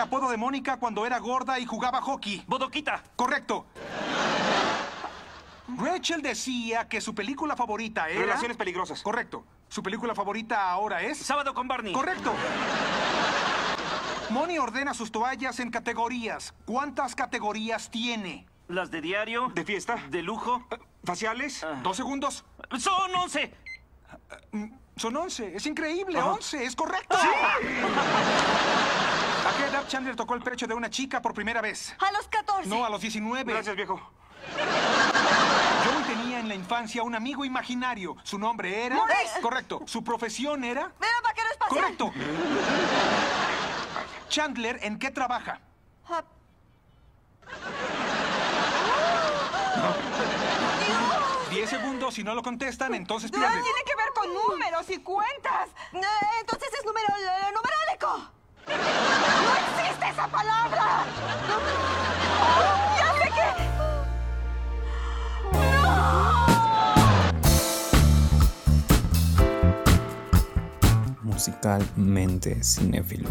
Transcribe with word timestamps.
el 0.00 0.06
apodo 0.06 0.30
de 0.30 0.38
Mónica 0.38 0.78
cuando 0.78 1.04
era 1.04 1.18
gorda 1.18 1.58
y 1.58 1.66
jugaba 1.66 2.00
hockey? 2.00 2.42
Bodoquita. 2.46 3.02
Correcto. 3.16 3.66
Rachel 5.76 6.22
decía 6.22 6.88
que 6.88 7.02
su 7.02 7.14
película 7.14 7.54
favorita 7.54 8.08
era... 8.08 8.20
Relaciones 8.20 8.56
peligrosas. 8.56 9.02
Correcto. 9.02 9.44
¿Su 9.68 9.82
película 9.82 10.14
favorita 10.14 10.70
ahora 10.70 11.02
es? 11.02 11.18
Sábado 11.18 11.52
con 11.52 11.68
Barney. 11.68 11.92
Correcto. 11.92 12.32
Moni 14.30 14.58
ordena 14.58 14.94
sus 14.94 15.12
toallas 15.12 15.60
en 15.60 15.70
categorías. 15.70 16.54
¿Cuántas 16.64 17.14
categorías 17.14 17.90
tiene? 17.90 18.46
Las 18.68 18.90
de 18.90 19.02
diario. 19.02 19.52
¿De 19.54 19.64
fiesta? 19.64 20.02
De 20.08 20.22
lujo. 20.22 20.64
Eh, 20.70 20.78
¿Faciales? 21.04 21.62
Ah. 21.62 21.78
Dos 21.82 21.98
segundos. 21.98 22.46
Son 22.78 23.14
once. 23.14 23.52
Son 24.96 25.14
11. 25.14 25.56
Es 25.56 25.66
increíble. 25.66 26.22
11. 26.22 26.64
Es 26.64 26.74
correcto. 26.74 27.18
¿A 27.18 27.56
qué 29.60 29.66
edad 29.66 29.86
Chandler 29.88 30.16
tocó 30.16 30.34
el 30.34 30.42
pecho 30.42 30.66
de 30.66 30.74
una 30.74 30.90
chica 30.90 31.20
por 31.20 31.34
primera 31.34 31.60
vez? 31.60 31.94
A 31.98 32.12
los 32.12 32.26
14. 32.28 32.68
No, 32.68 32.84
a 32.84 32.90
los 32.90 33.00
19. 33.00 33.52
Gracias, 33.52 33.76
viejo. 33.76 34.00
Joey 35.84 36.02
tenía 36.04 36.40
en 36.40 36.48
la 36.48 36.54
infancia 36.54 37.02
un 37.02 37.14
amigo 37.14 37.44
imaginario. 37.44 38.16
Su 38.22 38.38
nombre 38.38 38.86
era... 38.86 38.96
Maurice. 38.96 39.40
Correcto. 39.42 39.82
Su 39.86 40.02
profesión 40.02 40.64
era... 40.64 40.92
Era 40.98 41.20
vaquero 41.22 41.48
espacial. 41.50 41.96
Correcto. 41.96 42.12
Chandler, 44.28 44.78
¿en 44.82 44.98
qué 44.98 45.10
trabaja? 45.10 45.60
Ah, 46.08 46.22
Diez 51.50 51.68
segundos. 51.68 52.14
Si 52.14 52.22
no 52.22 52.34
lo 52.34 52.42
contestan, 52.42 52.94
entonces 52.94 53.30
pierden. 53.30 53.50
Tiene 53.50 53.82
que 53.84 53.96
ver 53.96 54.12
con 54.14 54.32
números 54.32 54.88
y 54.88 54.98
cuentas. 54.98 55.68
Entonces 55.92 56.68
es 56.78 56.84
número, 56.84 57.06
eh, 57.08 57.52
numerólico. 57.52 58.39
¡No 58.66 58.74
existe 59.56 60.08
esa 60.10 60.26
palabra! 60.28 61.04
¡Oh, 62.40 62.96
¡Ya 62.98 63.08
sé 63.18 63.28
que... 63.30 63.44
musicalmente 71.22 72.62
cinéfilo. 72.62 73.30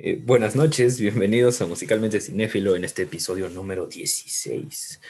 Eh, 0.00 0.22
buenas 0.24 0.56
noches, 0.56 1.00
bienvenidos 1.00 1.60
a 1.60 1.66
Musicalmente 1.66 2.20
Cinéfilo 2.20 2.76
en 2.76 2.84
este 2.84 3.02
episodio 3.02 3.50
número 3.50 3.86
16. 3.86 5.00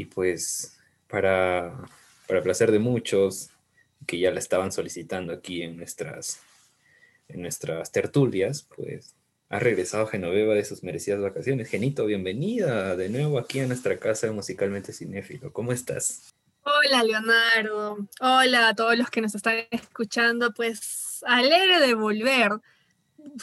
Y 0.00 0.06
pues, 0.06 0.78
para, 1.08 1.76
para 2.26 2.42
placer 2.42 2.70
de 2.70 2.78
muchos 2.78 3.50
que 4.06 4.18
ya 4.18 4.30
la 4.30 4.38
estaban 4.38 4.72
solicitando 4.72 5.30
aquí 5.30 5.60
en 5.60 5.76
nuestras, 5.76 6.40
en 7.28 7.42
nuestras 7.42 7.92
tertulias, 7.92 8.66
pues 8.74 9.14
ha 9.50 9.58
regresado 9.58 10.06
Genoveva 10.06 10.54
de 10.54 10.64
sus 10.64 10.82
merecidas 10.82 11.20
vacaciones. 11.20 11.68
Genito, 11.68 12.06
bienvenida 12.06 12.96
de 12.96 13.10
nuevo 13.10 13.38
aquí 13.38 13.60
a 13.60 13.66
nuestra 13.66 13.98
casa 13.98 14.32
Musicalmente 14.32 14.94
Cinéfilo. 14.94 15.52
¿Cómo 15.52 15.70
estás? 15.70 16.30
Hola 16.62 17.04
Leonardo, 17.04 17.98
hola 18.20 18.68
a 18.68 18.74
todos 18.74 18.96
los 18.96 19.10
que 19.10 19.20
nos 19.20 19.34
están 19.34 19.66
escuchando, 19.70 20.54
pues 20.54 21.22
alegre 21.26 21.78
de 21.78 21.92
volver. 21.92 22.52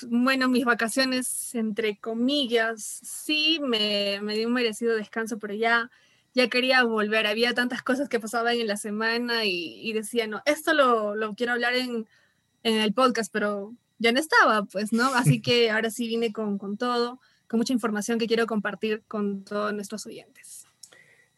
Bueno, 0.07 0.49
mis 0.49 0.65
vacaciones, 0.65 1.53
entre 1.53 1.99
comillas, 1.99 2.81
sí, 3.03 3.59
me, 3.61 4.21
me 4.23 4.35
di 4.35 4.45
un 4.45 4.53
merecido 4.53 4.95
descanso, 4.95 5.37
pero 5.37 5.53
ya, 5.53 5.91
ya 6.37 6.49
quería 6.49 6.83
volver. 6.83 7.25
Había 7.25 7.55
tantas 7.55 7.81
cosas 7.81 8.09
que 8.09 8.19
pasaban 8.19 8.55
en 8.57 8.67
la 8.67 8.77
semana 8.77 9.45
y, 9.45 9.81
y 9.81 9.91
decía, 9.93 10.27
no, 10.27 10.43
esto 10.45 10.75
lo, 10.75 11.15
lo 11.15 11.33
quiero 11.33 11.53
hablar 11.53 11.73
en, 11.73 12.07
en 12.61 12.75
el 12.75 12.93
podcast, 12.93 13.33
pero 13.33 13.73
ya 13.97 14.11
no 14.11 14.19
estaba, 14.19 14.65
pues, 14.65 14.93
¿no? 14.93 15.15
Así 15.15 15.41
que 15.41 15.71
ahora 15.71 15.89
sí 15.89 16.07
vine 16.07 16.31
con, 16.31 16.59
con 16.59 16.77
todo, 16.77 17.19
con 17.47 17.57
mucha 17.57 17.73
información 17.73 18.19
que 18.19 18.27
quiero 18.27 18.45
compartir 18.45 19.01
con 19.07 19.43
todos 19.45 19.73
nuestros 19.73 20.05
oyentes. 20.05 20.67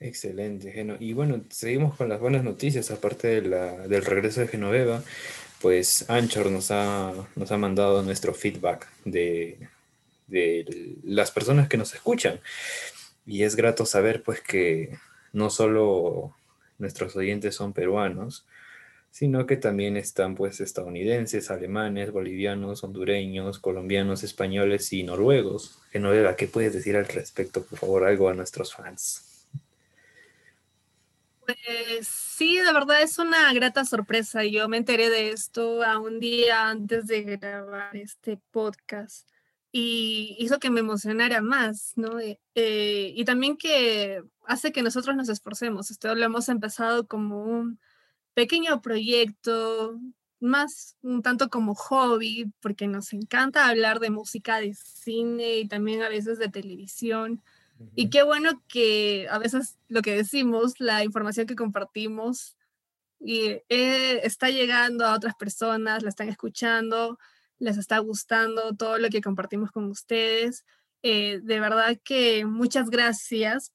Excelente, 0.01 0.69
Geno. 0.73 0.97
Y 0.99 1.13
bueno, 1.13 1.45
seguimos 1.49 1.95
con 1.95 2.09
las 2.09 2.19
buenas 2.19 2.43
noticias, 2.43 2.91
aparte 2.91 3.41
de 3.41 3.41
la, 3.43 3.87
del 3.87 4.03
regreso 4.03 4.41
de 4.41 4.49
Genoveva, 4.49 5.01
pues 5.61 6.09
Anchor 6.09 6.51
nos 6.51 6.71
ha, 6.71 7.13
nos 7.37 7.51
ha 7.53 7.57
mandado 7.57 8.03
nuestro 8.03 8.33
feedback 8.33 8.85
de, 9.05 9.59
de 10.27 10.97
las 11.05 11.31
personas 11.31 11.69
que 11.69 11.77
nos 11.77 11.93
escuchan. 11.93 12.41
Y 13.29 13.43
es 13.43 13.55
grato 13.55 13.85
saber 13.85 14.23
pues 14.23 14.41
que 14.41 14.97
no 15.33 15.51
solo 15.51 16.35
nuestros 16.79 17.15
oyentes 17.15 17.53
son 17.53 17.73
peruanos, 17.73 18.47
sino 19.11 19.45
que 19.45 19.55
también 19.55 19.97
están 19.97 20.33
pues 20.33 20.59
estadounidenses, 20.61 21.51
alemanes, 21.51 22.11
bolivianos, 22.11 22.83
hondureños, 22.83 23.59
colombianos, 23.59 24.23
españoles 24.23 24.91
y 24.93 25.03
noruegos. 25.03 25.77
Genoveva, 25.91 26.35
¿qué 26.35 26.47
puedes 26.47 26.73
decir 26.73 26.97
al 26.97 27.05
respecto, 27.05 27.63
por 27.63 27.77
favor, 27.77 28.03
algo 28.05 28.29
a 28.29 28.33
nuestros 28.33 28.73
fans? 28.73 29.45
Pues 31.45 32.07
sí, 32.07 32.57
de 32.57 32.73
verdad 32.73 33.03
es 33.03 33.19
una 33.19 33.53
grata 33.53 33.85
sorpresa. 33.85 34.43
Yo 34.43 34.67
me 34.67 34.77
enteré 34.77 35.11
de 35.11 35.29
esto 35.29 35.83
a 35.83 35.99
un 35.99 36.19
día 36.19 36.67
antes 36.67 37.05
de 37.05 37.21
grabar 37.21 37.95
este 37.95 38.39
podcast 38.49 39.29
y 39.71 40.35
hizo 40.39 40.59
que 40.59 40.69
me 40.69 40.79
emocionara 40.79 41.41
más, 41.41 41.93
¿no? 41.95 42.19
Eh, 42.19 42.39
eh, 42.55 43.13
y 43.15 43.23
también 43.25 43.57
que 43.57 44.23
hace 44.45 44.71
que 44.71 44.81
nosotros 44.81 45.15
nos 45.15 45.29
esforcemos. 45.29 45.91
Esto 45.91 46.15
lo 46.15 46.25
hemos 46.25 46.49
empezado 46.49 47.07
como 47.07 47.43
un 47.43 47.79
pequeño 48.33 48.81
proyecto, 48.81 49.99
más 50.39 50.95
un 51.01 51.21
tanto 51.21 51.49
como 51.49 51.75
hobby, 51.75 52.51
porque 52.61 52.87
nos 52.87 53.13
encanta 53.13 53.67
hablar 53.67 53.99
de 53.99 54.09
música, 54.09 54.57
de 54.59 54.73
cine 54.73 55.59
y 55.59 55.67
también 55.67 56.01
a 56.01 56.09
veces 56.09 56.39
de 56.39 56.49
televisión. 56.49 57.41
Y 57.95 58.09
qué 58.09 58.23
bueno 58.23 58.61
que 58.67 59.27
a 59.29 59.37
veces 59.39 59.77
lo 59.87 60.01
que 60.01 60.15
decimos, 60.15 60.79
la 60.79 61.03
información 61.03 61.47
que 61.47 61.55
compartimos, 61.55 62.57
y, 63.19 63.61
eh, 63.69 64.21
está 64.23 64.49
llegando 64.49 65.05
a 65.05 65.15
otras 65.15 65.35
personas, 65.35 66.03
la 66.03 66.09
están 66.09 66.29
escuchando, 66.29 67.19
les 67.59 67.77
está 67.77 67.99
gustando 67.99 68.75
todo 68.75 68.97
lo 68.97 69.09
que 69.09 69.21
compartimos 69.21 69.71
con 69.71 69.85
ustedes. 69.85 70.65
Eh, 71.03 71.39
de 71.43 71.59
verdad 71.59 71.97
que 72.03 72.45
muchas 72.45 72.89
gracias 72.89 73.73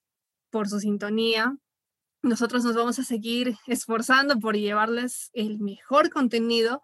por 0.50 0.68
su 0.68 0.80
sintonía. 0.80 1.56
Nosotros 2.22 2.64
nos 2.64 2.74
vamos 2.74 2.98
a 2.98 3.04
seguir 3.04 3.56
esforzando 3.66 4.38
por 4.38 4.56
llevarles 4.56 5.30
el 5.34 5.58
mejor 5.58 6.10
contenido 6.10 6.82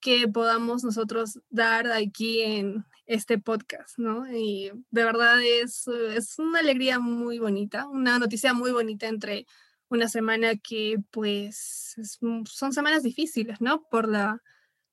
que 0.00 0.26
podamos 0.28 0.82
nosotros 0.82 1.38
dar 1.50 1.90
aquí 1.92 2.42
en 2.42 2.84
este 3.06 3.38
podcast, 3.38 3.98
¿no? 3.98 4.26
Y 4.32 4.72
de 4.90 5.04
verdad 5.04 5.42
es, 5.42 5.86
es 5.88 6.38
una 6.38 6.60
alegría 6.60 6.98
muy 6.98 7.38
bonita, 7.38 7.86
una 7.86 8.18
noticia 8.18 8.54
muy 8.54 8.72
bonita 8.72 9.06
entre 9.06 9.46
una 9.88 10.08
semana 10.08 10.56
que 10.56 10.96
pues 11.10 11.94
es- 11.98 12.18
son 12.46 12.72
semanas 12.72 13.02
difíciles, 13.02 13.60
¿no? 13.60 13.82
Por 13.90 14.08
la, 14.08 14.40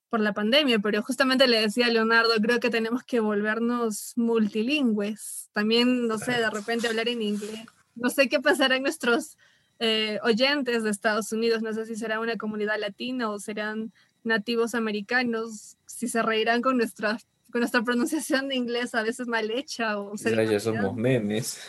por 0.10 0.20
la 0.22 0.34
pandemia, 0.34 0.80
pero 0.80 1.02
justamente 1.02 1.48
le 1.48 1.62
decía 1.62 1.88
a 1.88 1.90
Leonardo, 1.90 2.34
creo 2.42 2.60
que 2.60 2.70
tenemos 2.70 3.04
que 3.04 3.20
volvernos 3.20 4.14
multilingües, 4.16 5.50
también, 5.52 6.08
no 6.08 6.18
sé, 6.18 6.32
de 6.32 6.50
repente 6.50 6.88
hablar 6.88 7.10
en 7.10 7.22
inglés. 7.22 7.66
No 7.96 8.10
sé 8.10 8.30
qué 8.30 8.40
pasará 8.40 8.78
en 8.78 8.84
nuestros 8.84 9.38
eh, 9.80 10.20
oyentes 10.24 10.84
de 10.84 10.90
Estados 10.90 11.32
Unidos, 11.32 11.62
no 11.62 11.74
sé 11.74 11.86
si 11.86 11.96
será 11.96 12.20
una 12.20 12.38
comunidad 12.38 12.80
latina 12.80 13.30
o 13.30 13.40
serán 13.40 13.92
nativos 14.24 14.76
americanos, 14.76 15.78
si 15.86 16.08
se 16.08 16.22
reirán 16.22 16.62
con 16.62 16.78
nuestra, 16.78 17.18
con 17.52 17.60
nuestra 17.60 17.84
pronunciación 17.84 18.48
de 18.48 18.56
inglés 18.56 18.96
a 18.96 19.04
veces 19.04 19.28
mal 19.28 19.52
hecha 19.52 20.00
o 20.00 20.16
Ya, 20.16 20.44
ya 20.44 20.60
somos 20.60 20.96
memes. 20.96 21.60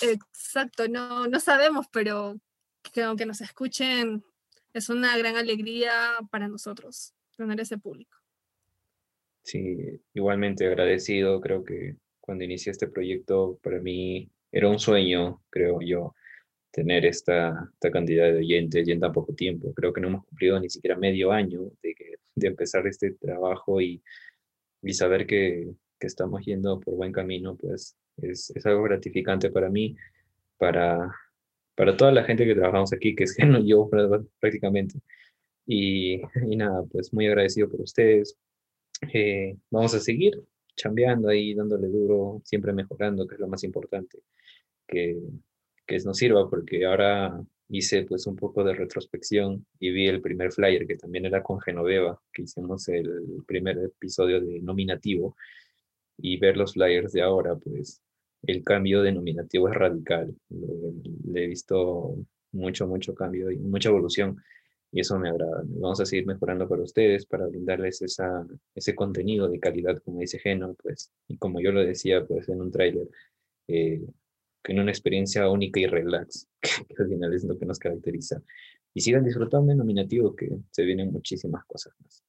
Exacto, 0.00 0.88
no, 0.88 1.28
no 1.28 1.38
sabemos, 1.38 1.86
pero 1.92 2.36
que 2.92 3.04
aunque 3.04 3.24
nos 3.24 3.40
escuchen, 3.40 4.24
es 4.72 4.88
una 4.88 5.16
gran 5.16 5.36
alegría 5.36 5.92
para 6.30 6.48
nosotros 6.48 7.14
tener 7.36 7.60
ese 7.60 7.78
público. 7.78 8.16
Sí, 9.42 10.00
igualmente 10.14 10.66
agradecido. 10.66 11.40
Creo 11.40 11.64
que 11.64 11.96
cuando 12.20 12.44
inicié 12.44 12.72
este 12.72 12.88
proyecto, 12.88 13.58
para 13.62 13.80
mí 13.80 14.30
era 14.52 14.68
un 14.68 14.78
sueño, 14.78 15.42
creo 15.50 15.80
yo, 15.80 16.14
tener 16.72 17.06
esta, 17.06 17.70
esta 17.74 17.90
cantidad 17.90 18.26
de 18.32 18.38
oyentes 18.38 18.88
y 18.88 18.92
en 18.92 19.00
tan 19.00 19.12
poco 19.12 19.34
tiempo. 19.34 19.72
Creo 19.74 19.92
que 19.92 20.00
no 20.00 20.08
hemos 20.08 20.26
cumplido 20.26 20.60
ni 20.60 20.70
siquiera 20.70 20.96
medio 20.98 21.32
año 21.32 21.62
de, 21.82 21.94
que- 21.94 22.16
de 22.36 22.48
empezar 22.48 22.86
este 22.86 23.12
trabajo 23.14 23.80
y, 23.80 24.02
y 24.82 24.94
saber 24.94 25.26
que, 25.26 25.72
que 25.98 26.06
estamos 26.06 26.44
yendo 26.44 26.80
por 26.80 26.94
buen 26.96 27.12
camino, 27.12 27.56
pues 27.56 27.96
es, 28.18 28.50
es 28.54 28.66
algo 28.66 28.82
gratificante 28.84 29.50
para 29.50 29.70
mí, 29.70 29.96
para, 30.58 31.12
para 31.76 31.96
toda 31.96 32.12
la 32.12 32.24
gente 32.24 32.46
que 32.46 32.54
trabajamos 32.54 32.92
aquí, 32.92 33.14
que 33.16 33.24
es 33.24 33.34
que 33.36 33.46
no 33.46 33.60
yo 33.64 33.88
prá- 33.90 34.26
prácticamente. 34.40 35.00
Y, 35.66 36.20
y 36.48 36.56
nada, 36.56 36.84
pues 36.90 37.12
muy 37.12 37.26
agradecido 37.26 37.68
por 37.68 37.80
ustedes. 37.80 38.36
Eh, 39.12 39.56
vamos 39.70 39.94
a 39.94 40.00
seguir 40.00 40.40
chambeando 40.76 41.28
ahí, 41.28 41.54
dándole 41.54 41.88
duro, 41.88 42.40
siempre 42.44 42.72
mejorando, 42.72 43.26
que 43.26 43.34
es 43.34 43.40
lo 43.40 43.48
más 43.48 43.62
importante, 43.64 44.18
que, 44.86 45.20
que 45.86 45.98
nos 45.98 46.16
sirva, 46.16 46.48
porque 46.48 46.84
ahora 46.84 47.42
hice 47.68 48.04
pues 48.04 48.26
un 48.26 48.36
poco 48.36 48.64
de 48.64 48.74
retrospección 48.74 49.66
y 49.78 49.90
vi 49.90 50.06
el 50.06 50.20
primer 50.20 50.52
flyer 50.52 50.86
que 50.86 50.96
también 50.96 51.24
era 51.24 51.42
con 51.42 51.60
Genoveva, 51.60 52.20
que 52.32 52.42
hicimos 52.42 52.88
el 52.88 53.42
primer 53.46 53.78
episodio 53.78 54.40
de 54.40 54.60
nominativo 54.60 55.36
y 56.18 56.38
ver 56.38 56.56
los 56.56 56.74
flyers 56.74 57.12
de 57.12 57.22
ahora, 57.22 57.56
pues 57.56 58.02
el 58.42 58.62
cambio 58.62 59.02
de 59.02 59.12
nominativo 59.12 59.68
es 59.68 59.74
radical. 59.74 60.34
Le 60.50 61.44
he 61.44 61.46
visto 61.46 62.16
mucho, 62.52 62.86
mucho 62.86 63.14
cambio 63.14 63.50
y 63.50 63.58
mucha 63.58 63.88
evolución 63.88 64.36
y 64.92 65.00
eso 65.00 65.18
me 65.18 65.30
agrada. 65.30 65.62
Vamos 65.64 66.00
a 66.00 66.06
seguir 66.06 66.26
mejorando 66.26 66.68
para 66.68 66.82
ustedes, 66.82 67.24
para 67.24 67.46
brindarles 67.46 68.02
esa, 68.02 68.46
ese 68.74 68.94
contenido 68.94 69.48
de 69.48 69.58
calidad, 69.58 69.98
como 70.04 70.20
dice 70.20 70.38
Geno, 70.38 70.74
pues, 70.74 71.10
y 71.28 71.38
como 71.38 71.60
yo 71.60 71.72
lo 71.72 71.80
decía, 71.80 72.24
pues, 72.26 72.48
en 72.50 72.60
un 72.60 72.70
tráiler, 72.70 73.08
eh, 73.68 74.02
en 74.64 74.78
una 74.78 74.90
experiencia 74.90 75.48
única 75.48 75.80
y 75.80 75.86
relax, 75.86 76.46
que, 76.60 77.02
al 77.02 77.08
final 77.08 77.32
es 77.32 77.44
lo 77.44 77.58
que 77.58 77.64
nos 77.64 77.78
caracteriza. 77.78 78.42
Y 78.92 79.00
sigan 79.00 79.24
disfrutando 79.24 79.72
el 79.72 79.78
nominativo, 79.78 80.36
que 80.36 80.50
se 80.70 80.84
vienen 80.84 81.10
muchísimas 81.10 81.64
cosas 81.64 81.94
más. 82.00 82.22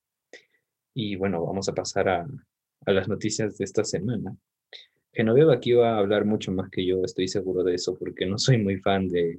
Y 0.93 1.17
bueno, 1.17 1.45
vamos 1.45 1.67
a 1.67 1.73
pasar 1.73 2.07
a, 2.07 2.25
a 2.85 2.91
las 2.93 3.09
noticias 3.09 3.57
de 3.57 3.65
esta 3.65 3.83
semana. 3.83 4.37
Genoveva 5.11 5.53
aquí 5.55 5.73
va 5.73 5.95
a 5.95 5.99
hablar 5.99 6.23
mucho 6.23 6.53
más 6.53 6.69
que 6.69 6.85
yo, 6.85 7.03
estoy 7.03 7.27
seguro 7.27 7.61
de 7.63 7.75
eso, 7.75 7.97
porque 7.99 8.25
no 8.25 8.37
soy 8.37 8.57
muy 8.57 8.77
fan 8.77 9.09
de, 9.09 9.37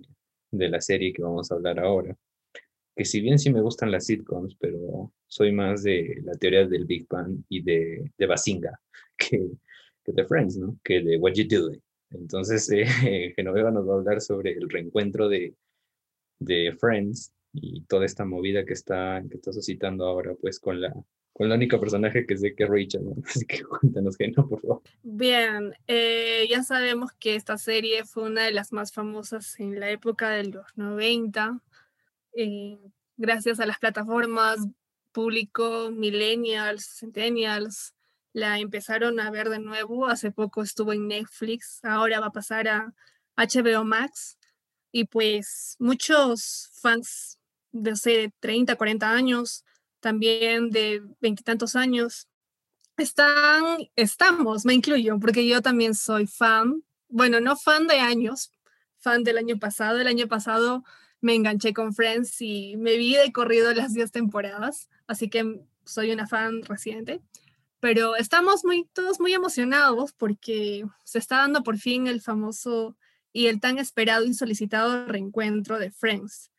de 0.51 0.69
la 0.69 0.83
serie 0.83 1.15
que 1.15 1.23
vamos 1.23 1.51
a 1.51 1.55
hablar 1.55 1.81
ahora. 1.81 2.15
Que 2.97 3.05
si 3.05 3.21
bien 3.21 3.39
sí 3.39 3.53
me 3.53 3.61
gustan 3.61 3.91
las 3.91 4.07
sitcoms, 4.07 4.57
pero 4.59 5.13
soy 5.27 5.53
más 5.53 5.83
de 5.83 6.21
la 6.25 6.35
teoría 6.35 6.67
del 6.67 6.85
Big 6.85 7.07
Bang 7.09 7.39
y 7.49 7.63
de, 7.63 8.13
de 8.17 8.27
Basinga 8.27 8.81
que, 9.17 9.51
que 10.05 10.13
de 10.13 10.25
Friends, 10.25 10.57
¿no? 10.57 10.79
Que 10.83 11.03
de 11.03 11.17
What 11.17 11.33
You 11.35 11.47
Doing. 11.49 11.83
Entonces, 12.11 12.71
eh, 12.73 13.33
Genoveva 13.37 13.71
nos 13.71 13.89
va 13.89 13.95
a 13.95 13.97
hablar 13.99 14.21
sobre 14.21 14.53
el 14.53 14.69
reencuentro 14.69 15.29
de, 15.29 15.55
de 16.39 16.77
Friends 16.79 17.33
y 17.53 17.83
toda 17.83 18.05
esta 18.05 18.25
movida 18.25 18.65
que 18.65 18.73
está, 18.73 19.23
que 19.29 19.37
está 19.37 19.53
suscitando 19.53 20.07
ahora, 20.07 20.35
pues, 20.41 20.59
con 20.59 20.81
la, 20.81 20.93
con 21.33 21.49
la 21.49 21.57
única 21.57 21.79
personaje 21.79 22.27
que 22.27 22.37
sé 22.37 22.55
que 22.55 22.65
es 22.65 22.71
Rachel, 22.71 23.05
¿no? 23.05 23.17
Así 23.27 23.45
que 23.45 23.63
cuéntanos, 23.65 24.17
Geno, 24.17 24.49
por 24.49 24.61
favor. 24.61 24.83
Bien, 25.03 25.75
eh, 25.87 26.47
ya 26.49 26.63
sabemos 26.63 27.13
que 27.13 27.35
esta 27.35 27.59
serie 27.59 28.05
fue 28.05 28.25
una 28.25 28.45
de 28.45 28.53
las 28.53 28.73
más 28.73 28.93
famosas 28.93 29.59
en 29.61 29.79
la 29.79 29.91
época 29.91 30.31
de 30.31 30.45
los 30.45 30.67
90, 30.77 31.61
eh, 32.37 32.79
gracias 33.17 33.61
a 33.61 33.67
las 33.67 33.79
plataformas 33.79 34.59
público, 35.13 35.91
millennials, 35.93 36.99
centennials, 36.99 37.95
la 38.35 38.59
empezaron 38.59 39.21
a 39.21 39.31
ver 39.31 39.49
de 39.49 39.61
nuevo. 39.61 40.07
Hace 40.07 40.33
poco 40.33 40.63
estuvo 40.63 40.93
en 40.93 41.09
Netflix, 41.09 41.81
ahora 41.85 42.21
va 42.21 42.27
a 42.27 42.33
pasar 42.33 42.69
a 42.69 42.93
HBO 43.37 43.85
Max. 43.85 44.37
Y 44.93 45.05
pues 45.07 45.77
muchos 45.79 46.71
fans 46.75 47.39
de 47.73 47.93
hace 47.93 48.33
30, 48.41 48.77
40 48.77 49.11
años, 49.11 49.65
también 50.01 50.71
de 50.71 51.03
veintitantos 51.21 51.77
años, 51.77 52.29
están, 52.97 53.89
estamos, 53.97 54.65
me 54.65 54.75
incluyo, 54.75 55.19
porque 55.19 55.47
yo 55.47 55.63
también 55.63 55.95
soy 55.95 56.27
fan, 56.27 56.85
bueno, 57.09 57.41
no 57.41 57.57
fan 57.57 57.87
de 57.87 57.99
años, 58.01 58.53
fan 58.99 59.25
del 59.25 59.39
año 59.39 59.59
pasado. 59.59 60.01
El 60.01 60.07
año 60.07 60.29
pasado 60.29 60.85
me 61.25 61.35
enganché 61.35 61.73
con 61.73 61.95
Friends 61.95 62.41
y 62.41 62.77
me 62.77 62.97
vi 62.97 63.15
de 63.15 63.33
corrido 63.33 63.73
las 63.73 63.95
10 63.95 64.13
temporadas, 64.13 64.89
así 65.07 65.29
que 65.29 65.61
soy 65.85 66.13
una 66.13 66.27
fan 66.27 66.63
reciente 66.63 67.21
pero 67.85 68.17
estamos 68.17 68.65
muy, 68.65 68.89
todos 68.95 69.21
muy 69.21 69.35
emocionados 69.35 70.15
porque 70.15 70.87
se 71.05 71.19
está 71.19 71.37
dando 71.37 71.63
por 71.63 71.77
fin 71.77 72.07
el 72.07 72.23
famoso 72.23 72.97
y 73.31 73.49
el 73.49 73.61
tan 73.61 73.79
esperado 73.79 74.25
y 74.25 74.33
solicitado 74.33 75.05
reencuentro 75.05 75.79
de 75.79 75.91
Friends. 75.91 76.51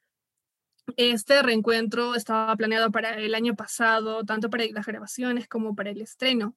Este 0.97 1.41
reencuentro 1.41 2.13
estaba 2.13 2.56
planeado 2.56 2.91
para 2.91 3.18
el 3.18 3.33
año 3.33 3.56
pasado, 3.56 4.23
tanto 4.23 4.51
para 4.51 4.65
las 4.68 4.85
grabaciones 4.85 5.47
como 5.47 5.75
para 5.75 5.89
el 5.89 6.00
estreno, 6.00 6.56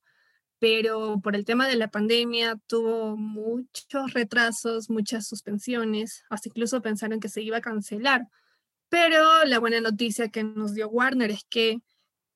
pero 0.58 1.20
por 1.22 1.36
el 1.36 1.44
tema 1.44 1.68
de 1.68 1.76
la 1.76 1.88
pandemia 1.88 2.58
tuvo 2.66 3.16
muchos 3.16 4.12
retrasos, 4.12 4.90
muchas 4.90 5.26
suspensiones, 5.26 6.24
hasta 6.30 6.48
incluso 6.48 6.82
pensaron 6.82 7.20
que 7.20 7.28
se 7.28 7.42
iba 7.42 7.58
a 7.58 7.62
cancelar. 7.62 8.28
Pero 8.88 9.44
la 9.44 9.58
buena 9.58 9.80
noticia 9.80 10.28
que 10.28 10.44
nos 10.44 10.74
dio 10.74 10.88
Warner 10.88 11.30
es 11.30 11.44
que 11.48 11.80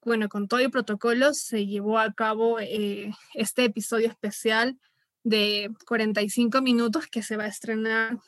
bueno, 0.04 0.28
con 0.28 0.48
todo 0.48 0.60
el 0.60 0.70
protocolo 0.70 1.32
se 1.32 1.66
llevó 1.66 1.98
a 1.98 2.12
cabo 2.12 2.58
eh, 2.58 3.12
este 3.34 3.64
episodio 3.64 4.08
especial 4.08 4.78
de 5.22 5.70
45 5.86 6.60
minutos 6.60 7.06
que 7.06 7.22
se 7.22 7.36
va 7.36 7.44
a 7.44 7.48
estrenar 7.48 8.18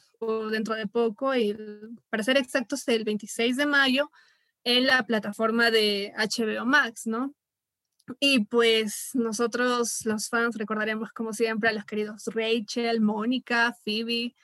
dentro 0.50 0.74
de 0.74 0.86
poco, 0.86 1.34
y 1.34 1.54
para 2.08 2.22
ser 2.22 2.38
exactos, 2.38 2.88
el 2.88 3.04
26 3.04 3.58
de 3.58 3.66
mayo 3.66 4.10
en 4.62 4.86
la 4.86 5.04
plataforma 5.04 5.70
de 5.70 6.14
HBO 6.16 6.64
Max, 6.64 7.06
¿no? 7.06 7.34
Y 8.20 8.44
pues 8.44 9.10
nosotros, 9.14 10.04
los 10.04 10.28
fans, 10.28 10.56
recordaremos 10.56 11.12
como 11.12 11.32
siempre 11.32 11.70
a 11.70 11.72
los 11.72 11.84
queridos 11.84 12.26
Rachel, 12.26 13.00
Mónica, 13.00 13.74
Phoebe, 13.84 14.34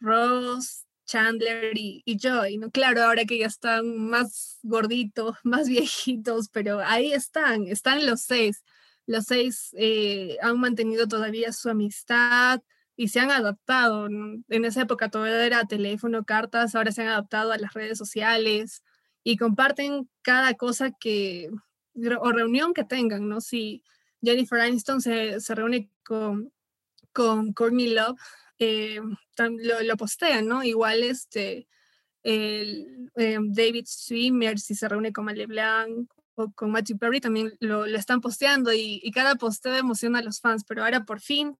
Ross, 0.00 0.86
Chandler 1.06 1.72
y, 1.76 2.02
Joy, 2.18 2.58
¿no? 2.58 2.70
Claro, 2.70 3.02
ahora 3.02 3.24
que 3.24 3.38
ya 3.38 3.46
están 3.46 3.98
más 4.08 4.58
gorditos, 4.62 5.36
más 5.44 5.68
viejitos, 5.68 6.48
pero 6.48 6.80
ahí 6.80 7.12
están, 7.12 7.66
están 7.66 8.06
los 8.06 8.22
seis. 8.22 8.64
Los 9.06 9.24
seis 9.26 9.70
eh, 9.76 10.38
han 10.42 10.58
mantenido 10.60 11.08
todavía 11.08 11.52
su 11.52 11.68
amistad 11.68 12.60
y 12.96 13.08
se 13.08 13.20
han 13.20 13.30
adaptado. 13.30 14.06
En 14.06 14.64
esa 14.64 14.82
época 14.82 15.10
todavía 15.10 15.44
era 15.44 15.64
teléfono, 15.66 16.24
cartas, 16.24 16.74
ahora 16.74 16.92
se 16.92 17.02
han 17.02 17.08
adaptado 17.08 17.52
a 17.52 17.58
las 17.58 17.74
redes 17.74 17.98
sociales 17.98 18.82
y 19.24 19.36
comparten 19.36 20.08
cada 20.22 20.54
cosa 20.54 20.92
que, 20.92 21.50
o 21.94 22.32
reunión 22.32 22.74
que 22.74 22.84
tengan, 22.84 23.28
¿no? 23.28 23.40
Si 23.40 23.82
Jennifer 24.22 24.60
Aniston 24.60 25.00
se, 25.00 25.40
se 25.40 25.54
reúne 25.54 25.90
con, 26.04 26.52
con 27.12 27.52
Courtney 27.52 27.92
Love, 27.92 28.20
eh, 28.58 29.00
lo, 29.38 29.82
lo, 29.82 29.96
postean, 29.96 30.46
¿no? 30.46 30.62
Igual 30.62 31.02
este, 31.02 31.66
el, 32.22 33.10
eh, 33.16 33.38
David 33.40 33.84
Swimmer, 33.86 34.58
si 34.58 34.74
se 34.74 34.88
reúne 34.88 35.12
con 35.12 35.24
Male 35.24 35.46
Blanc 35.46 36.10
o 36.34 36.52
con 36.52 36.70
Matthew 36.70 36.98
Perry, 36.98 37.20
también 37.20 37.52
lo, 37.60 37.86
lo 37.86 37.98
están 37.98 38.20
posteando 38.20 38.72
y, 38.72 39.00
y, 39.02 39.10
cada 39.10 39.34
posteo 39.34 39.76
emociona 39.76 40.20
a 40.20 40.22
los 40.22 40.40
fans, 40.40 40.64
pero 40.64 40.84
ahora 40.84 41.04
por 41.04 41.20
fin 41.20 41.56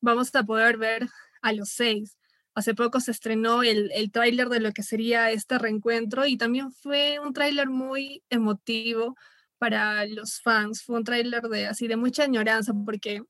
vamos 0.00 0.34
a 0.34 0.42
poder 0.42 0.76
ver 0.76 1.08
a 1.42 1.52
los 1.52 1.70
seis. 1.70 2.16
Hace 2.54 2.74
poco 2.74 2.98
se 3.00 3.12
estrenó 3.12 3.62
el, 3.62 3.90
el 3.94 4.10
tráiler 4.10 4.48
de 4.48 4.60
lo 4.60 4.72
que 4.72 4.82
sería 4.82 5.30
este 5.30 5.58
reencuentro 5.58 6.26
y 6.26 6.36
también 6.36 6.72
fue 6.72 7.18
un 7.20 7.32
tráiler 7.32 7.70
muy 7.70 8.24
emotivo 8.28 9.16
para 9.60 10.06
los 10.06 10.40
fans. 10.40 10.82
Fue 10.82 10.96
un 10.96 11.04
tráiler 11.04 11.42
de 11.42 11.66
así 11.66 11.86
de 11.86 11.96
mucha 11.96 12.24
añoranza 12.24 12.72
porque 12.84 13.22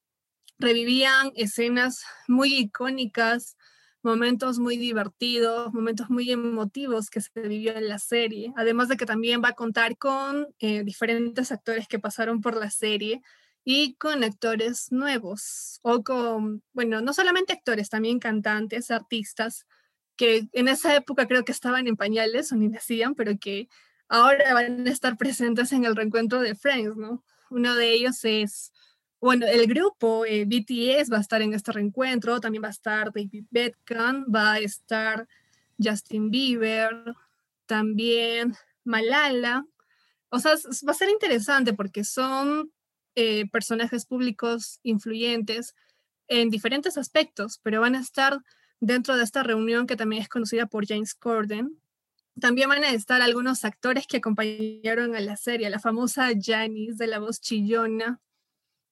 revivían 0.59 1.33
escenas 1.35 2.05
muy 2.29 2.55
icónicas, 2.55 3.57
momentos 4.03 4.59
muy 4.59 4.77
divertidos, 4.77 5.75
momentos 5.75 6.09
muy 6.09 6.31
emotivos 6.31 7.11
que 7.11 7.21
se 7.21 7.31
vivió 7.41 7.77
en 7.77 7.89
la 7.89 7.99
serie, 7.99 8.53
además 8.57 8.89
de 8.89 8.97
que 8.97 9.07
también 9.07 9.43
va 9.43 9.49
a 9.49 9.55
contar 9.55 9.99
con 9.99 10.47
eh, 10.61 10.85
diferentes 10.85 11.51
actores 11.51 11.89
que 11.89 11.99
pasaron 11.99 12.41
por 12.41 12.57
la 12.57 12.71
serie 12.71 13.23
y 13.65 13.97
con 13.97 14.23
actores 14.23 14.93
nuevos, 14.93 15.81
o 15.83 16.03
con, 16.03 16.63
bueno, 16.73 17.01
no 17.01 17.13
solamente 17.13 17.53
actores, 17.53 17.91
también 17.91 18.21
cantantes, 18.21 18.91
artistas, 18.91 19.67
que 20.17 20.49
en 20.53 20.69
esa 20.69 20.95
época 20.95 21.27
creo 21.27 21.45
que 21.45 21.53
estaban 21.53 21.89
en 21.89 21.97
pañales 21.97 22.53
o 22.53 22.57
ni 22.57 22.69
nacían, 22.69 23.15
pero 23.15 23.33
que 23.39 23.69
ahora 24.11 24.53
van 24.53 24.87
a 24.87 24.91
estar 24.91 25.17
presentes 25.17 25.73
en 25.73 25.87
el 25.87 25.97
reencuentro 25.97 26.41
de 26.41 26.55
Friends, 26.55 26.99
¿no? 26.99 27.25
Uno 27.49 27.75
de 27.75 27.93
ellos 27.95 28.23
es 28.25 28.73
bueno, 29.21 29.47
el 29.47 29.67
grupo 29.67 30.25
eh, 30.25 30.47
BTS 30.47 31.13
va 31.13 31.19
a 31.19 31.21
estar 31.21 31.43
en 31.43 31.53
este 31.53 31.73
reencuentro, 31.73 32.41
también 32.41 32.65
va 32.65 32.69
a 32.69 32.73
estar 32.73 33.13
David 33.13 33.45
Beckham, 33.51 34.25
va 34.35 34.55
a 34.55 34.59
estar 34.61 35.29
Justin 35.79 36.31
Bieber, 36.31 37.15
también 37.67 38.55
Malala. 38.83 39.67
O 40.31 40.39
sea, 40.39 40.53
va 40.89 40.93
a 40.93 40.95
ser 40.95 41.11
interesante 41.11 41.75
porque 41.75 42.03
son 42.03 42.73
eh, 43.15 43.47
personajes 43.51 44.07
públicos 44.07 44.81
influyentes 44.85 45.75
en 46.27 46.49
diferentes 46.49 46.97
aspectos, 46.97 47.61
pero 47.63 47.83
van 47.83 47.97
a 47.97 48.01
estar 48.01 48.39
dentro 48.81 49.17
de 49.17 49.25
esta 49.25 49.43
reunión 49.43 49.87
que 49.87 49.97
también 49.97 50.23
es 50.23 50.29
conocida 50.31 50.65
por 50.65 50.87
James 50.87 51.15
Corden. 51.15 51.79
También 52.41 52.69
van 52.69 52.85
a 52.85 52.93
estar 52.93 53.23
algunos 53.23 53.65
actores 53.65 54.07
que 54.07 54.19
acompañaron 54.19 55.15
a 55.15 55.21
la 55.21 55.37
serie, 55.37 55.71
la 55.71 55.79
famosa 55.79 56.31
Janice 56.41 56.97
de 56.97 57.07
la 57.07 57.19
voz 57.19 57.41
chillona, 57.41 58.21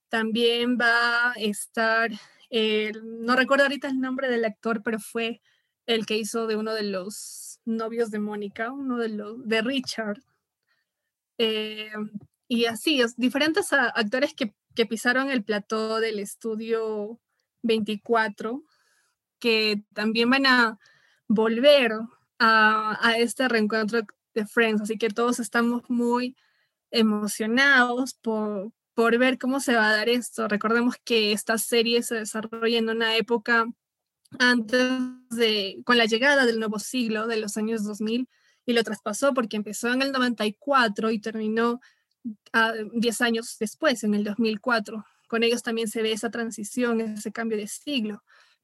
también 0.08 0.78
va 0.80 1.32
a 1.32 1.34
estar, 1.34 2.10
no 2.50 3.36
recuerdo 3.36 3.64
ahorita 3.64 3.88
el 3.88 4.00
nombre 4.00 4.28
del 4.28 4.44
actor, 4.44 4.82
pero 4.82 4.98
fue 4.98 5.40
el 5.86 6.06
que 6.06 6.16
hizo 6.16 6.46
de 6.46 6.56
uno 6.56 6.74
de 6.74 6.84
los 6.84 7.60
novios 7.64 8.10
de 8.10 8.18
Mónica, 8.18 8.72
uno 8.72 8.98
de 8.98 9.08
los 9.08 9.46
de 9.46 9.62
Richard. 9.62 10.20
Eh, 11.38 11.92
y 12.48 12.64
así, 12.64 13.00
es, 13.00 13.16
diferentes 13.16 13.72
actores 13.72 14.34
que, 14.34 14.54
que 14.74 14.86
pisaron 14.86 15.30
el 15.30 15.44
plató 15.44 16.00
del 16.00 16.18
estudio 16.18 17.20
24, 17.62 18.64
que 19.38 19.82
también 19.94 20.30
van 20.30 20.46
a 20.46 20.78
volver 21.26 21.92
a, 22.38 22.98
a 23.00 23.18
este 23.18 23.48
reencuentro 23.48 24.00
de 24.34 24.46
Friends, 24.46 24.82
así 24.82 24.98
que 24.98 25.08
todos 25.10 25.40
estamos 25.40 25.82
muy 25.88 26.36
emocionados 26.90 28.14
por, 28.14 28.72
por 28.94 29.18
ver 29.18 29.38
cómo 29.38 29.60
se 29.60 29.74
va 29.74 29.88
a 29.88 29.96
dar 29.96 30.08
esto. 30.08 30.48
Recordemos 30.48 30.96
que 31.04 31.32
esta 31.32 31.58
serie 31.58 32.02
se 32.02 32.16
desarrolla 32.16 32.78
en 32.78 32.88
una 32.88 33.16
época 33.16 33.66
antes 34.38 34.82
de, 35.30 35.80
con 35.84 35.96
la 35.96 36.04
llegada 36.04 36.46
del 36.46 36.58
nuevo 36.58 36.78
siglo, 36.78 37.26
de 37.26 37.38
los 37.38 37.56
años 37.56 37.84
2000, 37.84 38.28
y 38.66 38.72
lo 38.72 38.84
traspasó 38.84 39.32
porque 39.32 39.56
empezó 39.56 39.92
en 39.92 40.02
el 40.02 40.12
94 40.12 41.10
y 41.10 41.20
terminó 41.20 41.80
10 42.92 43.20
años 43.22 43.56
después, 43.58 44.04
en 44.04 44.14
el 44.14 44.24
2004. 44.24 45.04
Con 45.28 45.42
ellos 45.42 45.62
también 45.62 45.88
se 45.88 46.02
ve 46.02 46.12
esa 46.12 46.30
transición, 46.30 47.00
ese 47.00 47.32
cambio 47.32 47.56
de 47.56 47.68
siglo. 47.68 48.22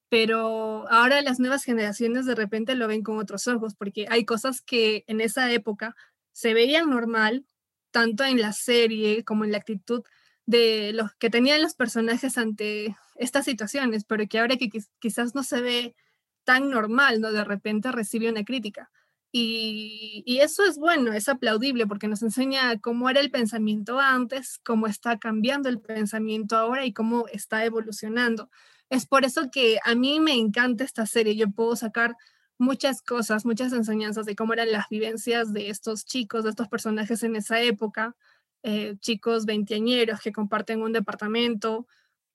Pero 0.09 0.89
ahora 0.91 1.23
las 1.23 1.41
nuevas 1.41 1.65
generaciones 1.65 2.27
de 2.27 2.35
repente 2.35 2.75
lo 2.75 2.87
ven 2.89 3.03
con 3.03 3.19
otros 3.19 3.47
ojos, 3.49 3.75
porque 3.75 4.07
hay 4.09 4.25
cosas 4.25 4.61
que 4.61 5.05
en 5.07 5.21
esa 5.21 5.51
época 5.51 5.97
se 6.33 6.55
veían 6.55 6.91
normal, 6.91 7.47
tanto 7.91 8.25
en 8.25 8.41
la 8.41 8.53
serie 8.53 9.25
como 9.25 9.45
en 9.45 9.53
la 9.53 9.59
actitud 9.59 10.03
de 10.47 10.93
los 10.93 11.13
que 11.15 11.31
tenían 11.31 11.63
los 11.63 11.75
personajes 11.75 12.37
ante 12.39 12.97
estas 13.17 13.45
situaciones, 13.45 14.05
pero 14.05 14.27
que 14.29 14.39
ahora 14.39 14.57
que 14.57 14.69
quizás 14.99 15.35
no 15.35 15.43
se 15.43 15.61
ve 15.61 15.97
tan 16.45 16.71
normal, 16.71 17.21
¿no? 17.21 17.33
De 17.33 17.45
repente 17.45 17.93
recibe 17.93 18.31
una 18.31 18.45
crítica. 18.45 18.91
Y, 19.33 20.23
y, 20.27 20.39
eso 20.41 20.65
es 20.65 20.79
bueno, 20.79 21.13
es 21.13 21.29
aplaudible 21.29 21.89
porque 21.89 22.07
nos 22.07 22.23
enseña 22.23 22.79
cómo 22.79 23.11
era 23.11 23.19
el 23.21 23.33
pensamiento 23.33 23.99
antes, 23.99 24.61
cómo 24.65 24.87
está 24.87 25.19
cambiando 25.19 25.69
el 25.69 25.81
pensamiento 25.81 26.57
ahora 26.57 26.85
y 26.87 26.93
cómo 26.93 27.27
está 27.27 27.65
evolucionando. 27.65 28.49
Es 28.91 29.07
por 29.07 29.25
eso 29.25 29.51
que 29.51 29.79
a 29.85 29.95
mí 29.95 30.21
me 30.21 30.35
encanta 30.35 30.85
esta 30.85 31.07
serie. 31.07 31.37
Yo 31.37 31.51
puedo 31.51 31.77
sacar 31.77 32.17
muchas 32.59 33.03
cosas, 33.03 33.45
muchas 33.45 33.73
enseñanzas 33.73 34.27
de 34.27 34.37
cómo 34.37 34.53
eran 34.53 34.71
las 34.71 34.89
vivencias 34.89 35.53
de 35.53 35.71
estos 35.71 36.05
chicos, 36.05 36.45
de 36.45 36.51
estos 36.51 36.69
personajes 36.69 37.23
en 37.23 37.37
esa 37.37 37.61
época, 37.61 38.17
eh, 38.63 38.97
chicos 39.01 39.45
veinteañeros 39.45 40.21
que 40.21 40.33
comparten 40.33 40.83
un 40.83 40.93
departamento 40.93 41.87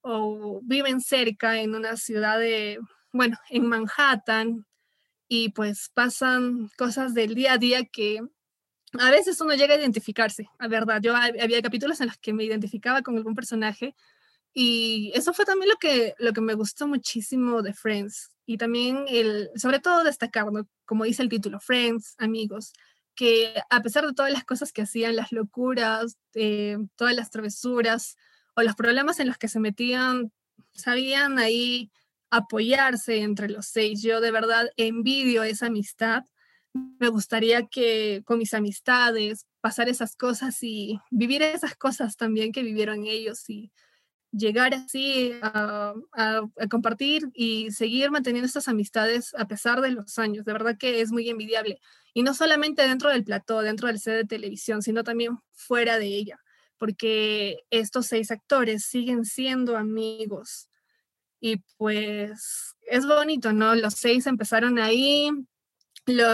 o 0.02 0.60
viven 0.62 1.00
cerca 1.00 1.60
en 1.60 1.74
una 1.74 1.96
ciudad 1.96 2.38
de, 2.38 2.78
bueno, 3.12 3.38
en 3.48 3.66
Manhattan 3.66 4.66
y 5.28 5.50
pues 5.50 5.90
pasan 5.94 6.70
cosas 6.76 7.14
del 7.14 7.34
día 7.34 7.54
a 7.54 7.58
día 7.58 7.84
que 7.84 8.20
a 8.98 9.10
veces 9.10 9.40
uno 9.40 9.54
llega 9.54 9.74
a 9.74 9.78
identificarse, 9.78 10.48
a 10.58 10.68
verdad. 10.68 11.00
Yo 11.00 11.14
había 11.16 11.62
capítulos 11.62 12.00
en 12.00 12.08
los 12.08 12.18
que 12.18 12.32
me 12.32 12.44
identificaba 12.44 13.02
con 13.02 13.16
algún 13.16 13.34
personaje 13.34 13.94
y 14.52 15.12
eso 15.14 15.32
fue 15.32 15.44
también 15.44 15.70
lo 15.70 15.76
que, 15.76 16.14
lo 16.18 16.32
que 16.32 16.40
me 16.40 16.54
gustó 16.54 16.86
muchísimo 16.86 17.62
de 17.62 17.72
Friends. 17.72 18.30
Y 18.46 18.58
también, 18.58 19.04
el, 19.08 19.50
sobre 19.54 19.78
todo, 19.78 20.02
destacar, 20.02 20.46
como 20.84 21.04
dice 21.04 21.22
el 21.22 21.28
título, 21.28 21.60
Friends, 21.60 22.14
amigos 22.18 22.72
que 23.20 23.52
a 23.68 23.82
pesar 23.82 24.06
de 24.06 24.14
todas 24.14 24.32
las 24.32 24.44
cosas 24.44 24.72
que 24.72 24.80
hacían, 24.80 25.14
las 25.14 25.30
locuras, 25.30 26.16
eh, 26.32 26.78
todas 26.96 27.14
las 27.14 27.30
travesuras 27.30 28.16
o 28.56 28.62
los 28.62 28.74
problemas 28.74 29.20
en 29.20 29.26
los 29.26 29.36
que 29.36 29.48
se 29.48 29.60
metían, 29.60 30.32
sabían 30.72 31.38
ahí 31.38 31.90
apoyarse 32.30 33.20
entre 33.20 33.50
los 33.50 33.66
seis. 33.66 34.02
Yo 34.02 34.22
de 34.22 34.30
verdad 34.30 34.70
envidio 34.78 35.42
esa 35.42 35.66
amistad. 35.66 36.24
Me 36.72 37.08
gustaría 37.08 37.66
que 37.66 38.22
con 38.24 38.38
mis 38.38 38.54
amistades 38.54 39.46
pasar 39.60 39.90
esas 39.90 40.16
cosas 40.16 40.62
y 40.62 40.98
vivir 41.10 41.42
esas 41.42 41.74
cosas 41.76 42.16
también 42.16 42.52
que 42.52 42.62
vivieron 42.62 43.04
ellos 43.04 43.50
y 43.50 43.70
llegar 44.32 44.74
así 44.74 45.32
a, 45.42 45.94
compartir 46.70 47.30
y 47.34 47.70
seguir 47.72 48.10
manteniendo 48.10 48.46
estas 48.46 48.68
amistades 48.68 49.34
a 49.36 49.46
pesar 49.46 49.80
de 49.80 49.90
los 49.90 50.18
años. 50.18 50.44
De 50.44 50.52
verdad 50.52 50.76
que 50.78 51.00
es 51.00 51.10
muy 51.10 51.28
envidiable. 51.28 51.80
Y 52.14 52.22
no 52.22 52.34
solamente 52.34 52.86
dentro 52.86 53.10
del 53.10 53.24
plató, 53.24 53.62
dentro 53.62 53.88
del 53.88 54.00
set 54.00 54.14
de 54.14 54.24
televisión, 54.24 54.82
sino 54.82 55.04
también 55.04 55.38
fuera 55.52 55.98
de 55.98 56.06
ella, 56.06 56.40
porque 56.78 57.58
estos 57.70 58.06
seis 58.06 58.30
actores 58.30 58.84
siguen 58.84 59.24
siendo 59.24 59.76
amigos. 59.76 60.68
Y 61.40 61.58
pues 61.76 62.76
es 62.82 63.06
bonito, 63.06 63.52
¿no? 63.52 63.74
Los 63.74 63.94
seis 63.94 64.26
empezaron 64.26 64.78
ahí, 64.78 65.30
lo, 66.06 66.26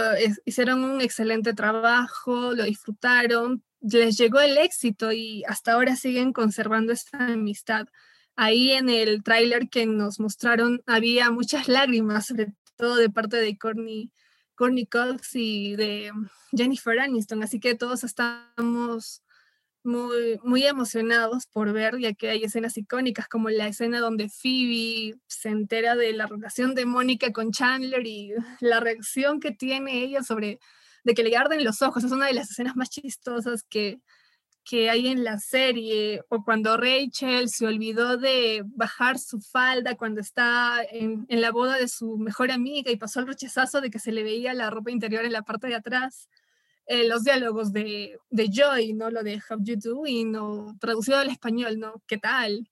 hicieron 0.45 0.83
un 0.83 1.01
excelente 1.01 1.53
trabajo, 1.53 2.53
lo 2.53 2.63
disfrutaron, 2.63 3.63
les 3.81 4.17
llegó 4.17 4.39
el 4.39 4.57
éxito 4.57 5.11
y 5.11 5.43
hasta 5.47 5.73
ahora 5.73 5.95
siguen 5.95 6.33
conservando 6.33 6.93
esta 6.93 7.27
amistad. 7.27 7.87
Ahí 8.35 8.71
en 8.71 8.89
el 8.89 9.23
tráiler 9.23 9.69
que 9.69 9.85
nos 9.85 10.19
mostraron 10.19 10.81
había 10.85 11.31
muchas 11.31 11.67
lágrimas, 11.67 12.27
sobre 12.27 12.53
todo 12.75 12.95
de 12.95 13.09
parte 13.09 13.37
de 13.37 13.57
Courtney, 13.57 14.11
Courtney 14.55 14.85
Cox 14.85 15.35
y 15.35 15.75
de 15.75 16.11
Jennifer 16.51 16.99
Aniston, 16.99 17.43
así 17.43 17.59
que 17.59 17.75
todos 17.75 18.03
estamos 18.03 19.23
muy, 19.83 20.39
muy 20.43 20.65
emocionados 20.65 21.47
por 21.47 21.71
ver, 21.73 21.97
ya 21.97 22.13
que 22.13 22.29
hay 22.29 22.43
escenas 22.43 22.77
icónicas 22.77 23.27
como 23.27 23.49
la 23.49 23.67
escena 23.67 23.99
donde 23.99 24.29
Phoebe 24.29 25.17
se 25.27 25.49
entera 25.49 25.95
de 25.95 26.13
la 26.13 26.27
relación 26.27 26.75
de 26.75 26.85
Mónica 26.85 27.31
con 27.31 27.51
Chandler 27.51 28.05
y 28.05 28.33
la 28.59 28.79
reacción 28.79 29.39
que 29.39 29.51
tiene 29.51 30.03
ella 30.03 30.23
sobre 30.23 30.59
de 31.07 31.13
que 31.13 31.23
le 31.23 31.37
arden 31.37 31.63
los 31.63 31.81
ojos. 31.81 32.03
Es 32.03 32.11
una 32.11 32.27
de 32.27 32.33
las 32.33 32.51
escenas 32.51 32.75
más 32.75 32.89
chistosas 32.89 33.63
que, 33.63 34.01
que 34.65 34.89
hay 34.89 35.07
en 35.07 35.23
la 35.23 35.39
serie, 35.39 36.21
o 36.27 36.43
cuando 36.43 36.75
Rachel 36.75 37.47
se 37.49 37.65
olvidó 37.65 38.17
de 38.17 38.61
bajar 38.65 39.17
su 39.17 39.39
falda 39.39 39.95
cuando 39.95 40.19
está 40.19 40.83
en, 40.91 41.25
en, 41.29 41.39
la 41.39 41.51
boda 41.51 41.77
de 41.77 41.87
su 41.87 42.17
mejor 42.17 42.51
amiga 42.51 42.91
y 42.91 42.97
pasó 42.97 43.21
el 43.21 43.27
rechazazo 43.27 43.79
de 43.79 43.89
que 43.89 43.99
se 43.99 44.11
le 44.11 44.23
veía 44.23 44.53
la 44.53 44.69
ropa 44.69 44.91
interior 44.91 45.23
en 45.23 45.31
la 45.31 45.43
parte 45.43 45.67
de 45.67 45.75
atrás. 45.75 46.27
Eh, 46.87 47.07
los 47.07 47.23
diálogos 47.23 47.71
de, 47.71 48.17
de, 48.29 48.49
Joy, 48.49 48.93
¿no? 48.93 49.09
Lo 49.09 49.23
de 49.23 49.41
How 49.49 49.59
You 49.61 49.77
Doing, 49.77 50.35
o 50.35 50.75
traducido 50.79 51.17
al 51.19 51.29
español, 51.29 51.79
¿no? 51.79 52.03
¿Qué 52.05 52.17
tal? 52.17 52.69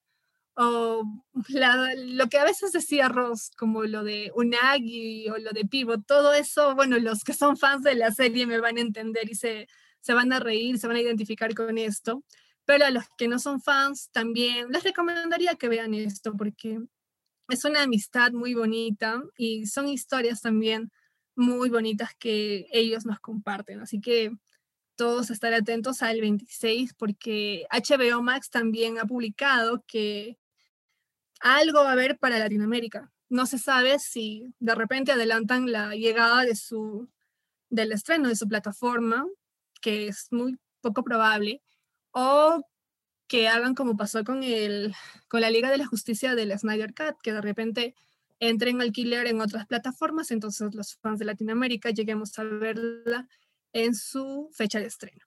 O 0.55 1.03
lo 1.95 2.29
que 2.29 2.37
a 2.37 2.45
veces 2.45 2.71
decía 2.71 3.09
Ross, 3.09 3.51
como 3.57 3.83
lo 3.83 4.03
de 4.03 4.31
Unagi 4.35 5.29
o 5.29 5.37
lo 5.37 5.51
de 5.51 5.65
Pivot, 5.65 6.05
todo 6.05 6.33
eso, 6.33 6.75
bueno, 6.75 6.97
los 6.99 7.23
que 7.23 7.33
son 7.33 7.57
fans 7.57 7.83
de 7.83 7.95
la 7.95 8.11
serie 8.11 8.45
me 8.45 8.59
van 8.59 8.77
a 8.77 8.81
entender 8.81 9.29
y 9.29 9.35
se, 9.35 9.67
se 10.01 10.13
van 10.13 10.31
a 10.33 10.39
reír, 10.39 10.79
se 10.79 10.87
van 10.87 10.95
a 10.97 11.01
identificar 11.01 11.53
con 11.53 11.77
esto, 11.77 12.23
pero 12.65 12.85
a 12.85 12.91
los 12.91 13.03
que 13.17 13.27
no 13.27 13.39
son 13.39 13.61
fans 13.61 14.09
también 14.11 14.69
les 14.71 14.83
recomendaría 14.83 15.55
que 15.55 15.69
vean 15.69 15.93
esto 15.93 16.35
porque 16.35 16.79
es 17.49 17.65
una 17.65 17.83
amistad 17.83 18.31
muy 18.31 18.53
bonita 18.55 19.21
y 19.37 19.67
son 19.67 19.87
historias 19.87 20.41
también 20.41 20.91
muy 21.35 21.69
bonitas 21.69 22.15
que 22.17 22.65
ellos 22.71 23.05
nos 23.05 23.19
comparten, 23.19 23.81
así 23.81 23.99
que 23.99 24.31
todos 24.95 25.29
estar 25.29 25.53
atentos 25.53 26.01
al 26.01 26.21
26 26.21 26.93
porque 26.93 27.67
HBO 27.69 28.21
Max 28.21 28.49
también 28.49 28.97
ha 28.97 29.05
publicado 29.05 29.83
que 29.85 30.37
algo 31.45 31.83
va 31.83 31.89
a 31.89 31.93
haber 31.93 32.17
para 32.17 32.39
Latinoamérica. 32.39 33.11
No 33.29 33.45
se 33.45 33.59
sabe 33.59 33.99
si 33.99 34.51
de 34.59 34.73
repente 34.73 35.11
adelantan 35.11 35.71
la 35.71 35.95
llegada 35.95 36.43
de 36.43 36.55
su, 36.55 37.07
del 37.69 37.91
estreno 37.91 38.29
de 38.29 38.35
su 38.35 38.47
plataforma, 38.47 39.27
que 39.79 40.07
es 40.07 40.27
muy 40.31 40.57
poco 40.81 41.03
probable, 41.03 41.61
o 42.11 42.63
que 43.27 43.47
hagan 43.47 43.75
como 43.75 43.95
pasó 43.95 44.23
con, 44.23 44.43
el, 44.43 44.95
con 45.27 45.41
la 45.41 45.51
Liga 45.51 45.69
de 45.69 45.77
la 45.77 45.85
Justicia 45.85 46.33
del 46.33 46.57
Snyder 46.57 46.95
Cut, 46.95 47.21
que 47.21 47.33
de 47.33 47.41
repente 47.41 47.95
entren 48.39 48.81
alquiler 48.81 49.27
en 49.27 49.39
otras 49.39 49.67
plataformas, 49.67 50.31
entonces 50.31 50.73
los 50.73 50.95
fans 50.95 51.19
de 51.19 51.25
Latinoamérica 51.25 51.91
lleguemos 51.91 52.37
a 52.39 52.43
verla 52.43 53.27
en 53.71 53.93
su 53.93 54.49
fecha 54.51 54.79
de 54.79 54.87
estreno 54.87 55.25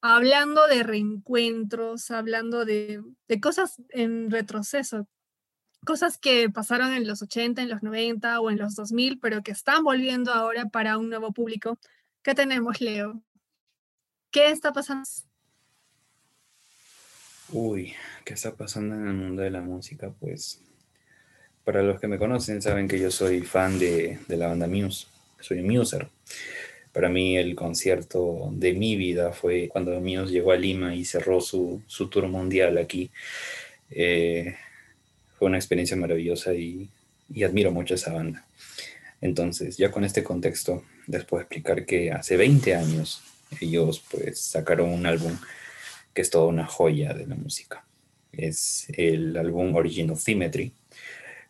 hablando 0.00 0.66
de 0.66 0.82
reencuentros, 0.82 2.10
hablando 2.10 2.64
de, 2.64 3.02
cosas 3.40 3.82
en 3.90 4.30
retroceso, 4.30 5.08
cosas 5.84 6.18
que 6.18 6.50
pasaron 6.50 6.92
en 6.92 7.06
los 7.06 7.22
80, 7.22 7.62
en 7.62 7.68
los 7.68 7.82
90 7.82 8.40
o 8.40 8.50
en 8.50 8.58
los 8.58 8.74
2000, 8.74 9.18
pero 9.20 9.42
que 9.42 9.52
están 9.52 9.84
volviendo 9.84 10.32
ahora 10.32 10.66
para 10.66 10.98
un 10.98 11.08
nuevo 11.08 11.32
público. 11.32 11.78
¿Qué 12.22 12.34
tenemos, 12.34 12.80
Leo? 12.80 13.22
¿Qué 14.30 14.50
está 14.50 14.72
pasando? 14.72 15.08
Uy, 17.50 17.94
¿qué 18.24 18.34
está 18.34 18.54
pasando 18.54 18.94
en 18.94 19.08
el 19.08 19.14
mundo 19.14 19.42
de 19.42 19.50
la 19.50 19.62
música? 19.62 20.10
Pues 20.10 20.60
para 21.64 21.82
los 21.82 21.98
que 21.98 22.08
me 22.08 22.18
conocen 22.18 22.60
saben 22.60 22.88
que 22.88 22.98
yo 22.98 23.10
soy 23.10 23.40
fan 23.40 23.78
de, 23.78 24.18
de 24.28 24.36
la 24.36 24.48
banda 24.48 24.66
Muse, 24.66 25.06
soy 25.40 25.60
un 25.60 25.68
muser. 25.68 26.08
Para 26.98 27.10
mí 27.10 27.36
el 27.36 27.54
concierto 27.54 28.50
de 28.50 28.72
mi 28.72 28.96
vida 28.96 29.30
fue 29.30 29.68
cuando 29.68 30.00
Muse 30.00 30.32
llegó 30.32 30.50
a 30.50 30.56
Lima 30.56 30.96
y 30.96 31.04
cerró 31.04 31.40
su, 31.40 31.80
su 31.86 32.08
tour 32.08 32.26
mundial 32.26 32.76
aquí. 32.76 33.12
Eh, 33.88 34.56
fue 35.38 35.46
una 35.46 35.58
experiencia 35.58 35.96
maravillosa 35.96 36.54
y, 36.54 36.90
y, 37.32 37.44
admiro 37.44 37.70
mucho 37.70 37.94
esa 37.94 38.12
banda. 38.12 38.44
Entonces, 39.20 39.76
ya 39.76 39.92
con 39.92 40.02
este 40.02 40.24
contexto, 40.24 40.82
les 41.06 41.24
puedo 41.24 41.40
explicar 41.40 41.86
que 41.86 42.10
hace 42.10 42.36
20 42.36 42.74
años 42.74 43.22
ellos 43.60 44.02
pues 44.10 44.40
sacaron 44.40 44.90
un 44.90 45.06
álbum 45.06 45.38
que 46.12 46.22
es 46.22 46.30
toda 46.30 46.46
una 46.46 46.66
joya 46.66 47.14
de 47.14 47.28
la 47.28 47.36
música. 47.36 47.84
Es 48.32 48.88
el 48.96 49.36
álbum 49.36 49.72
Origin 49.76 50.10
of 50.10 50.20
Symmetry. 50.20 50.72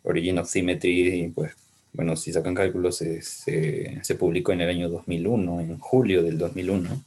Origin 0.03 0.41
of 0.41 0.51
Symmetry 0.51 1.33
pues 1.35 1.55
bueno, 1.99 2.15
si 2.15 2.33
sacan 2.33 2.55
cálculos, 2.55 2.99
se, 2.99 3.23
se, 3.23 4.15
publicó 4.15 4.53
en 4.53 4.61
el 4.61 4.69
año 4.69 4.89
2001, 4.89 5.61
en 5.63 5.79
julio 5.81 6.23
del 6.23 6.39
2001. 6.39 7.05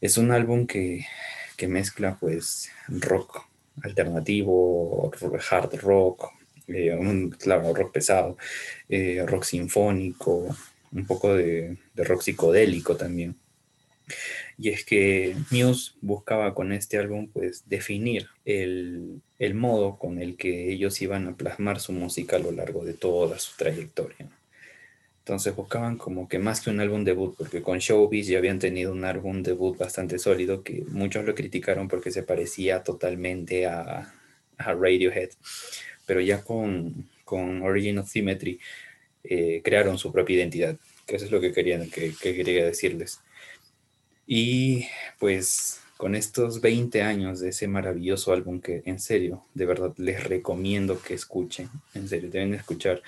Es 0.00 0.16
un 0.16 0.32
álbum 0.32 0.66
que, 0.66 1.04
que 1.58 1.68
mezcla 1.68 2.16
pues 2.18 2.70
rock 2.88 3.46
alternativo, 3.82 5.12
hard 5.50 5.74
rock, 5.82 6.30
eh, 6.66 6.94
un, 6.94 7.28
claro, 7.32 7.74
rock 7.74 7.92
pesado, 7.92 8.38
eh, 8.88 9.22
rock 9.26 9.44
sinfónico, 9.44 10.56
un 10.90 11.06
poco 11.06 11.34
de, 11.34 11.76
de, 11.92 12.04
rock 12.04 12.22
psicodélico 12.22 12.96
también. 12.96 13.36
Y 14.58 14.70
es 14.70 14.84
que 14.84 15.36
Muse 15.50 15.92
buscaba 16.00 16.54
con 16.54 16.72
este 16.72 16.98
álbum 16.98 17.28
pues 17.32 17.68
definir 17.68 18.28
el, 18.44 19.20
el 19.38 19.54
modo 19.54 19.98
con 19.98 20.20
el 20.20 20.36
que 20.36 20.72
ellos 20.72 21.00
iban 21.02 21.26
a 21.26 21.36
plasmar 21.36 21.80
su 21.80 21.92
música 21.92 22.36
a 22.36 22.40
lo 22.40 22.52
largo 22.52 22.84
de 22.84 22.94
toda 22.94 23.38
su 23.38 23.56
trayectoria. 23.56 24.28
Entonces 25.24 25.56
buscaban 25.56 25.96
como 25.96 26.28
que 26.28 26.38
más 26.38 26.60
que 26.60 26.68
un 26.68 26.80
álbum 26.80 27.02
debut, 27.02 27.34
porque 27.36 27.62
con 27.62 27.78
Showbiz 27.78 28.26
ya 28.26 28.36
habían 28.36 28.58
tenido 28.58 28.92
un 28.92 29.04
álbum 29.04 29.42
debut 29.42 29.78
bastante 29.78 30.18
sólido 30.18 30.62
que 30.62 30.84
muchos 30.88 31.24
lo 31.24 31.34
criticaron 31.34 31.88
porque 31.88 32.10
se 32.10 32.22
parecía 32.22 32.82
totalmente 32.82 33.64
a, 33.64 34.12
a 34.58 34.74
Radiohead, 34.74 35.30
pero 36.04 36.20
ya 36.20 36.42
con, 36.42 37.08
con 37.24 37.62
Origin 37.62 37.98
of 37.98 38.10
Symmetry 38.10 38.60
eh, 39.24 39.62
crearon 39.64 39.96
su 39.96 40.12
propia 40.12 40.36
identidad, 40.36 40.76
que 41.06 41.16
eso 41.16 41.24
es 41.24 41.30
lo 41.30 41.40
que, 41.40 41.52
querían, 41.52 41.88
que, 41.88 42.12
que 42.20 42.34
quería 42.34 42.66
decirles. 42.66 43.20
Y 44.26 44.86
pues 45.18 45.80
con 45.96 46.14
estos 46.14 46.60
20 46.60 47.02
años 47.02 47.40
de 47.40 47.50
ese 47.50 47.68
maravilloso 47.68 48.32
álbum 48.32 48.60
que 48.60 48.82
en 48.84 48.98
serio, 48.98 49.44
de 49.54 49.66
verdad 49.66 49.94
les 49.96 50.24
recomiendo 50.24 51.00
que 51.00 51.14
escuchen, 51.14 51.68
en 51.94 52.08
serio, 52.08 52.30
deben 52.30 52.54
escuchar 52.54 53.02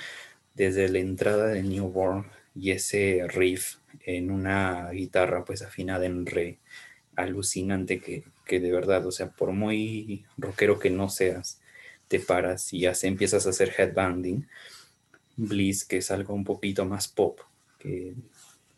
desde 0.55 0.89
la 0.89 0.99
entrada 0.99 1.49
de 1.49 1.63
Newborn 1.63 2.27
y 2.55 2.71
ese 2.71 3.27
riff 3.29 3.77
en 4.05 4.31
una 4.31 4.91
guitarra 4.91 5.45
pues 5.45 5.63
afinada 5.63 6.07
en 6.07 6.27
re, 6.27 6.59
alucinante 7.17 8.01
que, 8.01 8.25
que 8.45 8.61
de 8.61 8.71
verdad, 8.71 9.05
o 9.07 9.13
sea, 9.13 9.31
por 9.31 9.53
muy 9.53 10.25
rockero 10.37 10.79
que 10.79 10.91
no 10.91 11.09
seas, 11.09 11.61
te 12.09 12.21
paras 12.21 12.73
y 12.73 12.81
ya 12.81 12.95
se 12.95 13.09
empiezas 13.09 13.47
a 13.47 13.51
hacer 13.51 13.73
headbanding. 13.77 14.47
Bliss, 15.37 15.85
que 15.85 15.99
es 15.99 16.11
algo 16.11 16.35
un 16.35 16.45
poquito 16.45 16.87
más 16.87 17.09
pop, 17.09 17.41
que 17.79 18.15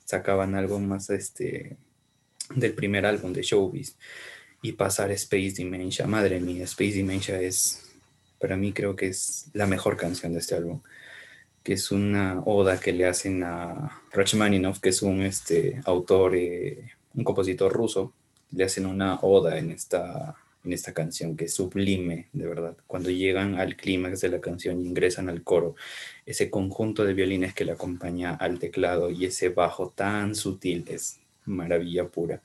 sacaban 0.04 0.54
algo 0.56 0.80
más 0.80 1.10
este 1.10 1.76
del 2.54 2.74
primer 2.74 3.06
álbum 3.06 3.32
de 3.32 3.42
Showbiz 3.42 3.96
y 4.62 4.72
pasar 4.72 5.10
Space 5.12 5.54
Dementia. 5.56 6.06
Madre 6.06 6.40
mía, 6.40 6.64
Space 6.64 6.94
Dementia 6.94 7.40
es, 7.40 7.90
para 8.38 8.56
mí 8.56 8.72
creo 8.72 8.96
que 8.96 9.08
es 9.08 9.46
la 9.52 9.66
mejor 9.66 9.96
canción 9.96 10.32
de 10.32 10.40
este 10.40 10.54
álbum, 10.54 10.80
que 11.62 11.74
es 11.74 11.90
una 11.90 12.42
oda 12.44 12.80
que 12.80 12.92
le 12.92 13.06
hacen 13.06 13.42
a 13.44 14.02
Rachmaninoff, 14.12 14.80
que 14.80 14.88
es 14.88 15.02
un 15.02 15.22
este, 15.22 15.80
autor, 15.84 16.34
eh, 16.34 16.92
un 17.14 17.24
compositor 17.24 17.72
ruso, 17.72 18.12
le 18.52 18.64
hacen 18.64 18.86
una 18.86 19.20
oda 19.20 19.58
en 19.58 19.70
esta, 19.70 20.36
en 20.64 20.72
esta 20.72 20.92
canción 20.92 21.36
que 21.36 21.44
es 21.44 21.54
sublime, 21.54 22.28
de 22.32 22.46
verdad. 22.46 22.76
Cuando 22.86 23.10
llegan 23.10 23.56
al 23.56 23.76
clímax 23.76 24.20
de 24.22 24.30
la 24.30 24.40
canción 24.40 24.80
y 24.80 24.86
ingresan 24.86 25.28
al 25.28 25.42
coro, 25.42 25.76
ese 26.24 26.50
conjunto 26.50 27.04
de 27.04 27.14
violines 27.14 27.54
que 27.54 27.64
le 27.64 27.72
acompaña 27.72 28.34
al 28.34 28.58
teclado 28.58 29.10
y 29.10 29.26
ese 29.26 29.50
bajo 29.50 29.90
tan 29.94 30.34
sutil 30.34 30.84
es 30.88 31.20
maravilla 31.48 32.06
pura, 32.06 32.42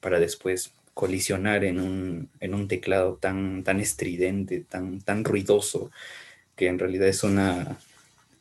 para 0.00 0.18
después 0.20 0.72
colisionar 0.94 1.64
en 1.64 1.78
un, 1.78 2.30
en 2.40 2.54
un 2.54 2.68
teclado 2.68 3.18
tan, 3.20 3.62
tan 3.64 3.80
estridente, 3.80 4.60
tan, 4.60 5.00
tan 5.00 5.24
ruidoso, 5.24 5.90
que 6.56 6.68
en 6.68 6.78
realidad 6.78 7.08
es, 7.08 7.22
una, 7.22 7.78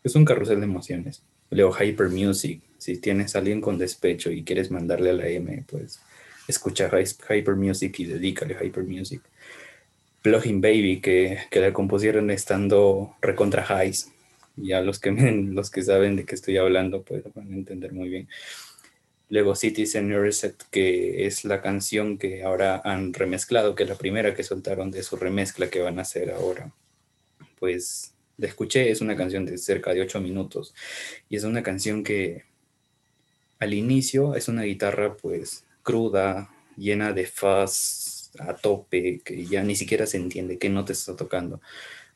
es 0.04 0.16
un 0.16 0.26
carrusel 0.26 0.60
de 0.60 0.66
emociones. 0.66 1.22
Leo 1.50 1.72
Hyper 1.72 2.10
Music, 2.10 2.62
si 2.78 2.98
tienes 2.98 3.36
a 3.36 3.40
alguien 3.40 3.62
con 3.62 3.78
despecho 3.78 4.32
y 4.32 4.44
quieres 4.44 4.72
mandarle 4.72 5.10
a 5.10 5.14
la 5.14 5.28
M, 5.28 5.64
pues 5.68 6.00
escucha 6.48 6.90
Hyper 6.90 7.56
Music 7.56 8.00
y 8.00 8.06
dedícale 8.06 8.56
Hyper 8.62 8.84
Music. 8.84 9.22
Plugin 10.22 10.60
Baby, 10.60 11.02
que, 11.02 11.38
que 11.52 11.60
la 11.60 11.72
compusieron 11.72 12.32
estando 12.32 13.16
recontra 13.22 13.64
highs. 13.64 14.12
Ya 14.56 14.82
los 14.82 15.00
que, 15.00 15.12
los 15.12 15.70
que 15.70 15.84
saben 15.84 16.16
de 16.16 16.26
qué 16.26 16.36
estoy 16.36 16.58
hablando, 16.58 17.04
pues 17.04 17.24
van 17.36 17.52
a 17.52 17.56
entender 17.56 17.94
muy 17.94 18.10
bien. 18.10 18.28
Luego 19.30 19.56
Citizen 19.56 20.10
Reset, 20.10 20.56
que 20.70 21.26
es 21.26 21.46
la 21.46 21.62
canción 21.62 22.18
que 22.18 22.44
ahora 22.44 22.82
han 22.84 23.14
remezclado, 23.14 23.76
que 23.76 23.84
es 23.84 23.90
la 23.90 23.96
primera 23.96 24.36
que 24.36 24.44
soltaron 24.44 24.92
de 24.92 25.04
su 25.04 25.16
remezcla 25.16 25.70
que 25.70 25.82
van 25.82 25.98
a 26.00 26.04
hacer 26.04 26.32
ahora. 26.32 26.74
Pues 27.60 28.14
la 28.38 28.48
escuché, 28.48 28.92
es 28.92 29.02
una 29.02 29.16
canción 29.16 29.46
de 29.46 29.58
cerca 29.58 29.94
de 29.94 30.02
8 30.02 30.22
minutos 30.22 30.76
y 31.30 31.38
es 31.38 31.44
una 31.44 31.64
canción 31.64 32.04
que 32.04 32.44
al 33.60 33.74
inicio 33.74 34.36
es 34.36 34.48
una 34.48 34.64
guitarra 34.64 35.16
pues 35.16 35.66
cruda, 35.82 36.50
llena 36.78 37.14
de 37.14 37.26
fuzz 37.26 38.32
a 38.40 38.56
tope, 38.56 39.22
que 39.24 39.46
ya 39.46 39.64
ni 39.64 39.76
siquiera 39.76 40.06
se 40.06 40.18
entiende 40.18 40.58
qué 40.58 40.70
te 40.86 40.94
está 40.94 41.16
tocando, 41.16 41.62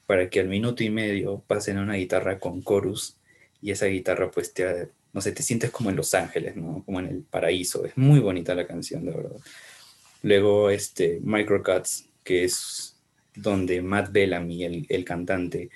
para 0.06 0.30
que 0.30 0.40
al 0.40 0.50
minuto 0.50 0.84
y 0.84 0.90
medio 0.90 1.44
pasen 1.48 1.78
a 1.78 1.84
una 1.84 1.96
guitarra 1.96 2.40
con 2.40 2.64
chorus 2.64 3.18
y 3.62 3.72
esa 3.72 3.86
guitarra 3.86 4.32
pues 4.32 4.54
te, 4.54 4.90
no 5.14 5.22
sé, 5.22 5.32
te 5.32 5.44
sientes 5.44 5.72
como 5.72 5.90
en 5.90 5.96
Los 5.96 6.14
Ángeles, 6.14 6.56
¿no? 6.56 6.84
Como 6.86 7.00
en 7.00 7.08
el 7.08 7.24
paraíso. 7.24 7.86
Es 7.86 7.98
muy 7.98 8.20
bonita 8.20 8.54
la 8.56 8.68
canción, 8.68 9.06
de 9.06 9.12
verdad. 9.12 9.38
Luego, 10.22 10.70
este, 10.70 11.20
Microcuts, 11.24 12.08
que 12.24 12.44
es 12.44 12.96
donde 13.36 13.82
Matt 13.82 14.12
Bellamy, 14.12 14.66
el, 14.66 14.86
el 14.90 15.06
cantante, 15.06 15.70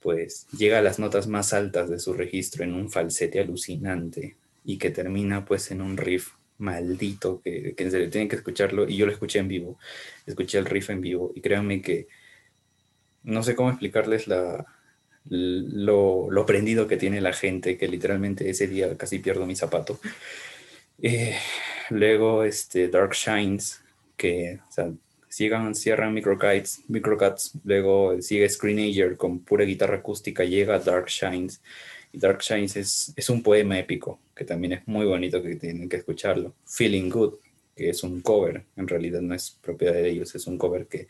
pues 0.00 0.46
llega 0.56 0.78
a 0.78 0.82
las 0.82 0.98
notas 0.98 1.26
más 1.26 1.52
altas 1.52 1.88
de 1.88 1.98
su 1.98 2.12
registro 2.12 2.64
en 2.64 2.74
un 2.74 2.90
falsete 2.90 3.40
alucinante 3.40 4.36
y 4.64 4.78
que 4.78 4.90
termina 4.90 5.44
pues 5.44 5.70
en 5.70 5.80
un 5.80 5.96
riff 5.96 6.32
maldito 6.58 7.40
que, 7.42 7.74
que 7.74 7.84
en 7.84 7.90
serio 7.90 8.10
tienen 8.10 8.28
que 8.28 8.36
escucharlo 8.36 8.88
y 8.88 8.96
yo 8.96 9.06
lo 9.06 9.12
escuché 9.12 9.38
en 9.38 9.48
vivo, 9.48 9.78
escuché 10.26 10.58
el 10.58 10.64
riff 10.64 10.90
en 10.90 11.00
vivo 11.00 11.32
y 11.34 11.40
créanme 11.40 11.82
que 11.82 12.08
no 13.22 13.42
sé 13.42 13.54
cómo 13.56 13.70
explicarles 13.70 14.26
la, 14.28 14.64
lo, 15.28 16.30
lo 16.30 16.46
prendido 16.46 16.86
que 16.86 16.96
tiene 16.96 17.20
la 17.20 17.32
gente, 17.32 17.76
que 17.76 17.88
literalmente 17.88 18.48
ese 18.48 18.66
día 18.66 18.96
casi 18.96 19.18
pierdo 19.18 19.46
mi 19.46 19.56
zapato. 19.56 19.98
Eh, 21.02 21.36
luego, 21.90 22.44
este, 22.44 22.88
Dark 22.88 23.12
Shines, 23.12 23.82
que 24.16 24.60
o 24.68 24.72
sea, 24.72 24.90
sigan, 25.28 25.74
cierran 25.74 26.14
Microcuts, 26.14 26.82
Microcuts, 26.88 27.52
luego 27.64 28.20
sigue 28.22 28.48
Screenager 28.48 29.16
con 29.16 29.40
pura 29.40 29.64
guitarra 29.64 29.96
acústica, 29.96 30.44
llega 30.44 30.78
Dark 30.78 31.08
Shines. 31.08 31.60
Dark 32.12 32.40
Shines 32.40 32.76
es, 32.76 33.12
es 33.14 33.28
un 33.28 33.42
poema 33.42 33.78
épico, 33.78 34.18
que 34.34 34.44
también 34.44 34.72
es 34.72 34.88
muy 34.88 35.04
bonito, 35.04 35.42
que 35.42 35.56
tienen 35.56 35.88
que 35.88 35.96
escucharlo. 35.96 36.54
Feeling 36.64 37.10
Good, 37.10 37.34
que 37.76 37.90
es 37.90 38.02
un 38.02 38.22
cover, 38.22 38.64
en 38.76 38.88
realidad 38.88 39.20
no 39.20 39.34
es 39.34 39.50
propiedad 39.60 39.92
de 39.92 40.08
ellos, 40.08 40.34
es 40.34 40.46
un 40.46 40.58
cover 40.58 40.86
que 40.86 41.08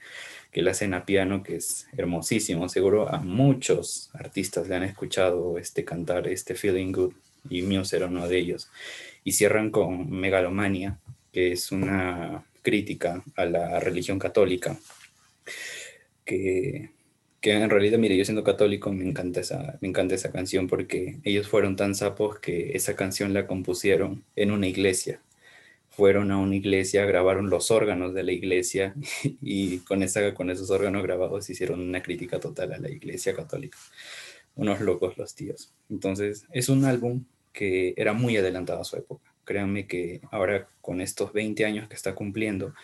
que 0.57 0.63
la 0.63 0.71
hacen 0.71 0.95
a 0.95 1.05
piano, 1.05 1.43
que 1.43 1.57
es 1.57 1.87
hermosísimo. 1.99 2.71
Seguro 2.71 3.11
a 3.13 3.19
muchos 3.19 4.09
artistas 4.15 4.67
le 4.67 4.77
han 4.77 4.85
escuchado 4.85 5.59
este 5.59 5.85
cantar, 5.85 6.27
este 6.29 6.55
Feeling 6.55 6.93
Good, 6.93 7.13
y 7.51 7.61
Muse 7.61 7.95
era 7.95 8.07
uno 8.07 8.27
de 8.27 8.39
ellos. 8.39 8.71
Y 9.23 9.33
cierran 9.33 9.71
con 9.71 10.11
Megalomania, 10.11 10.99
que 11.31 11.53
es 11.53 11.73
una 11.73 12.43
crítica 12.63 13.23
a 13.37 13.45
la 13.45 13.81
religión 13.81 14.19
católica, 14.19 14.79
que, 16.25 16.89
que 17.43 17.53
en 17.53 17.69
realidad, 17.69 17.99
mire, 17.99 18.17
yo 18.17 18.25
siendo 18.25 18.43
católico 18.43 18.91
me 18.91 19.05
encanta, 19.07 19.41
esa, 19.41 19.77
me 19.83 19.89
encanta 19.89 20.15
esa 20.15 20.33
canción 20.33 20.69
porque 20.69 21.19
ellos 21.25 21.49
fueron 21.49 21.77
tan 21.77 21.95
sapos 21.95 22.39
que 22.39 22.75
esa 22.75 22.97
canción 22.97 23.35
la 23.35 23.47
compusieron 23.47 24.25
en 24.37 24.53
una 24.53 24.69
iglesia 24.69 25.21
fueron 25.97 26.31
a 26.31 26.37
una 26.37 26.55
iglesia, 26.55 27.07
grabaron 27.07 27.49
los 27.49 27.71
órganos 27.71 28.13
de 28.13 28.23
la 28.23 28.33
iglesia 28.33 28.95
y 29.41 29.79
con, 29.79 30.03
esa, 30.03 30.35
con 30.35 30.51
esos 30.51 30.71
órganos 30.71 31.03
grabados 31.03 31.49
hicieron 31.49 31.81
una 31.81 32.03
crítica 32.03 32.39
total 32.39 32.75
a 32.75 32.79
la 32.79 32.91
iglesia 32.91 33.35
católica. 33.35 33.79
Unos 34.57 34.81
locos 34.81 35.17
los 35.17 35.35
tíos. 35.35 35.73
Entonces, 35.89 36.45
es 36.53 36.69
un 36.69 36.85
álbum 36.85 37.25
que 37.55 37.95
era 37.97 38.13
muy 38.13 38.37
adelantado 38.37 38.83
a 38.83 38.85
su 38.85 38.97
época. 38.97 39.33
Créanme 39.45 39.87
que 39.87 40.21
ahora 40.31 40.69
con 40.83 41.01
estos 41.01 41.33
20 41.33 41.65
años 41.65 41.89
que 41.89 41.95
está 41.95 42.15
cumpliendo, 42.15 42.75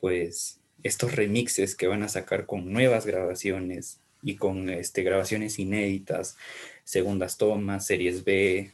pues 0.00 0.60
estos 0.82 1.14
remixes 1.14 1.74
que 1.74 1.88
van 1.88 2.02
a 2.04 2.08
sacar 2.08 2.46
con 2.46 2.72
nuevas 2.72 3.04
grabaciones 3.04 4.00
y 4.22 4.36
con 4.36 4.70
este, 4.70 5.02
grabaciones 5.02 5.58
inéditas, 5.58 6.38
segundas 6.84 7.36
tomas, 7.36 7.86
series 7.86 8.24
B, 8.24 8.72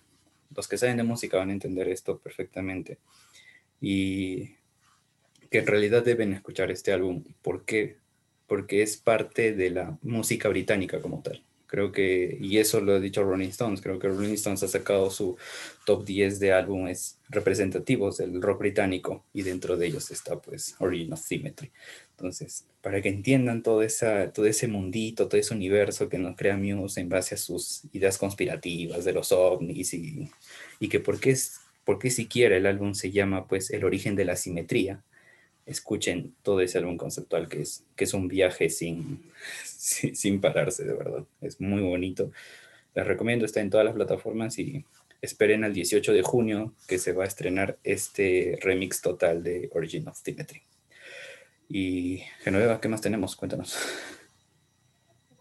los 0.55 0.69
que 0.69 0.79
saben 0.79 0.99
de 0.99 1.03
música 1.03 1.39
van 1.39 1.51
a 1.51 1.55
entender 1.55 1.89
esto 1.89 2.19
perfectamente 2.19 2.99
y 3.83 4.55
que 5.51 5.59
en 5.59 5.67
realidad 5.67 6.05
deben 6.05 6.33
escuchar 6.33 6.71
este 6.71 6.93
álbum. 6.93 7.25
¿Por 7.43 7.65
qué? 7.65 7.97
Porque 8.47 8.83
es 8.83 8.97
parte 8.97 9.53
de 9.53 9.71
la 9.71 9.99
música 10.03 10.49
británica 10.49 11.01
como 11.01 11.21
tal. 11.21 11.43
Creo 11.67 11.91
que, 11.91 12.37
y 12.39 12.59
eso 12.59 12.81
lo 12.81 12.93
ha 12.93 13.01
dicho 13.01 13.25
Rolling 13.25 13.49
Stones, 13.49 13.81
creo 13.81 13.99
que 13.99 14.07
Rolling 14.07 14.35
Stones 14.35 14.63
ha 14.63 14.69
sacado 14.69 15.11
su 15.11 15.39
top 15.87 16.05
10 16.05 16.39
de 16.39 16.53
álbumes 16.53 17.19
representativos 17.31 18.19
del 18.19 18.43
rock 18.43 18.59
británico 18.59 19.25
y 19.33 19.43
dentro 19.43 19.79
de 19.79 19.87
ellos 19.87 20.11
está 20.11 20.39
pues 20.39 20.77
Origin 20.79 21.17
Symmetry. 21.17 21.73
Entonces, 22.11 22.67
para 22.83 23.01
que 23.01 23.09
entiendan 23.09 23.63
todo, 23.63 23.83
esa, 23.83 24.33
todo 24.35 24.45
ese 24.47 24.69
mundito, 24.69 25.29
todo 25.29 25.41
ese 25.41 25.55
universo 25.55 26.11
que 26.11 26.19
nos 26.19 26.37
crea 26.37 26.59
Muse 26.59 27.01
en 27.01 27.09
base 27.09 27.35
a 27.35 27.39
sus 27.39 27.83
ideas 27.93 28.19
conspirativas 28.19 29.07
de 29.07 29.15
los 29.15 29.33
ovnis 29.33 29.95
y, 29.95 30.31
y 30.79 30.89
que 30.89 31.01
por 31.01 31.19
qué, 31.19 31.31
es, 31.31 31.62
por 31.85 31.99
qué 31.99 32.11
siquiera 32.11 32.57
el 32.57 32.67
álbum 32.67 32.95
se 32.95 33.11
llama 33.11 33.47
pues 33.47 33.71
El 33.71 33.85
origen 33.85 34.17
de 34.17 34.25
la 34.25 34.37
simetría, 34.37 35.03
escuchen 35.67 36.35
todo 36.43 36.61
ese 36.61 36.79
álbum 36.79 36.97
conceptual 36.97 37.49
que 37.49 37.63
es, 37.63 37.85
que 37.97 38.05
es 38.05 38.15
un 38.15 38.29
viaje 38.29 38.69
sin, 38.69 39.31
sin, 39.65 40.41
pararse, 40.41 40.85
de 40.85 40.95
verdad. 40.95 41.25
Es 41.41 41.61
muy 41.61 41.83
bonito. 41.83 42.31
Les 42.95 43.07
recomiendo, 43.07 43.45
está 43.45 43.61
en 43.61 43.71
todas 43.71 43.87
las 43.87 43.95
plataformas 43.95 44.59
y 44.59 44.85
esperen 45.21 45.65
al 45.65 45.73
18 45.73 46.13
de 46.13 46.23
junio 46.23 46.75
que 46.87 46.99
se 46.99 47.13
va 47.13 47.25
a 47.25 47.29
estrenar 47.29 47.79
este 47.85 48.59
remix 48.61 49.01
total 49.01 49.43
de 49.43 49.71
Origin 49.73 50.09
of 50.09 50.19
Symmetry. 50.21 50.63
Y 51.69 52.23
Genoveva, 52.41 52.81
¿qué 52.81 52.89
más 52.89 53.01
tenemos? 53.01 53.35
Cuéntanos. 53.35 53.79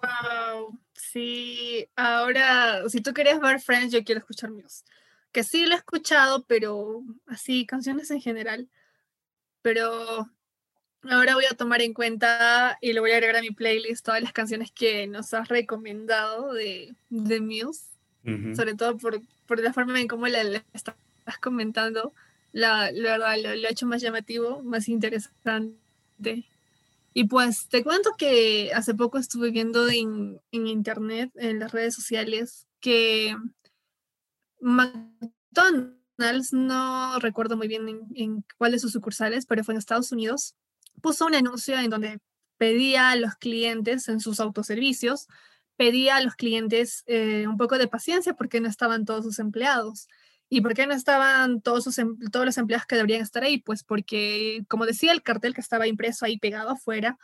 Wow, 0.02 0.80
sí, 0.94 1.88
ahora, 1.96 2.88
si 2.90 3.02
tú 3.02 3.14
querías 3.14 3.40
ver 3.40 3.60
Friends, 3.60 3.92
yo 3.92 4.04
quiero 4.04 4.20
escuchar 4.20 4.50
Muse. 4.50 4.84
Que 5.32 5.44
sí 5.44 5.66
lo 5.66 5.74
he 5.74 5.78
escuchado, 5.78 6.46
pero 6.46 7.04
así, 7.28 7.66
canciones 7.66 8.12
en 8.12 8.22
general 8.22 8.70
pero 9.62 10.30
ahora 11.04 11.36
voy 11.36 11.46
a 11.50 11.56
tomar 11.56 11.82
en 11.82 11.94
cuenta 11.94 12.78
y 12.82 12.94
le 12.94 13.00
voy 13.00 13.12
a 13.12 13.16
agregar 13.16 13.38
a 13.38 13.42
mi 13.42 13.52
playlist 13.52 14.06
todas 14.06 14.22
las 14.22 14.34
canciones 14.34 14.72
que 14.72 15.08
nos 15.08 15.34
has 15.34 15.48
recomendado 15.48 16.54
de, 16.54 16.96
de 17.10 17.42
Muse, 17.42 17.86
sobre 18.56 18.76
todo 18.76 18.98
por, 18.98 19.22
por, 19.48 19.60
la 19.60 19.74
forma 19.74 20.00
en 20.00 20.08
cómo 20.08 20.28
la, 20.28 20.64
estás 20.74 20.96
comentando, 21.42 22.14
la, 22.52 22.92
la 22.92 23.18
verdad 23.18 23.36
lo, 23.42 23.56
lo, 23.56 23.68
ha 23.68 23.72
hecho 23.72 23.88
más 23.88 24.02
llamativo, 24.02 24.62
más 24.64 24.88
interesante. 24.88 25.78
Y 27.14 27.26
pues 27.26 27.68
te 27.68 27.84
cuento 27.84 28.12
que 28.18 28.72
hace 28.74 28.94
poco 28.94 29.18
estuve 29.18 29.52
viendo 29.52 29.90
en, 29.90 30.40
en 30.52 30.68
internet, 30.68 31.32
en 31.36 31.60
las 31.60 31.72
redes 31.72 31.94
sociales, 31.96 32.68
que 32.80 33.36
McDonald's 34.62 36.54
no 36.54 37.20
recuerdo 37.20 37.58
muy 37.58 37.68
bien 37.68 37.90
en, 37.90 38.02
en 38.16 38.46
cuál 38.58 38.72
de 38.72 38.80
sus 38.80 38.92
sucursales, 38.92 39.46
pero 39.46 39.64
fue 39.64 39.74
en 39.74 39.80
Estados 39.80 40.12
Unidos, 40.12 40.56
puso 41.02 41.26
un 41.26 41.36
anuncio 41.36 41.78
en 41.78 41.90
donde 41.90 42.20
pedía 42.58 43.10
a 43.10 43.16
los 43.16 43.36
clientes 43.36 44.08
en 44.08 44.20
sus 44.20 44.40
autoservicios, 44.40 45.28
pedía 45.78 46.18
a 46.18 46.22
los 46.22 46.36
clientes 46.36 47.04
eh, 47.08 47.48
un 47.48 47.58
poco 47.58 47.80
de 47.80 47.88
paciencia 47.88 48.36
porque 48.36 48.62
no 48.62 48.70
estaban 48.70 49.04
todos 49.04 49.26
sus 49.26 49.40
empleados. 49.40 50.08
¿Y 50.48 50.62
por 50.62 50.76
qué 50.76 50.86
no 50.86 50.94
estaban 50.94 51.62
todos, 51.62 51.98
em, 51.98 52.20
todos 52.32 52.46
los 52.46 52.60
empleados 52.60 52.86
que 52.86 52.98
deberían 52.98 53.22
estar 53.22 53.44
ahí? 53.44 53.58
Pues 53.60 53.84
porque, 53.84 54.64
como 54.68 54.86
decía 54.86 55.12
el 55.12 55.24
cartel 55.24 55.56
que 55.56 55.62
estaba 55.62 55.88
impreso 55.88 56.24
ahí 56.24 56.38
pegado 56.38 56.70
afuera, 56.70 57.18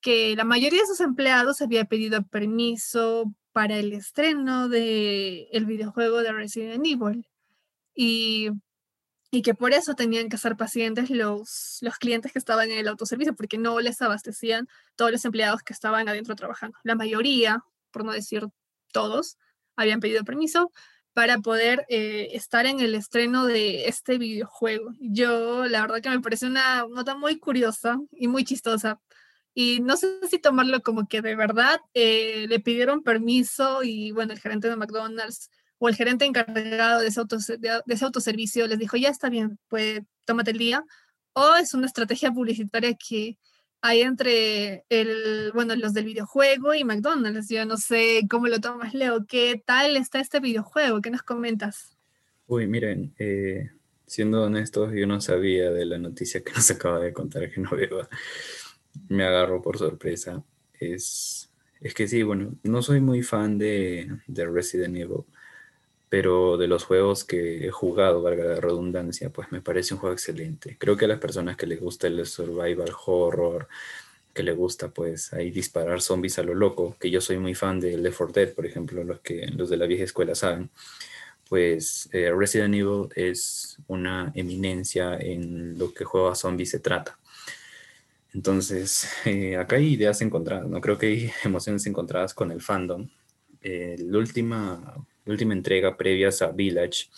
que 0.00 0.34
la 0.34 0.44
mayoría 0.44 0.80
de 0.80 0.86
sus 0.86 1.00
empleados 1.00 1.60
había 1.60 1.84
pedido 1.84 2.22
permiso 2.26 3.34
para 3.52 3.76
el 3.76 3.92
estreno 3.92 4.68
del 4.68 5.48
el 5.50 5.66
videojuego 5.66 6.22
de 6.22 6.32
Resident 6.32 6.86
Evil 6.86 7.26
y, 7.94 8.50
y 9.30 9.42
que 9.42 9.54
por 9.54 9.72
eso 9.72 9.94
tenían 9.94 10.28
que 10.28 10.38
ser 10.38 10.56
pacientes 10.56 11.10
los, 11.10 11.78
los 11.80 11.96
clientes 11.96 12.32
que 12.32 12.38
estaban 12.38 12.70
en 12.70 12.78
el 12.78 12.88
autoservicio, 12.88 13.34
porque 13.34 13.58
no 13.58 13.80
les 13.80 14.00
abastecían 14.02 14.68
todos 14.96 15.12
los 15.12 15.24
empleados 15.24 15.62
que 15.62 15.72
estaban 15.72 16.08
adentro 16.08 16.34
trabajando. 16.34 16.78
La 16.84 16.94
mayoría, 16.94 17.64
por 17.90 18.04
no 18.04 18.12
decir 18.12 18.46
todos, 18.92 19.36
habían 19.76 20.00
pedido 20.00 20.24
permiso 20.24 20.72
para 21.12 21.38
poder 21.38 21.84
eh, 21.88 22.28
estar 22.32 22.66
en 22.66 22.80
el 22.80 22.94
estreno 22.94 23.46
de 23.46 23.88
este 23.88 24.18
videojuego. 24.18 24.94
Yo, 25.00 25.66
la 25.66 25.80
verdad 25.82 26.00
que 26.00 26.10
me 26.10 26.20
parece 26.20 26.46
una 26.46 26.86
nota 26.88 27.16
muy 27.16 27.38
curiosa 27.38 27.98
y 28.12 28.28
muy 28.28 28.44
chistosa. 28.44 29.00
Y 29.54 29.80
no 29.80 29.96
sé 29.96 30.20
si 30.28 30.38
tomarlo 30.38 30.80
como 30.82 31.08
que 31.08 31.22
de 31.22 31.34
verdad 31.34 31.80
eh, 31.94 32.46
le 32.48 32.60
pidieron 32.60 33.02
permiso 33.02 33.82
y 33.82 34.12
bueno, 34.12 34.32
el 34.32 34.40
gerente 34.40 34.68
de 34.68 34.76
McDonald's 34.76 35.50
o 35.78 35.88
el 35.88 35.96
gerente 35.96 36.24
encargado 36.24 37.00
de 37.00 37.08
ese, 37.08 37.22
de 37.58 37.82
ese 37.86 38.04
autoservicio 38.04 38.66
les 38.66 38.78
dijo, 38.78 38.96
ya 38.96 39.08
está 39.08 39.28
bien, 39.28 39.58
pues 39.68 40.02
tómate 40.26 40.50
el 40.52 40.58
día, 40.58 40.84
o 41.32 41.54
es 41.56 41.74
una 41.74 41.86
estrategia 41.86 42.30
publicitaria 42.30 42.94
que 42.94 43.38
hay 43.82 44.02
entre 44.02 44.84
el, 44.88 45.52
bueno, 45.54 45.74
los 45.76 45.94
del 45.94 46.04
videojuego 46.04 46.74
y 46.74 46.84
McDonald's. 46.84 47.48
Yo 47.48 47.64
no 47.64 47.76
sé 47.76 48.22
cómo 48.28 48.46
lo 48.46 48.60
tomas, 48.60 48.94
Leo. 48.94 49.24
¿Qué 49.26 49.62
tal 49.64 49.96
está 49.96 50.20
este 50.20 50.40
videojuego? 50.40 51.00
¿Qué 51.00 51.10
nos 51.10 51.22
comentas? 51.22 51.96
Uy, 52.46 52.66
miren, 52.66 53.14
eh, 53.18 53.70
siendo 54.06 54.42
honestos, 54.42 54.92
yo 54.94 55.06
no 55.06 55.20
sabía 55.20 55.70
de 55.70 55.86
la 55.86 55.98
noticia 55.98 56.42
que 56.42 56.52
nos 56.52 56.70
acaba 56.70 57.00
de 57.00 57.12
contar 57.12 57.50
que 57.50 57.60
no 57.60 57.70
veo. 57.70 58.08
Me 59.08 59.24
agarro 59.24 59.62
por 59.62 59.78
sorpresa. 59.78 60.42
Es, 60.78 61.50
es 61.80 61.94
que 61.94 62.08
sí, 62.08 62.22
bueno, 62.22 62.54
no 62.62 62.82
soy 62.82 63.00
muy 63.00 63.22
fan 63.22 63.58
de, 63.58 64.18
de 64.26 64.46
Resident 64.46 64.96
Evil 64.96 65.24
pero 66.10 66.56
de 66.58 66.66
los 66.66 66.84
juegos 66.84 67.24
que 67.24 67.66
he 67.66 67.70
jugado, 67.70 68.20
valga 68.20 68.44
la 68.44 68.60
redundancia, 68.60 69.30
pues 69.30 69.52
me 69.52 69.62
parece 69.62 69.94
un 69.94 70.00
juego 70.00 70.12
excelente. 70.12 70.76
Creo 70.76 70.96
que 70.96 71.04
a 71.04 71.08
las 71.08 71.20
personas 71.20 71.56
que 71.56 71.68
les 71.68 71.80
gusta 71.80 72.08
el 72.08 72.26
survival 72.26 72.90
horror, 73.06 73.68
que 74.34 74.42
les 74.42 74.56
gusta 74.56 74.88
pues 74.88 75.32
ahí 75.32 75.52
disparar 75.52 76.02
zombies 76.02 76.38
a 76.40 76.42
lo 76.42 76.52
loco, 76.54 76.96
que 76.98 77.10
yo 77.12 77.20
soy 77.20 77.38
muy 77.38 77.54
fan 77.54 77.78
de 77.78 77.96
Left 77.96 78.18
4 78.18 78.32
Dead, 78.32 78.54
por 78.54 78.66
ejemplo, 78.66 79.04
los 79.04 79.20
que 79.20 79.46
los 79.54 79.70
de 79.70 79.76
la 79.76 79.86
vieja 79.86 80.02
escuela 80.02 80.34
saben, 80.34 80.70
pues 81.48 82.08
eh, 82.12 82.32
Resident 82.36 82.74
Evil 82.74 83.08
es 83.14 83.78
una 83.86 84.32
eminencia 84.34 85.16
en 85.16 85.78
lo 85.78 85.94
que 85.94 86.04
juego 86.04 86.28
a 86.28 86.34
zombies 86.34 86.70
se 86.70 86.80
trata. 86.80 87.19
Entonces, 88.34 89.08
eh, 89.24 89.56
acá 89.56 89.76
hay 89.76 89.94
ideas 89.94 90.20
encontradas, 90.22 90.68
¿no? 90.68 90.80
Creo 90.80 90.98
que 90.98 91.06
hay 91.06 91.30
emociones 91.44 91.86
encontradas 91.86 92.34
con 92.34 92.50
el 92.50 92.60
fandom. 92.60 93.08
Eh, 93.62 93.96
la 93.98 94.18
última 94.18 95.06
última 95.26 95.54
entrega 95.54 95.96
previas 95.96 96.42
a 96.42 96.50
Village, 96.50 97.08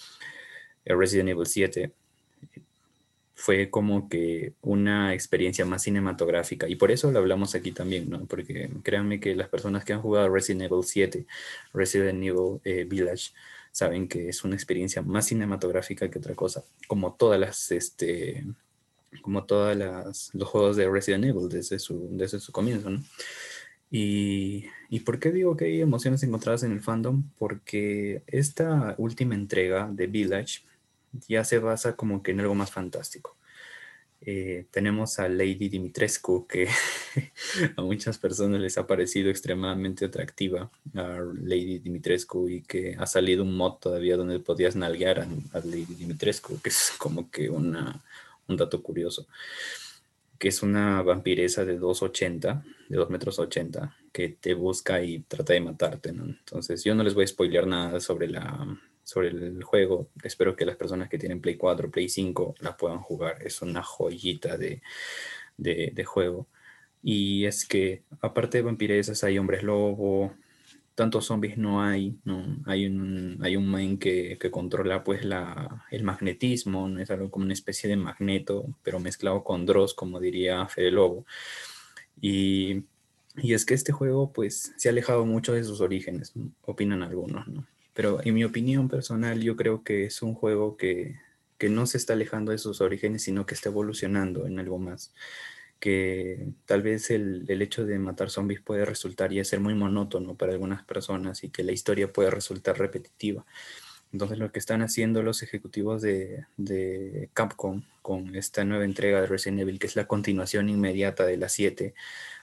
Resident 0.84 1.30
Evil 1.30 1.46
7, 1.46 1.92
fue 3.34 3.70
como 3.70 4.08
que 4.08 4.54
una 4.60 5.14
experiencia 5.14 5.64
más 5.64 5.82
cinematográfica 5.82 6.68
y 6.68 6.76
por 6.76 6.92
eso 6.92 7.10
lo 7.10 7.18
hablamos 7.18 7.54
aquí 7.54 7.72
también, 7.72 8.08
¿no? 8.08 8.24
Porque 8.26 8.70
créanme 8.84 9.18
que 9.18 9.34
las 9.34 9.48
personas 9.48 9.84
que 9.84 9.92
han 9.92 10.00
jugado 10.00 10.28
Resident 10.28 10.62
Evil 10.62 10.84
7, 10.84 11.26
Resident 11.72 12.22
Evil 12.22 12.60
eh, 12.64 12.84
Village, 12.84 13.32
saben 13.72 14.06
que 14.06 14.28
es 14.28 14.44
una 14.44 14.54
experiencia 14.54 15.02
más 15.02 15.26
cinematográfica 15.26 16.10
que 16.10 16.18
otra 16.18 16.34
cosa, 16.34 16.62
como 16.86 17.14
todas 17.14 17.40
las, 17.40 17.72
este, 17.72 18.44
como 19.20 19.44
todas 19.44 19.76
las, 19.76 20.30
los 20.34 20.48
juegos 20.48 20.76
de 20.76 20.88
Resident 20.88 21.24
Evil 21.24 21.48
desde 21.48 21.78
su, 21.78 22.08
desde 22.12 22.40
su 22.40 22.52
comienzo, 22.52 22.90
¿no? 22.90 23.02
Y, 23.90 24.64
¿Y 24.88 25.00
por 25.00 25.18
qué 25.18 25.30
digo 25.30 25.56
que 25.56 25.66
hay 25.66 25.80
emociones 25.82 26.22
encontradas 26.22 26.62
en 26.62 26.72
el 26.72 26.80
fandom? 26.80 27.24
Porque 27.38 28.22
esta 28.26 28.94
última 28.96 29.34
entrega 29.34 29.90
de 29.92 30.06
Village 30.06 30.62
ya 31.28 31.44
se 31.44 31.58
basa 31.58 31.94
como 31.94 32.22
que 32.22 32.30
en 32.30 32.40
algo 32.40 32.54
más 32.54 32.70
fantástico. 32.70 33.36
Eh, 34.24 34.66
tenemos 34.70 35.18
a 35.18 35.28
Lady 35.28 35.68
Dimitrescu, 35.68 36.46
que 36.46 36.68
a 37.76 37.82
muchas 37.82 38.18
personas 38.18 38.60
les 38.60 38.78
ha 38.78 38.86
parecido 38.86 39.30
extremadamente 39.30 40.04
atractiva, 40.04 40.70
a 40.94 41.18
Lady 41.42 41.78
Dimitrescu, 41.80 42.48
y 42.48 42.62
que 42.62 42.94
ha 42.98 43.06
salido 43.06 43.42
un 43.42 43.56
mod 43.56 43.78
todavía 43.78 44.16
donde 44.16 44.38
podías 44.38 44.76
nalguear 44.76 45.20
a, 45.20 45.28
a 45.52 45.58
Lady 45.60 45.94
Dimitrescu, 45.96 46.60
que 46.60 46.68
es 46.68 46.92
como 46.98 47.30
que 47.30 47.50
una, 47.50 48.00
un 48.48 48.56
dato 48.56 48.82
curioso 48.82 49.26
que 50.42 50.48
es 50.48 50.60
una 50.64 51.00
vampiresa 51.02 51.64
de 51.64 51.78
2,80, 51.78 52.64
de 52.88 52.96
2 52.96 53.10
metros 53.10 53.38
80, 53.38 53.96
que 54.12 54.30
te 54.30 54.54
busca 54.54 55.00
y 55.00 55.20
trata 55.20 55.52
de 55.52 55.60
matarte. 55.60 56.08
Entonces 56.08 56.82
yo 56.82 56.96
no 56.96 57.04
les 57.04 57.14
voy 57.14 57.22
a 57.22 57.28
spoilear 57.28 57.64
nada 57.68 58.00
sobre, 58.00 58.26
la, 58.26 58.66
sobre 59.04 59.28
el 59.28 59.62
juego. 59.62 60.08
Espero 60.24 60.56
que 60.56 60.66
las 60.66 60.74
personas 60.74 61.08
que 61.08 61.16
tienen 61.16 61.40
Play 61.40 61.56
4, 61.56 61.92
Play 61.92 62.08
5 62.08 62.56
la 62.58 62.76
puedan 62.76 62.98
jugar. 62.98 63.40
Es 63.40 63.62
una 63.62 63.84
joyita 63.84 64.58
de, 64.58 64.82
de, 65.58 65.92
de 65.94 66.04
juego. 66.04 66.48
Y 67.04 67.44
es 67.44 67.64
que 67.64 68.02
aparte 68.20 68.58
de 68.58 68.62
vampiresas 68.62 69.22
hay 69.22 69.38
hombres 69.38 69.62
lobo, 69.62 70.34
tantos 70.94 71.26
zombies 71.26 71.56
no 71.56 71.82
hay, 71.82 72.18
¿no? 72.24 72.44
Hay 72.66 72.86
un, 72.86 73.38
hay 73.42 73.56
un 73.56 73.66
main 73.66 73.98
que, 73.98 74.38
que, 74.38 74.50
controla 74.50 75.04
pues 75.04 75.24
la, 75.24 75.84
el 75.90 76.02
magnetismo, 76.02 76.88
¿no? 76.88 77.00
Es 77.00 77.10
algo 77.10 77.30
como 77.30 77.44
una 77.44 77.54
especie 77.54 77.88
de 77.88 77.96
magneto, 77.96 78.66
pero 78.82 79.00
mezclado 79.00 79.42
con 79.42 79.66
Dross, 79.66 79.94
como 79.94 80.20
diría 80.20 80.66
Fede 80.68 80.90
Lobo. 80.90 81.24
Y, 82.20 82.84
y, 83.36 83.54
es 83.54 83.64
que 83.64 83.74
este 83.74 83.92
juego 83.92 84.32
pues 84.32 84.74
se 84.76 84.88
ha 84.88 84.92
alejado 84.92 85.24
mucho 85.24 85.54
de 85.54 85.64
sus 85.64 85.80
orígenes, 85.80 86.34
opinan 86.62 87.02
algunos, 87.02 87.48
¿no? 87.48 87.66
Pero 87.94 88.20
en 88.24 88.34
mi 88.34 88.44
opinión 88.44 88.88
personal 88.88 89.40
yo 89.42 89.56
creo 89.56 89.82
que 89.82 90.04
es 90.04 90.22
un 90.22 90.34
juego 90.34 90.76
que, 90.76 91.16
que 91.58 91.68
no 91.68 91.86
se 91.86 91.98
está 91.98 92.14
alejando 92.14 92.52
de 92.52 92.58
sus 92.58 92.80
orígenes, 92.80 93.22
sino 93.22 93.46
que 93.46 93.54
está 93.54 93.68
evolucionando 93.68 94.46
en 94.46 94.58
algo 94.58 94.78
más 94.78 95.12
que 95.82 96.46
tal 96.64 96.80
vez 96.80 97.10
el, 97.10 97.44
el, 97.48 97.60
hecho 97.60 97.84
de 97.84 97.98
matar 97.98 98.30
zombies 98.30 98.60
puede 98.60 98.84
resultar 98.84 99.32
y 99.32 99.44
ser 99.44 99.58
muy 99.58 99.74
monótono 99.74 100.36
para 100.36 100.52
algunas 100.52 100.84
personas 100.84 101.42
y 101.42 101.50
que 101.50 101.64
la 101.64 101.72
historia 101.72 102.12
puede 102.12 102.30
resultar 102.30 102.78
repetitiva. 102.78 103.44
Entonces 104.12 104.38
lo 104.38 104.52
que 104.52 104.60
están 104.60 104.80
haciendo 104.82 105.24
los 105.24 105.42
ejecutivos 105.42 106.00
de, 106.00 106.46
de, 106.56 107.30
Capcom 107.34 107.82
con 108.00 108.36
esta 108.36 108.64
nueva 108.64 108.84
entrega 108.84 109.20
de 109.20 109.26
Resident 109.26 109.62
Evil, 109.62 109.80
que 109.80 109.88
es 109.88 109.96
la 109.96 110.06
continuación 110.06 110.68
inmediata 110.68 111.26
de 111.26 111.36
la 111.36 111.48
7, 111.48 111.94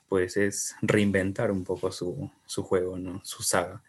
pues 0.10 0.36
es 0.36 0.76
reinventar 0.82 1.50
un 1.50 1.64
poco 1.64 1.94
su, 1.94 2.30
su 2.46 2.64
juego, 2.64 3.00
¿no? 3.00 3.22
su 3.24 3.42
saga. 3.42 3.82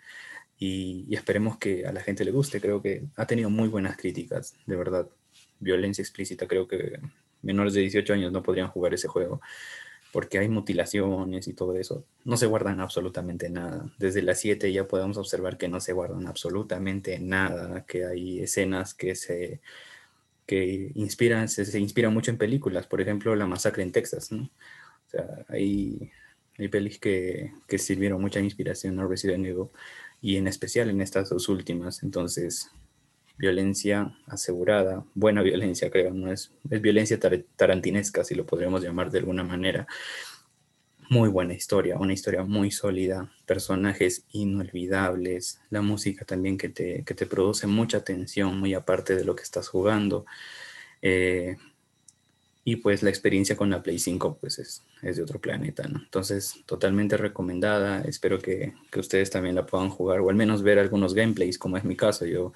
Y, 0.61 1.07
y, 1.09 1.17
esperemos 1.17 1.59
que 1.59 1.87
a 1.87 1.93
la 1.93 2.03
gente 2.03 2.25
le 2.25 2.31
guste. 2.31 2.61
Creo 2.61 2.81
que 2.81 3.03
ha 3.17 3.27
tenido 3.27 3.51
muy 3.51 3.67
buenas 3.67 3.97
críticas, 3.97 4.55
de 4.67 4.77
verdad. 4.77 5.09
Violencia 5.59 6.03
explícita, 6.03 6.47
creo 6.47 6.69
que 6.69 7.01
menores 7.43 7.75
de 7.75 7.81
18 7.81 8.13
años 8.13 8.33
no 8.33 8.43
podrían 8.43 8.69
jugar 8.69 8.95
ese 8.95 9.09
juego 9.09 9.41
porque 10.13 10.39
hay 10.39 10.49
mutilaciones 10.49 11.47
y 11.49 11.53
todo 11.55 11.77
eso. 11.77 12.05
No 12.25 12.37
se 12.37 12.47
guardan 12.47 12.81
absolutamente 12.81 13.49
nada. 13.49 13.93
Desde 13.99 14.23
las 14.23 14.41
7 14.41 14.73
ya 14.73 14.89
podemos 14.89 15.17
observar 15.19 15.57
que 15.57 15.69
no 15.69 15.81
se 15.81 15.93
guardan 15.93 16.27
absolutamente 16.27 17.19
nada, 17.21 17.85
que 17.87 18.05
hay 18.05 18.41
escenas 18.41 18.95
que 18.95 19.15
se 19.15 19.61
que 20.47 20.91
inspiran, 20.97 21.49
se, 21.49 21.65
se 21.65 22.09
mucho 22.09 22.33
en 22.33 22.37
películas, 22.37 22.87
por 22.89 23.01
ejemplo, 23.01 23.37
La 23.37 23.47
masacre 23.47 23.85
en 23.85 23.93
Texas, 23.93 24.33
¿no? 24.33 24.51
O 25.07 25.11
sea, 25.11 25.45
hay, 25.49 26.11
hay 26.59 26.67
pelis 26.67 26.99
que, 26.99 27.53
que 27.69 27.79
sirvieron 27.79 28.21
mucha 28.21 28.41
inspiración 28.41 28.99
a 28.99 29.07
Resident 29.07 29.47
Evil 29.47 29.69
y 30.21 30.37
en 30.39 30.49
especial 30.49 30.91
en 30.91 31.03
estas 31.03 31.29
dos 31.31 31.49
últimas. 31.49 32.03
Entonces, 32.03 32.69
violencia 33.41 34.15
asegurada, 34.27 35.05
buena 35.15 35.43
violencia 35.43 35.91
creo, 35.91 36.13
no 36.13 36.31
es, 36.31 36.53
es 36.69 36.81
violencia 36.81 37.19
tar 37.19 37.43
tarantinesca, 37.57 38.23
si 38.23 38.35
lo 38.35 38.45
podríamos 38.45 38.83
llamar 38.83 39.11
de 39.11 39.19
alguna 39.19 39.43
manera. 39.43 39.87
Muy 41.09 41.29
buena 41.29 41.55
historia, 41.55 41.99
una 41.99 42.13
historia 42.13 42.45
muy 42.45 42.71
sólida, 42.71 43.33
personajes 43.47 44.27
inolvidables, 44.31 45.61
la 45.71 45.83
música 45.83 46.25
también 46.25 46.57
que 46.57 46.69
te, 46.69 47.03
que 47.05 47.15
te 47.15 47.27
produce 47.27 47.67
mucha 47.67 48.05
tensión, 48.05 48.61
muy 48.61 48.75
aparte 48.75 49.17
de 49.17 49.25
lo 49.25 49.35
que 49.35 49.43
estás 49.43 49.69
jugando. 49.69 50.25
Eh, 51.03 51.57
y 52.71 52.77
pues 52.77 53.03
la 53.03 53.11
experiencia 53.11 53.57
con 53.57 53.69
la 53.69 53.83
Play 53.83 53.99
5 53.99 54.39
pues 54.41 54.61
es, 54.61 54.85
es 55.03 55.17
de 55.17 55.25
otro 55.25 55.41
planeta. 55.41 55.83
Entonces, 55.83 56.55
totalmente 56.67 57.17
recomendada, 57.17 58.03
espero 58.03 58.39
que, 58.39 58.75
que, 58.93 59.01
ustedes 59.01 59.29
también 59.29 59.57
la 59.57 59.67
puedan 59.67 59.89
jugar 59.89 60.21
o 60.21 60.31
al 60.31 60.37
menos 60.37 60.63
ver 60.63 60.79
algunos 60.79 61.13
gameplays, 61.13 61.59
como 61.59 61.77
es 61.77 61.83
mi 61.83 61.97
caso, 61.97 62.27
yo 62.27 62.53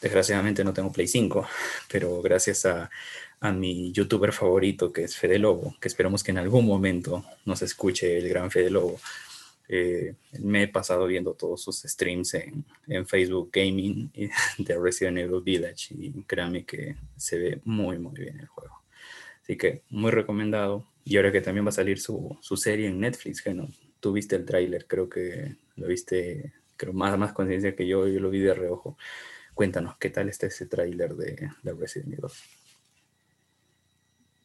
desgraciadamente 0.00 0.64
no 0.64 0.72
tengo 0.72 0.90
Play 0.90 1.06
5, 1.06 1.46
pero 1.92 2.20
gracias 2.22 2.66
a, 2.66 2.90
a 3.38 3.52
mi 3.52 3.92
youtuber 3.92 4.32
favorito 4.32 4.92
que 4.92 5.04
es 5.04 5.16
Fede 5.16 5.38
Lobo, 5.38 5.76
que 5.80 5.86
esperamos 5.86 6.24
que 6.24 6.32
en 6.32 6.38
algún 6.38 6.66
momento 6.66 7.24
nos 7.44 7.62
escuche 7.62 8.18
el 8.18 8.28
gran 8.28 8.50
Fede 8.50 8.70
Lobo, 8.70 8.98
eh, 9.68 10.16
me 10.40 10.64
he 10.64 10.68
pasado 10.68 11.06
viendo 11.06 11.34
todos 11.34 11.62
sus 11.62 11.82
streams 11.82 12.34
en, 12.34 12.64
en, 12.88 13.06
Facebook 13.06 13.50
Gaming 13.52 14.10
de 14.58 14.76
Resident 14.76 15.18
Evil 15.18 15.40
Village 15.40 15.94
y 15.94 16.10
créanme 16.24 16.64
que 16.64 16.96
se 17.16 17.38
ve 17.38 17.60
muy 17.64 17.96
muy 17.98 18.14
bien 18.16 18.40
el 18.40 18.48
juego. 18.48 18.81
Así 19.42 19.56
que 19.56 19.82
muy 19.90 20.10
recomendado. 20.10 20.88
Y 21.04 21.16
ahora 21.16 21.32
que 21.32 21.40
también 21.40 21.66
va 21.66 21.70
a 21.70 21.72
salir 21.72 22.00
su, 22.00 22.36
su 22.40 22.56
serie 22.56 22.86
en 22.86 23.00
Netflix, 23.00 23.42
que 23.42 23.52
no, 23.52 23.68
tú 24.00 24.12
viste 24.12 24.36
el 24.36 24.44
tráiler, 24.44 24.86
creo 24.86 25.08
que 25.08 25.56
lo 25.76 25.88
viste, 25.88 26.52
creo 26.76 26.92
más, 26.92 27.18
más 27.18 27.32
conciencia 27.32 27.74
que 27.74 27.86
yo, 27.86 28.06
yo 28.06 28.20
lo 28.20 28.30
vi 28.30 28.40
de 28.40 28.54
reojo. 28.54 28.96
Cuéntanos, 29.54 29.96
¿qué 29.98 30.10
tal 30.10 30.28
está 30.28 30.46
ese 30.46 30.66
tráiler 30.66 31.14
de, 31.14 31.50
de 31.62 31.72
Resident 31.72 32.14
Evil? 32.14 32.30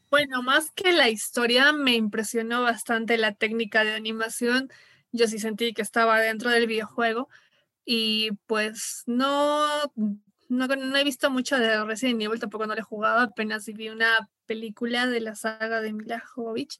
Bueno, 0.10 0.42
más 0.42 0.72
que 0.72 0.94
la 0.94 1.10
historia, 1.10 1.74
me 1.74 1.96
impresionó 1.96 2.64
bastante 2.64 3.18
la 3.18 3.36
técnica 3.36 3.84
de 3.84 3.94
animación. 3.94 4.70
Yo 5.12 5.28
sí 5.28 5.38
sentí 5.38 5.74
que 5.74 5.82
estaba 5.82 6.20
dentro 6.20 6.50
del 6.50 6.66
videojuego 6.66 7.30
y 7.86 8.32
pues 8.48 9.04
no, 9.06 9.66
no, 10.50 10.68
no 10.68 10.98
he 10.98 11.04
visto 11.04 11.30
mucho 11.30 11.58
de 11.58 11.84
Resident 11.86 12.22
Evil, 12.22 12.40
tampoco 12.40 12.66
no 12.66 12.74
lo 12.74 12.80
he 12.80 12.84
jugado, 12.84 13.20
apenas 13.20 13.66
vi 13.66 13.90
una 13.90 14.30
película 14.48 15.06
de 15.06 15.20
la 15.20 15.36
saga 15.36 15.82
de 15.82 15.94
Mila 15.94 16.20
Jovovich, 16.20 16.80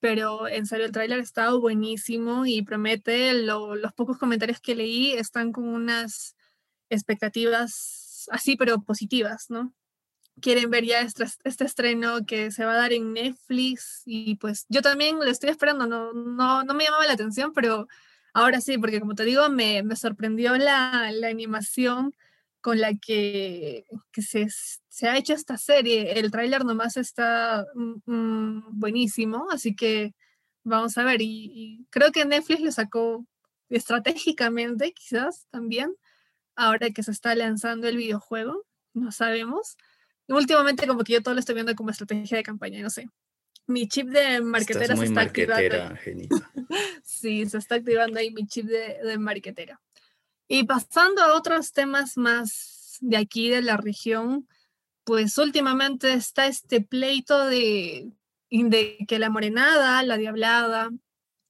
pero 0.00 0.46
en 0.48 0.66
serio 0.66 0.84
el 0.84 0.92
tráiler 0.92 1.18
está 1.20 1.50
buenísimo 1.54 2.44
y 2.44 2.62
promete, 2.62 3.32
lo, 3.32 3.74
los 3.74 3.94
pocos 3.94 4.18
comentarios 4.18 4.60
que 4.60 4.74
leí 4.74 5.12
están 5.12 5.52
con 5.52 5.66
unas 5.66 6.36
expectativas 6.90 8.28
así, 8.30 8.56
pero 8.56 8.82
positivas, 8.82 9.46
¿no? 9.48 9.72
Quieren 10.40 10.68
ver 10.68 10.84
ya 10.84 11.00
este, 11.00 11.24
estreno 11.64 12.26
que 12.26 12.50
se 12.50 12.64
va 12.64 12.72
a 12.72 12.76
dar 12.76 12.92
en 12.92 13.12
Netflix 13.14 14.02
y 14.04 14.34
pues 14.36 14.66
yo 14.68 14.82
también 14.82 15.16
lo 15.16 15.24
estoy 15.24 15.50
esperando, 15.50 15.86
no, 15.86 16.12
no, 16.12 16.64
no 16.64 16.74
me 16.74 16.84
llamaba 16.84 17.06
la 17.06 17.14
atención, 17.14 17.52
pero 17.54 17.88
ahora 18.34 18.60
sí, 18.60 18.76
porque 18.76 19.00
como 19.00 19.14
te 19.14 19.24
digo, 19.24 19.48
me, 19.48 19.82
sorprendió 19.96 20.56
la 20.58 21.06
animación 21.06 22.14
con 22.64 22.80
la 22.80 22.94
que, 22.94 23.84
que 24.10 24.22
se, 24.22 24.46
se, 24.88 25.06
ha 25.06 25.18
hecho 25.18 25.34
esta 25.34 25.58
serie. 25.58 26.18
El 26.18 26.30
tráiler 26.30 26.64
nomás 26.64 26.96
está 26.96 27.66
mm, 27.74 28.80
buenísimo, 28.80 29.48
así 29.50 29.76
que 29.76 30.14
vamos 30.62 30.96
a 30.96 31.04
ver. 31.04 31.20
Y, 31.20 31.50
y, 31.52 31.86
creo 31.90 32.10
que 32.10 32.24
Netflix 32.24 32.62
lo 32.62 32.72
sacó 32.72 33.26
estratégicamente, 33.68 34.94
quizás 34.94 35.46
también, 35.50 35.94
ahora 36.56 36.88
que 36.88 37.02
se 37.02 37.10
está 37.10 37.34
lanzando 37.34 37.86
el 37.86 37.98
videojuego, 37.98 38.64
no 38.94 39.12
sabemos. 39.12 39.76
Y 40.26 40.32
últimamente 40.32 40.86
como 40.86 41.04
que 41.04 41.12
yo 41.12 41.22
todo 41.22 41.34
lo 41.34 41.40
estoy 41.40 41.56
viendo 41.56 41.74
como 41.74 41.90
estrategia 41.90 42.38
de 42.38 42.44
campaña, 42.44 42.80
no 42.80 42.88
sé. 42.88 43.10
Mi 43.66 43.88
chip 43.88 44.08
de 44.08 44.40
marquetera 44.40 44.96
se 44.96 45.04
está 45.04 45.20
activando. 45.20 45.96
sí, 47.04 47.44
se 47.44 47.58
está 47.58 47.74
activando 47.74 48.18
ahí 48.18 48.30
mi 48.30 48.46
chip 48.46 48.64
de, 48.64 49.00
de 49.04 49.18
marquetera. 49.18 49.82
Y 50.48 50.64
pasando 50.64 51.22
a 51.22 51.34
otros 51.34 51.72
temas 51.72 52.16
más 52.16 52.98
de 53.00 53.16
aquí, 53.16 53.48
de 53.48 53.62
la 53.62 53.76
región, 53.76 54.48
pues 55.04 55.36
últimamente 55.38 56.12
está 56.12 56.46
este 56.46 56.80
pleito 56.80 57.46
de, 57.46 58.12
que 59.08 59.18
la 59.18 59.30
morenada, 59.30 60.02
la 60.02 60.16
diablada, 60.16 60.90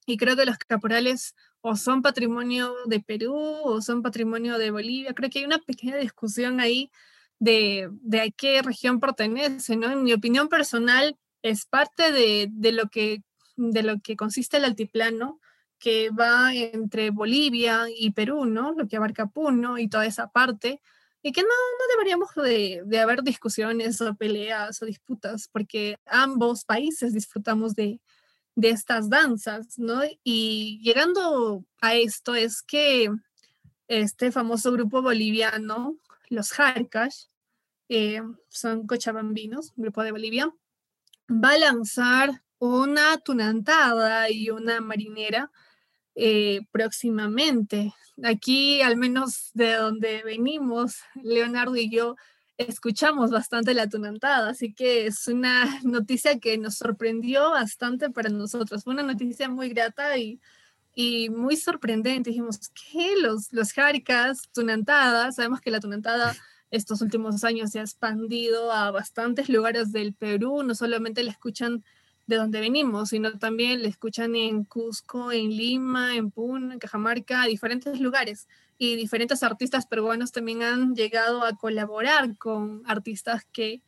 y 0.05 0.17
creo 0.17 0.35
que 0.35 0.45
los 0.45 0.57
caporales 0.57 1.35
o 1.61 1.75
son 1.75 2.01
patrimonio 2.01 2.73
de 2.85 2.99
Perú 2.99 3.35
o 3.35 3.81
son 3.81 4.03
patrimonio 4.03 4.57
de 4.57 4.71
Bolivia. 4.71 5.13
Creo 5.13 5.29
que 5.29 5.39
hay 5.39 5.45
una 5.45 5.59
pequeña 5.59 5.97
discusión 5.97 6.59
ahí 6.59 6.91
de, 7.39 7.89
de 8.01 8.21
a 8.21 8.29
qué 8.29 8.61
región 8.61 8.99
pertenece, 8.99 9.75
¿no? 9.75 9.91
En 9.91 10.03
mi 10.03 10.13
opinión 10.13 10.47
personal, 10.47 11.17
es 11.45 11.65
parte 11.65 12.11
de, 12.11 12.71
lo, 12.71 12.89
que, 12.89 13.23
de 13.55 13.83
lo 13.83 13.99
que 13.99 14.15
consiste 14.15 14.57
el 14.57 14.65
altiplano, 14.65 15.39
que 15.79 16.09
va 16.09 16.53
entre 16.53 17.09
Bolivia 17.09 17.85
y 17.95 18.11
Perú, 18.11 18.45
¿no? 18.45 18.73
Lo 18.73 18.87
que 18.87 18.97
abarca 18.97 19.27
Puno 19.27 19.77
y 19.77 19.87
toda 19.87 20.05
esa 20.05 20.27
parte, 20.29 20.81
y 21.21 21.31
que 21.31 21.41
no, 21.41 21.47
no 21.47 21.95
deberíamos 21.95 22.29
de, 22.35 22.83
de, 22.85 22.99
haber 22.99 23.23
discusiones 23.23 23.99
o 24.01 24.15
peleas 24.15 24.81
o 24.81 24.85
disputas, 24.85 25.49
porque 25.51 25.97
ambos 26.05 26.65
países 26.65 27.13
disfrutamos 27.13 27.73
de, 27.75 27.99
de 28.55 28.69
estas 28.69 29.09
danzas, 29.09 29.77
¿no? 29.77 30.01
Y 30.23 30.79
llegando 30.83 31.65
a 31.81 31.95
esto 31.95 32.35
es 32.35 32.61
que 32.61 33.09
este 33.87 34.31
famoso 34.31 34.71
grupo 34.71 35.01
boliviano, 35.01 35.97
los 36.29 36.51
Jarcas, 36.51 37.29
eh, 37.89 38.21
son 38.49 38.87
cochabambinos, 38.87 39.73
grupo 39.75 40.03
de 40.03 40.11
Bolivia, 40.11 40.53
va 41.29 41.51
a 41.51 41.57
lanzar 41.57 42.43
una 42.65 43.17
tunantada 43.17 44.29
y 44.29 44.49
una 44.49 44.81
marinera 44.81 45.51
eh, 46.15 46.61
próximamente. 46.71 47.93
Aquí, 48.23 48.81
al 48.81 48.97
menos 48.97 49.51
de 49.53 49.73
donde 49.73 50.23
venimos, 50.23 50.97
Leonardo 51.21 51.75
y 51.75 51.89
yo 51.89 52.15
escuchamos 52.57 53.31
bastante 53.31 53.73
la 53.73 53.89
tunantada, 53.89 54.49
así 54.49 54.73
que 54.73 55.07
es 55.07 55.27
una 55.27 55.81
noticia 55.83 56.39
que 56.39 56.57
nos 56.57 56.75
sorprendió 56.75 57.51
bastante 57.51 58.09
para 58.09 58.29
nosotros. 58.29 58.83
Fue 58.83 58.93
una 58.93 59.03
noticia 59.03 59.49
muy 59.49 59.69
grata 59.69 60.17
y, 60.17 60.39
y 60.93 61.29
muy 61.29 61.57
sorprendente. 61.57 62.29
Dijimos, 62.29 62.71
¿qué? 62.91 63.15
Los, 63.21 63.51
los 63.51 63.73
jaricas, 63.73 64.49
tunantada, 64.53 65.31
sabemos 65.31 65.59
que 65.59 65.71
la 65.71 65.81
tunantada 65.81 66.35
estos 66.71 67.01
últimos 67.01 67.43
años 67.43 67.71
se 67.71 67.79
ha 67.79 67.83
expandido 67.83 68.71
a 68.71 68.91
bastantes 68.91 69.49
lugares 69.49 69.91
del 69.91 70.13
Perú, 70.13 70.63
no 70.63 70.75
solamente 70.75 71.23
la 71.23 71.31
escuchan 71.31 71.83
de 72.27 72.37
donde 72.37 72.59
venimos, 72.59 73.09
sino 73.09 73.37
también 73.37 73.81
le 73.81 73.87
escuchan 73.87 74.35
en 74.35 74.63
Cusco, 74.63 75.31
en 75.31 75.49
Lima, 75.49 76.15
en 76.15 76.31
Puno, 76.31 76.73
en 76.73 76.79
Cajamarca, 76.79 77.45
diferentes 77.45 77.99
lugares. 77.99 78.47
Y 78.77 78.95
diferentes 78.95 79.43
artistas 79.43 79.85
peruanos 79.85 80.31
también 80.31 80.63
han 80.63 80.95
llegado 80.95 81.45
a 81.45 81.55
colaborar 81.55 82.37
con 82.37 82.81
artistas 82.85 83.45
que 83.51 83.81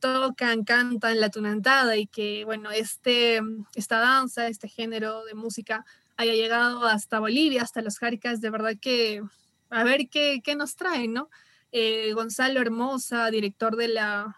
tocan, 0.00 0.64
cantan 0.64 1.20
la 1.20 1.30
tunantada 1.30 1.96
y 1.96 2.06
que, 2.06 2.44
bueno, 2.44 2.70
este, 2.70 3.40
esta 3.74 4.00
danza, 4.00 4.48
este 4.48 4.68
género 4.68 5.24
de 5.24 5.34
música 5.34 5.84
haya 6.16 6.32
llegado 6.32 6.84
hasta 6.86 7.20
Bolivia, 7.20 7.62
hasta 7.62 7.82
los 7.82 7.98
Jaricas, 7.98 8.40
de 8.40 8.50
verdad 8.50 8.74
que 8.80 9.22
a 9.70 9.84
ver 9.84 10.08
qué, 10.08 10.40
qué 10.42 10.56
nos 10.56 10.76
trae, 10.76 11.08
¿no? 11.08 11.28
Eh, 11.72 12.12
Gonzalo 12.14 12.60
Hermosa, 12.60 13.30
director 13.30 13.76
de 13.76 13.88
la 13.88 14.36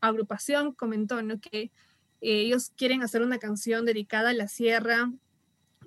agrupación, 0.00 0.72
comentó 0.72 1.20
¿no? 1.22 1.40
que 1.40 1.70
ellos 2.20 2.72
quieren 2.76 3.02
hacer 3.02 3.22
una 3.22 3.38
canción 3.38 3.84
dedicada 3.84 4.30
a 4.30 4.34
la 4.34 4.48
sierra 4.48 5.10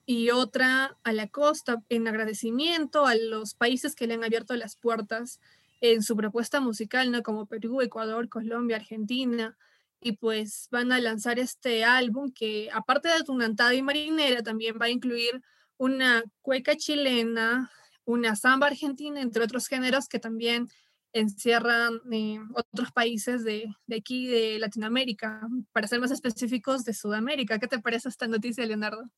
y 0.05 0.31
otra 0.31 0.97
a 1.03 1.13
la 1.13 1.27
costa 1.27 1.83
en 1.89 2.07
agradecimiento 2.07 3.05
a 3.05 3.15
los 3.15 3.53
países 3.53 3.95
que 3.95 4.07
le 4.07 4.15
han 4.15 4.23
abierto 4.23 4.55
las 4.55 4.75
puertas 4.75 5.39
en 5.81 6.03
su 6.03 6.15
propuesta 6.15 6.59
musical, 6.59 7.11
¿no? 7.11 7.23
Como 7.23 7.45
Perú, 7.45 7.81
Ecuador, 7.81 8.27
Colombia, 8.29 8.77
Argentina. 8.77 9.57
Y 10.01 10.13
pues 10.13 10.67
van 10.71 10.91
a 10.91 10.99
lanzar 10.99 11.39
este 11.39 11.83
álbum 11.83 12.31
que, 12.31 12.69
aparte 12.73 13.09
de 13.09 13.23
Tunantada 13.23 13.73
y 13.73 13.81
Marinera, 13.81 14.43
también 14.43 14.77
va 14.81 14.85
a 14.85 14.89
incluir 14.89 15.41
una 15.77 16.23
cueca 16.41 16.75
chilena, 16.75 17.71
una 18.05 18.35
samba 18.35 18.67
argentina, 18.67 19.21
entre 19.21 19.43
otros 19.43 19.67
géneros 19.67 20.07
que 20.07 20.19
también 20.19 20.69
encierran 21.13 22.01
eh, 22.11 22.39
otros 22.53 22.91
países 22.91 23.43
de, 23.43 23.65
de, 23.87 23.95
aquí, 23.95 24.27
de 24.27 24.59
Latinoamérica, 24.59 25.41
para 25.71 25.87
ser 25.87 25.99
más 25.99 26.11
específicos, 26.11 26.85
de 26.85 26.93
Sudamérica. 26.93 27.59
¿Qué 27.59 27.67
te 27.67 27.79
parece 27.79 28.09
esta 28.09 28.27
noticia, 28.27 28.65
Leonardo? 28.65 29.09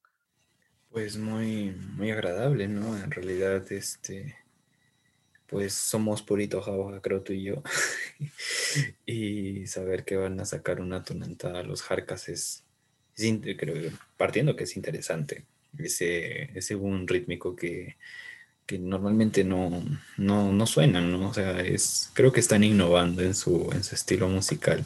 Pues 0.89 1.17
muy, 1.17 1.71
muy 1.95 2.11
agradable, 2.11 2.67
¿no? 2.67 2.97
En 2.97 3.11
realidad, 3.11 3.71
este, 3.71 4.35
pues 5.47 5.73
somos 5.73 6.21
puritos 6.21 6.65
jabos, 6.65 6.99
creo 7.01 7.21
tú 7.21 7.33
y 7.33 7.43
yo. 7.43 7.63
y 9.05 9.67
saber 9.67 10.05
que 10.05 10.17
van 10.17 10.39
a 10.39 10.45
sacar 10.45 10.81
una 10.81 11.03
tonantada 11.03 11.59
a 11.59 11.63
los 11.63 11.81
Jarcas 11.81 12.29
es, 12.29 12.65
creo, 13.15 13.91
partiendo 14.17 14.55
que 14.55 14.63
es 14.63 14.75
interesante. 14.75 15.45
Ese, 15.77 16.57
ese 16.57 16.75
un 16.75 17.07
rítmico 17.07 17.55
que, 17.55 17.97
que 18.71 18.79
normalmente 18.79 19.43
no, 19.43 19.83
no, 20.15 20.53
no, 20.53 20.65
suenan, 20.65 21.11
¿no? 21.11 21.29
O 21.29 21.33
sea, 21.33 21.59
es, 21.59 22.09
creo 22.13 22.31
que 22.31 22.39
están 22.39 22.63
innovando 22.63 23.21
en 23.21 23.35
su, 23.35 23.69
en 23.73 23.83
su 23.83 23.95
estilo 23.95 24.29
musical. 24.29 24.85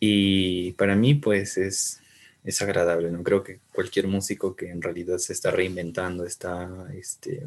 Y 0.00 0.72
para 0.72 0.96
mí, 0.96 1.14
pues, 1.14 1.58
es, 1.58 2.00
es 2.42 2.60
agradable, 2.60 3.12
¿no? 3.12 3.22
Creo 3.22 3.44
que 3.44 3.60
cualquier 3.72 4.08
músico 4.08 4.56
que 4.56 4.70
en 4.70 4.82
realidad 4.82 5.18
se 5.18 5.32
está 5.32 5.52
reinventando, 5.52 6.26
está, 6.26 6.68
este, 6.92 7.46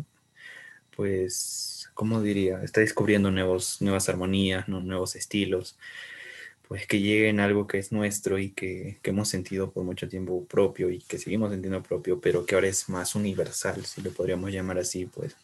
pues, 0.96 1.90
¿cómo 1.94 2.22
diría? 2.22 2.64
Está 2.64 2.80
descubriendo 2.80 3.30
nuevos, 3.30 3.82
nuevas 3.82 4.08
armonías, 4.08 4.70
nuevos 4.70 5.18
estilos, 5.18 5.78
pues 6.68 6.88
que 6.88 7.00
lleguen 7.00 7.40
algo 7.40 7.68
que 7.68 7.78
es 7.78 7.92
nuestro 7.92 8.40
y 8.40 8.52
que, 8.52 8.98
que, 9.02 9.12
hemos 9.12 9.30
sentido 9.30 9.72
por 9.72 9.84
mucho 9.84 10.08
tiempo 10.10 10.46
propio 10.46 10.90
y 10.90 11.00
que 11.00 11.18
seguimos 11.18 11.52
sintiendo 11.52 11.84
propio, 11.84 12.20
pero 12.20 12.46
que 12.46 12.56
ahora 12.56 12.68
es 12.68 12.90
más 12.90 13.16
universal, 13.16 13.86
si 13.86 14.02
lo 14.02 14.12
podríamos 14.12 14.52
llamar 14.52 14.80
así, 14.80 15.06
pues 15.06 15.36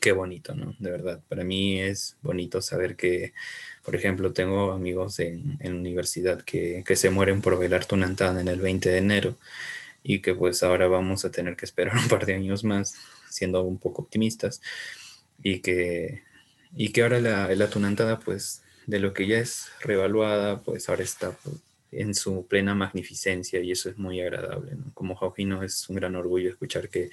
qué 0.00 0.12
bonito, 0.12 0.54
¿no? 0.54 0.74
De 0.78 0.90
verdad, 0.90 1.20
para 1.28 1.44
mí 1.44 1.80
es 1.80 2.16
bonito 2.22 2.60
saber 2.62 2.96
que, 2.96 3.32
por 3.84 3.94
ejemplo, 3.96 4.32
tengo 4.32 4.72
amigos 4.72 5.18
en, 5.20 5.58
en 5.60 5.74
universidad 5.74 6.42
que, 6.42 6.84
que, 6.86 6.96
se 6.96 7.10
mueren 7.10 7.42
por 7.42 7.58
bailar 7.58 7.84
Tunantana 7.86 8.40
en 8.40 8.48
el 8.48 8.60
20 8.60 8.88
de 8.90 8.98
enero 8.98 9.36
y 10.02 10.20
que 10.20 10.34
pues 10.34 10.62
ahora 10.62 10.88
vamos 10.88 11.24
a 11.24 11.30
tener 11.30 11.56
que 11.56 11.66
esperar 11.66 11.96
un 12.02 12.08
par 12.08 12.26
de 12.26 12.34
años 12.34 12.64
más, 12.64 12.94
siendo 13.28 13.62
un 13.62 13.78
poco 13.78 14.02
optimistas 14.02 14.60
y 15.42 15.60
que, 15.60 16.22
y 16.74 16.90
que 16.92 17.02
ahora 17.02 17.20
la, 17.20 17.54
la 17.54 17.70
tunantada, 17.70 18.18
pues, 18.18 18.62
de 18.86 19.00
lo 19.00 19.12
que 19.12 19.26
ya 19.26 19.38
es 19.38 19.68
revaluada, 19.80 20.62
pues 20.62 20.88
ahora 20.88 21.02
está 21.02 21.36
en 21.92 22.14
su 22.14 22.46
plena 22.46 22.74
magnificencia 22.74 23.60
y 23.60 23.72
eso 23.72 23.90
es 23.90 23.98
muy 23.98 24.20
agradable. 24.20 24.72
Como 24.94 25.16
Jaujino 25.16 25.62
es 25.62 25.88
un 25.88 25.96
gran 25.96 26.16
orgullo 26.16 26.50
escuchar 26.50 26.88
que, 26.88 27.10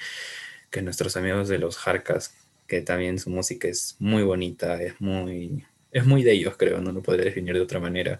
que 0.69 0.81
nuestros 0.81 1.17
amigos 1.17 1.49
de 1.49 1.59
los 1.59 1.77
Jarcas, 1.77 2.33
que 2.67 2.81
también 2.81 3.19
su 3.19 3.29
música 3.29 3.67
es 3.67 3.95
muy 3.99 4.23
bonita, 4.23 4.81
es 4.81 4.99
muy, 4.99 5.65
es 5.91 6.05
muy 6.05 6.23
de 6.23 6.33
ellos, 6.33 6.55
creo, 6.57 6.81
no 6.81 6.91
lo 6.91 7.01
podría 7.01 7.25
definir 7.25 7.55
de 7.55 7.61
otra 7.61 7.79
manera, 7.79 8.19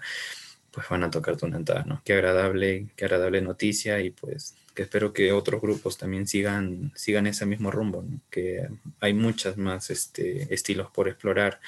pues 0.72 0.88
van 0.90 1.04
a 1.04 1.12
tocar 1.12 1.38
tunantada, 1.38 1.84
¿no? 1.84 2.02
Qué 2.06 2.14
agradable, 2.14 2.88
qué 2.96 3.06
agradable 3.06 3.42
noticia 3.42 4.00
y 4.00 4.12
pues 4.12 4.56
que 4.74 4.84
espero 4.84 5.12
que 5.12 5.32
otros 5.32 5.60
grupos 5.60 5.98
también 5.98 6.28
sigan, 6.28 6.92
sigan 6.96 7.26
ese 7.26 7.48
mismo 7.48 7.72
rumbo, 7.72 8.06
que 8.30 8.68
hay 9.00 9.14
muchas 9.14 9.58
más 9.58 9.90
este, 9.90 10.54
estilos 10.54 10.92
por 10.92 11.08
explorar, 11.08 11.60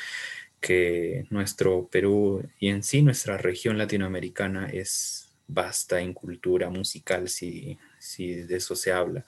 que 0.60 1.26
nuestro 1.30 1.88
Perú 1.88 2.44
y 2.60 2.70
en 2.70 2.84
sí 2.84 3.02
nuestra 3.02 3.38
región 3.38 3.78
latinoamericana 3.78 4.70
es 4.70 5.30
vasta 5.48 6.00
en 6.00 6.14
cultura 6.14 6.70
musical, 6.70 7.30
si, 7.30 7.78
si 7.98 8.36
de 8.36 8.58
eso 8.58 8.76
se 8.76 8.92
habla. 8.92 9.26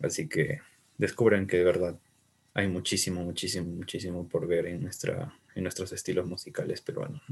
Así 0.00 0.28
que 0.28 0.60
descubran 0.96 1.46
que 1.46 1.58
de 1.58 1.64
verdad 1.64 1.98
hay 2.52 2.68
muchísimo, 2.68 3.22
muchísimo, 3.22 3.66
muchísimo 3.66 4.28
por 4.28 4.46
ver 4.46 4.66
en, 4.66 4.82
nuestra, 4.82 5.36
en 5.54 5.62
nuestros 5.62 5.92
estilos 5.92 6.26
musicales 6.26 6.80
peruanos. 6.80 7.22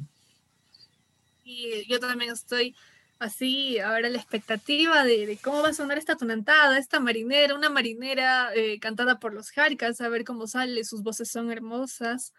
Y 1.45 1.87
yo 1.89 2.01
también 2.01 2.33
estoy 2.33 2.75
así 3.21 3.79
ahora 3.79 4.09
la 4.09 4.19
expectativa 4.19 5.05
de, 5.05 5.39
cómo 5.43 5.63
va 5.63 5.69
a 5.69 5.75
sonar 5.75 5.97
esta 5.97 6.17
tonantada, 6.17 6.77
esta 6.79 6.99
marinera, 6.99 7.55
una 7.55 7.71
marinera 7.71 8.53
eh, 8.55 8.81
cantada 8.81 9.21
por 9.21 9.33
los 9.33 9.51
Jarcas, 9.51 10.01
a 10.01 10.09
ver 10.09 10.25
cómo 10.25 10.49
sale, 10.49 10.83
sus 10.83 11.03
voces 11.03 11.31
son 11.31 11.53
hermosas 11.53 12.33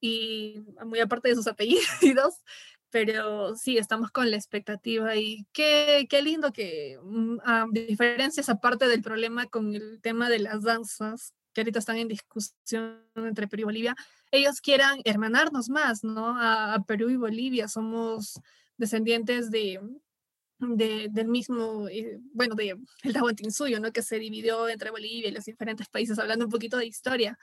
y 0.00 0.64
muy 0.84 1.00
aparte 1.00 1.28
de 1.28 1.34
sus 1.34 1.46
apellidos, 1.46 2.34
pero 2.90 3.54
sí, 3.56 3.78
estamos 3.78 4.10
con 4.10 4.30
la 4.30 4.36
expectativa 4.36 5.14
y 5.16 5.46
qué, 5.52 6.06
qué 6.08 6.22
lindo 6.22 6.52
que, 6.52 6.98
mm, 7.02 7.38
a 7.44 7.66
diferencias 7.70 8.48
aparte 8.48 8.88
del 8.88 9.02
problema 9.02 9.46
con 9.46 9.74
el 9.74 10.00
tema 10.00 10.28
de 10.28 10.38
las 10.38 10.62
danzas, 10.62 11.34
que 11.52 11.62
ahorita 11.62 11.78
están 11.78 11.96
en 11.96 12.08
discusión 12.08 13.02
entre 13.14 13.48
Perú 13.48 13.62
y 13.62 13.64
Bolivia, 13.64 13.96
ellos 14.30 14.60
quieran 14.60 15.00
hermanarnos 15.04 15.68
más, 15.68 16.04
¿no? 16.04 16.36
A, 16.38 16.74
a 16.74 16.84
Perú 16.84 17.10
y 17.10 17.16
Bolivia 17.16 17.66
somos 17.68 18.40
descendientes 18.76 19.50
de, 19.50 19.80
del 20.58 21.28
mismo, 21.28 21.88
eh, 21.88 22.18
bueno, 22.32 22.54
de 22.54 22.76
el 23.02 23.12
Tahuantinsuyo, 23.12 23.80
¿no? 23.80 23.92
Que 23.92 24.02
se 24.02 24.18
dividió 24.18 24.68
entre 24.68 24.90
Bolivia 24.90 25.28
y 25.28 25.32
los 25.32 25.44
diferentes 25.44 25.88
países, 25.88 26.18
hablando 26.18 26.46
un 26.46 26.50
poquito 26.50 26.76
de 26.76 26.86
historia. 26.86 27.38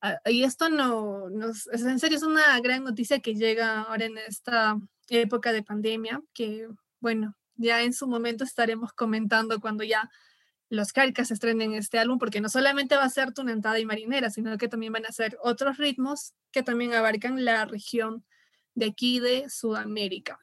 Ah, 0.00 0.20
y 0.26 0.44
esto 0.44 0.68
no, 0.68 1.30
nos, 1.30 1.66
en 1.68 1.98
serio 1.98 2.18
es 2.18 2.22
una 2.22 2.60
gran 2.60 2.84
noticia 2.84 3.20
que 3.20 3.34
llega 3.34 3.82
ahora 3.82 4.04
en 4.04 4.18
esta 4.18 4.78
época 5.08 5.52
de 5.52 5.62
pandemia, 5.62 6.22
que, 6.34 6.68
bueno, 7.00 7.36
ya 7.54 7.82
en 7.82 7.92
su 7.92 8.06
momento 8.06 8.44
estaremos 8.44 8.92
comentando 8.92 9.60
cuando 9.60 9.84
ya 9.84 10.10
los 10.68 10.92
Carcas 10.92 11.30
estrenen 11.30 11.74
este 11.74 11.98
álbum, 11.98 12.18
porque 12.18 12.40
no 12.40 12.48
solamente 12.48 12.96
va 12.96 13.04
a 13.04 13.10
ser 13.10 13.32
Tunantada 13.32 13.78
y 13.78 13.86
Marinera, 13.86 14.30
sino 14.30 14.56
que 14.58 14.68
también 14.68 14.92
van 14.92 15.06
a 15.06 15.12
ser 15.12 15.38
otros 15.40 15.78
ritmos 15.78 16.34
que 16.50 16.62
también 16.62 16.92
abarcan 16.92 17.44
la 17.44 17.64
región 17.64 18.24
de 18.74 18.86
aquí 18.86 19.20
de 19.20 19.48
Sudamérica. 19.48 20.40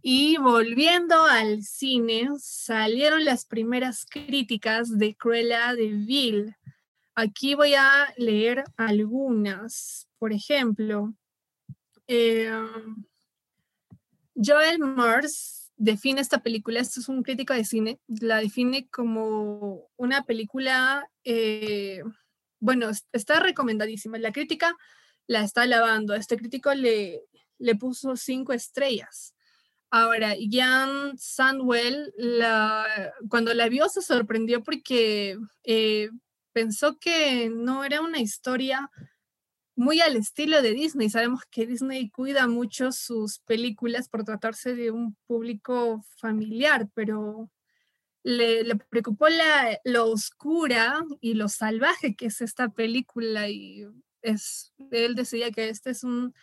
Y 0.00 0.38
volviendo 0.38 1.24
al 1.24 1.62
cine, 1.62 2.30
salieron 2.38 3.24
las 3.24 3.44
primeras 3.44 4.06
críticas 4.06 4.96
de 4.96 5.16
Cruella 5.16 5.74
de 5.74 5.88
Vil. 5.88 6.56
Aquí 7.20 7.56
voy 7.56 7.74
a 7.74 8.14
leer 8.16 8.62
algunas. 8.76 10.06
Por 10.20 10.32
ejemplo, 10.32 11.14
eh, 12.06 12.48
Joel 14.36 14.78
Mars 14.78 15.72
define 15.76 16.20
esta 16.20 16.44
película, 16.44 16.78
esto 16.78 17.00
es 17.00 17.08
un 17.08 17.24
crítico 17.24 17.54
de 17.54 17.64
cine, 17.64 17.98
la 18.06 18.36
define 18.36 18.88
como 18.88 19.90
una 19.96 20.22
película, 20.26 21.10
eh, 21.24 22.04
bueno, 22.60 22.88
está 23.10 23.40
recomendadísima. 23.40 24.16
La 24.18 24.30
crítica 24.30 24.76
la 25.26 25.42
está 25.42 25.62
alabando. 25.62 26.14
Este 26.14 26.36
crítico 26.36 26.72
le, 26.72 27.24
le 27.58 27.74
puso 27.74 28.14
cinco 28.14 28.52
estrellas. 28.52 29.34
Ahora, 29.90 30.36
Jan 30.48 31.18
Sandwell, 31.18 32.14
cuando 33.28 33.52
la 33.54 33.68
vio 33.68 33.88
se 33.88 34.02
sorprendió 34.02 34.62
porque 34.62 35.36
eh, 35.64 36.10
pensó 36.52 36.98
que 36.98 37.50
no 37.50 37.84
era 37.84 38.00
una 38.00 38.20
historia 38.20 38.90
muy 39.76 40.00
al 40.00 40.16
estilo 40.16 40.60
de 40.60 40.72
Disney. 40.72 41.08
Sabemos 41.08 41.42
que 41.50 41.66
Disney 41.66 42.10
cuida 42.10 42.48
mucho 42.48 42.90
sus 42.90 43.38
películas 43.40 44.08
por 44.08 44.24
tratarse 44.24 44.74
de 44.74 44.90
un 44.90 45.16
público 45.26 46.04
familiar, 46.16 46.88
pero 46.94 47.50
le, 48.24 48.76
preocupó 48.88 49.28
la, 49.28 49.78
lo 49.84 50.10
oscura 50.10 51.04
y 51.20 51.34
lo 51.34 51.48
salvaje 51.48 52.16
que 52.16 52.26
es 52.26 52.40
esta 52.40 52.68
película 52.68 53.48
y 53.48 53.86
es, 54.22 54.72
él 54.90 55.14
decía 55.14 55.50
que 55.50 55.68
este 55.68 55.90
es 55.90 56.02
un 56.02 56.34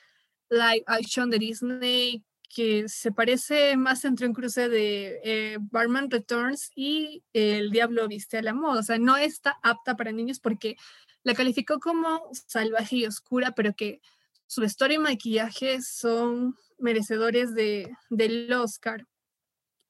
live 0.49 0.83
action 0.87 1.29
de 1.29 1.39
Disney 1.39 2.23
que 2.55 2.87
se 2.87 3.11
parece 3.11 3.75
más 3.75 4.05
entre 4.05 4.25
un 4.25 4.33
cruce 4.33 4.69
de 4.69 5.19
eh, 5.25 5.57
Barman 5.59 6.09
Returns 6.09 6.71
y 6.73 7.21
El 7.33 7.69
Diablo 7.69 8.07
Viste 8.07 8.37
a 8.37 8.41
la 8.41 8.53
Moda. 8.53 8.79
O 8.79 8.83
sea, 8.83 8.97
no 8.97 9.17
está 9.17 9.59
apta 9.61 9.97
para 9.97 10.13
niños 10.13 10.39
porque 10.39 10.77
la 11.23 11.35
calificó 11.35 11.79
como 11.79 12.21
salvaje 12.47 12.95
y 12.95 13.05
oscura, 13.05 13.51
pero 13.51 13.73
que 13.75 13.99
su 14.47 14.61
vestuario 14.61 15.01
y 15.01 15.03
maquillaje 15.03 15.81
son 15.81 16.55
merecedores 16.79 17.53
de, 17.53 17.91
del 18.09 18.51
Oscar. 18.53 19.05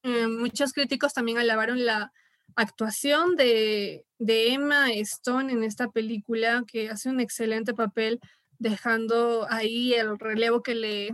Eh, 0.02 0.26
muchos 0.26 0.72
críticos 0.72 1.14
también 1.14 1.38
alabaron 1.38 1.84
la 1.84 2.12
actuación 2.56 3.36
de, 3.36 4.06
de 4.18 4.54
Emma 4.54 4.90
Stone 4.90 5.52
en 5.52 5.62
esta 5.62 5.88
película, 5.92 6.64
que 6.66 6.90
hace 6.90 7.10
un 7.10 7.20
excelente 7.20 7.74
papel 7.74 8.18
dejando 8.58 9.46
ahí 9.50 9.94
el 9.94 10.18
relevo 10.18 10.64
que 10.64 10.74
le 10.74 11.10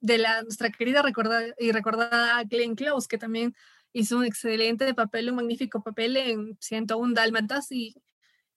de 0.00 0.18
la, 0.18 0.42
nuestra 0.42 0.70
querida 0.70 1.02
recordada, 1.02 1.46
y 1.58 1.72
recordada 1.72 2.42
Glenn 2.44 2.74
Close, 2.74 3.08
que 3.08 3.18
también 3.18 3.54
hizo 3.92 4.18
un 4.18 4.24
excelente 4.24 4.92
papel, 4.94 5.30
un 5.30 5.36
magnífico 5.36 5.82
papel 5.82 6.16
en 6.16 6.56
101 6.60 7.14
Dálmatas 7.14 7.70
y 7.72 7.94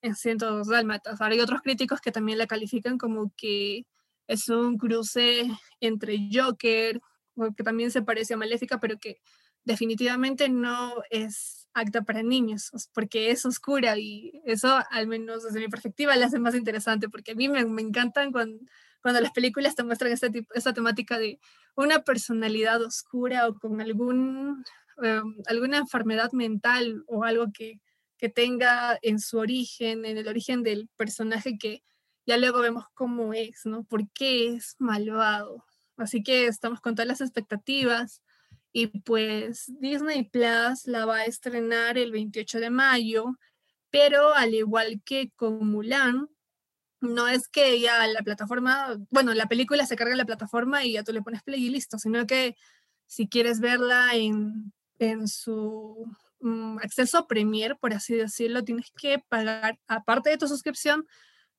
en 0.01 0.15
102 0.15 0.67
Dálmatas. 0.67 1.21
Ahora 1.21 1.33
hay 1.35 1.41
otros 1.41 1.61
críticos 1.61 2.01
que 2.01 2.11
también 2.11 2.37
la 2.37 2.47
califican 2.47 2.97
como 2.97 3.33
que 3.35 3.85
es 4.27 4.49
un 4.49 4.77
cruce 4.77 5.49
entre 5.79 6.29
Joker, 6.31 6.99
que 7.55 7.63
también 7.63 7.89
se 7.91 8.01
parece 8.01 8.33
a 8.33 8.37
Maléfica, 8.37 8.79
pero 8.79 8.99
que 8.99 9.21
definitivamente 9.63 10.49
no 10.49 10.93
es 11.09 11.67
acta 11.73 12.01
para 12.01 12.23
niños, 12.23 12.71
porque 12.93 13.31
es 13.31 13.45
oscura 13.45 13.97
y 13.97 14.41
eso, 14.45 14.79
al 14.89 15.07
menos 15.07 15.43
desde 15.43 15.59
mi 15.59 15.67
perspectiva, 15.67 16.15
la 16.15 16.25
hace 16.25 16.39
más 16.39 16.55
interesante, 16.55 17.09
porque 17.09 17.31
a 17.31 17.35
mí 17.35 17.47
me, 17.47 17.63
me 17.65 17.81
encantan 17.81 18.31
cuando, 18.31 18.59
cuando, 19.02 19.22
las 19.22 19.32
películas 19.32 19.76
te 19.76 19.84
muestran 19.84 20.12
esta 20.12 20.74
temática 20.74 21.18
de 21.18 21.39
una 21.76 22.04
personalidad 22.04 22.82
oscura 22.82 23.47
o 23.47 23.58
con 23.58 23.80
algún, 23.82 24.64
um, 24.97 25.36
alguna 25.47 25.78
enfermedad 25.78 26.32
mental 26.34 27.04
o 27.08 27.24
algo 27.24 27.47
que, 27.54 27.80
que 28.18 28.30
tenga 28.30 29.00
en 29.02 29.20
su 29.20 29.38
origen, 29.38 30.06
en 30.06 30.18
el 30.18 30.28
origen 30.28 30.64
del 30.64 30.89
personaje 30.97 31.58
que 31.58 31.84
ya 32.26 32.38
luego 32.38 32.60
vemos 32.60 32.86
cómo 32.93 33.34
es, 33.34 33.62
¿no? 33.66 33.84
¿Por 33.86 34.10
qué 34.12 34.54
es 34.54 34.76
malvado? 34.78 35.66
Así 35.97 36.22
que 36.22 36.45
estamos 36.47 36.80
con 36.82 36.95
todas 36.95 37.08
las 37.08 37.22
expectativas. 37.22 38.22
Y 38.72 38.88
pues 39.02 39.66
Disney 39.80 40.26
Plus 40.30 40.86
la 40.86 41.06
va 41.06 41.18
a 41.18 41.26
estrenar 41.26 41.97
el 41.97 42.12
28 42.12 42.60
de 42.60 42.70
mayo, 42.70 43.26
pero 43.89 44.34
al 44.36 44.54
igual 44.54 45.02
que 45.04 45.32
con 45.36 45.68
Mulan, 45.72 46.30
no 47.02 47.28
es 47.28 47.47
que 47.47 47.80
ya 47.80 48.06
la 48.08 48.22
plataforma, 48.22 48.97
bueno, 49.10 49.34
la 49.34 49.47
película 49.47 49.86
se 49.86 49.95
carga 49.95 50.14
en 50.14 50.18
la 50.18 50.26
plataforma 50.26 50.84
y 50.84 50.93
ya 50.93 51.04
tú 51.04 51.14
le 51.14 51.22
pones 51.22 51.43
play 51.43 51.66
y 51.66 51.70
listo, 51.70 51.97
sino 51.97 52.26
que 52.28 52.56
si 53.06 53.28
quieres 53.28 53.60
verla 53.60 54.12
en, 54.14 54.74
en 55.00 55.28
su 55.28 56.12
mm, 56.41 56.78
acceso 56.80 57.28
Premier, 57.28 57.78
por 57.78 57.93
así 57.93 58.16
decirlo, 58.16 58.64
tienes 58.64 58.91
que 59.00 59.20
pagar, 59.30 59.80
aparte 59.88 60.30
de 60.30 60.38
tu 60.38 60.47
suscripción, 60.47 61.06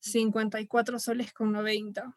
54 0.01 0.99
soles 0.99 1.33
con 1.33 1.53
90. 1.53 2.17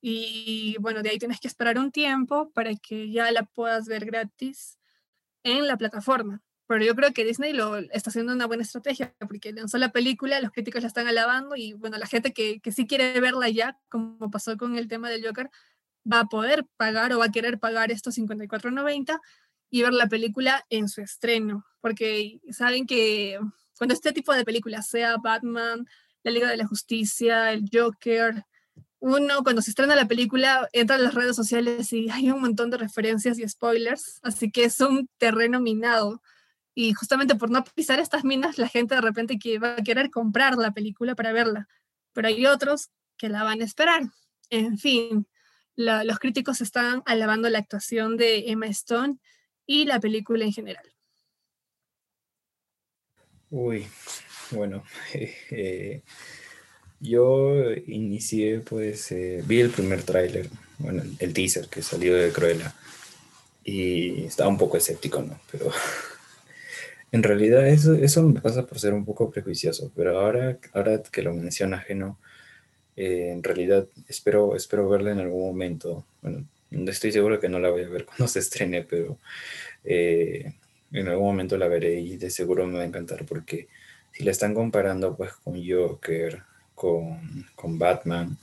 Y 0.00 0.76
bueno, 0.80 1.02
de 1.02 1.10
ahí 1.10 1.18
tienes 1.18 1.40
que 1.40 1.48
esperar 1.48 1.78
un 1.78 1.92
tiempo 1.92 2.50
para 2.52 2.74
que 2.74 3.10
ya 3.10 3.30
la 3.30 3.44
puedas 3.44 3.86
ver 3.86 4.04
gratis 4.04 4.78
en 5.44 5.66
la 5.66 5.76
plataforma. 5.76 6.42
Pero 6.66 6.84
yo 6.84 6.94
creo 6.94 7.12
que 7.12 7.24
Disney 7.24 7.52
lo 7.52 7.76
está 7.76 8.10
haciendo 8.10 8.32
una 8.32 8.46
buena 8.46 8.62
estrategia 8.62 9.14
porque 9.18 9.52
lanzó 9.52 9.78
la 9.78 9.92
película, 9.92 10.40
los 10.40 10.52
críticos 10.52 10.82
la 10.82 10.88
están 10.88 11.06
alabando 11.06 11.56
y 11.56 11.74
bueno, 11.74 11.98
la 11.98 12.06
gente 12.06 12.32
que, 12.32 12.60
que 12.60 12.72
sí 12.72 12.86
quiere 12.86 13.20
verla 13.20 13.48
ya, 13.48 13.78
como 13.88 14.30
pasó 14.30 14.56
con 14.56 14.76
el 14.76 14.88
tema 14.88 15.10
del 15.10 15.26
Joker, 15.26 15.50
va 16.10 16.20
a 16.20 16.26
poder 16.26 16.66
pagar 16.76 17.12
o 17.12 17.18
va 17.18 17.26
a 17.26 17.32
querer 17.32 17.58
pagar 17.58 17.90
estos 17.90 18.16
54.90 18.16 19.20
y 19.70 19.82
ver 19.82 19.92
la 19.92 20.06
película 20.06 20.64
en 20.70 20.88
su 20.88 21.00
estreno. 21.00 21.64
Porque 21.80 22.40
saben 22.50 22.86
que 22.86 23.38
cuando 23.76 23.94
este 23.94 24.12
tipo 24.12 24.32
de 24.32 24.44
películas, 24.44 24.86
sea 24.88 25.16
Batman, 25.16 25.86
la 26.22 26.30
Liga 26.30 26.48
de 26.48 26.56
la 26.56 26.66
Justicia, 26.66 27.52
el 27.52 27.68
Joker, 27.72 28.44
uno 29.00 29.42
cuando 29.42 29.62
se 29.62 29.70
estrena 29.70 29.96
la 29.96 30.06
película 30.06 30.68
entra 30.72 30.94
en 30.94 31.02
las 31.02 31.14
redes 31.14 31.34
sociales 31.34 31.92
y 31.92 32.08
hay 32.08 32.30
un 32.30 32.40
montón 32.40 32.70
de 32.70 32.76
referencias 32.76 33.38
y 33.38 33.48
spoilers, 33.48 34.20
así 34.22 34.52
que 34.52 34.64
es 34.64 34.80
un 34.80 35.08
terreno 35.18 35.60
minado. 35.60 36.22
Y 36.74 36.94
justamente 36.94 37.34
por 37.34 37.50
no 37.50 37.64
pisar 37.64 38.00
estas 38.00 38.24
minas, 38.24 38.58
la 38.58 38.68
gente 38.68 38.94
de 38.94 39.00
repente 39.00 39.38
que 39.38 39.58
va 39.58 39.74
a 39.74 39.82
querer 39.82 40.10
comprar 40.10 40.56
la 40.56 40.72
película 40.72 41.14
para 41.14 41.32
verla, 41.32 41.68
pero 42.12 42.28
hay 42.28 42.46
otros 42.46 42.90
que 43.16 43.28
la 43.28 43.42
van 43.42 43.60
a 43.60 43.64
esperar. 43.64 44.02
En 44.50 44.78
fin, 44.78 45.26
los 45.76 46.18
críticos 46.18 46.60
están 46.60 47.02
alabando 47.06 47.48
la 47.48 47.58
actuación 47.58 48.16
de 48.16 48.50
Emma 48.50 48.66
Stone 48.66 49.16
y 49.66 49.84
la 49.84 50.00
película 50.00 50.44
en 50.44 50.52
general. 50.52 50.92
Uy, 53.50 53.86
bueno, 54.50 54.82
eh, 55.14 56.02
yo 57.00 57.70
inicié, 57.86 58.60
pues, 58.60 59.12
eh, 59.12 59.42
vi 59.46 59.60
el 59.60 59.70
primer 59.70 60.02
tráiler, 60.02 60.48
bueno, 60.78 61.02
el 61.18 61.34
teaser 61.34 61.68
que 61.68 61.82
salió 61.82 62.14
de 62.14 62.32
Cruella 62.32 62.74
y 63.64 64.24
estaba 64.24 64.48
un 64.48 64.58
poco 64.58 64.76
escéptico, 64.76 65.22
¿no? 65.22 65.38
Pero 65.50 65.70
en 67.12 67.22
realidad 67.22 67.68
eso, 67.68 67.94
eso 67.94 68.22
me 68.22 68.40
pasa 68.40 68.66
por 68.66 68.78
ser 68.80 68.94
un 68.94 69.04
poco 69.04 69.30
prejuicioso, 69.30 69.92
pero 69.94 70.18
ahora, 70.18 70.58
ahora 70.72 71.02
que 71.02 71.22
lo 71.22 71.34
mencionas, 71.34 71.84
Geno, 71.84 72.18
eh, 72.96 73.30
en 73.32 73.42
realidad 73.42 73.86
espero, 74.08 74.56
espero 74.56 74.88
verla 74.88 75.12
en 75.12 75.20
algún 75.20 75.46
momento. 75.46 76.06
Bueno, 76.22 76.46
estoy 76.88 77.12
seguro 77.12 77.38
que 77.38 77.50
no 77.50 77.58
la 77.58 77.70
voy 77.70 77.82
a 77.84 77.88
ver 77.88 78.04
cuando 78.06 78.28
se 78.28 78.38
estrene, 78.38 78.82
pero 78.82 79.18
eh, 79.84 80.54
en 80.92 81.08
algún 81.08 81.26
momento 81.26 81.58
la 81.58 81.68
veré 81.68 82.00
y 82.00 82.16
de 82.16 82.30
seguro 82.30 82.66
me 82.66 82.78
va 82.78 82.82
a 82.82 82.86
encantar 82.86 83.24
porque 83.26 83.68
si 84.12 84.24
la 84.24 84.30
están 84.30 84.54
comparando 84.54 85.16
pues 85.16 85.32
con 85.34 85.62
Joker, 85.66 86.42
con, 86.74 87.78
Batman, 87.78 88.38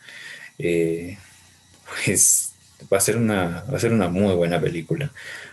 eh, 0.59 1.17
pues 2.05 2.53
va 2.91 2.97
a, 2.97 3.01
ser 3.01 3.17
una, 3.17 3.63
va 3.71 3.77
a 3.77 3.79
ser 3.79 3.91
una 3.91 4.09
muy 4.09 4.33
buena 4.35 4.59
película. 4.59 5.11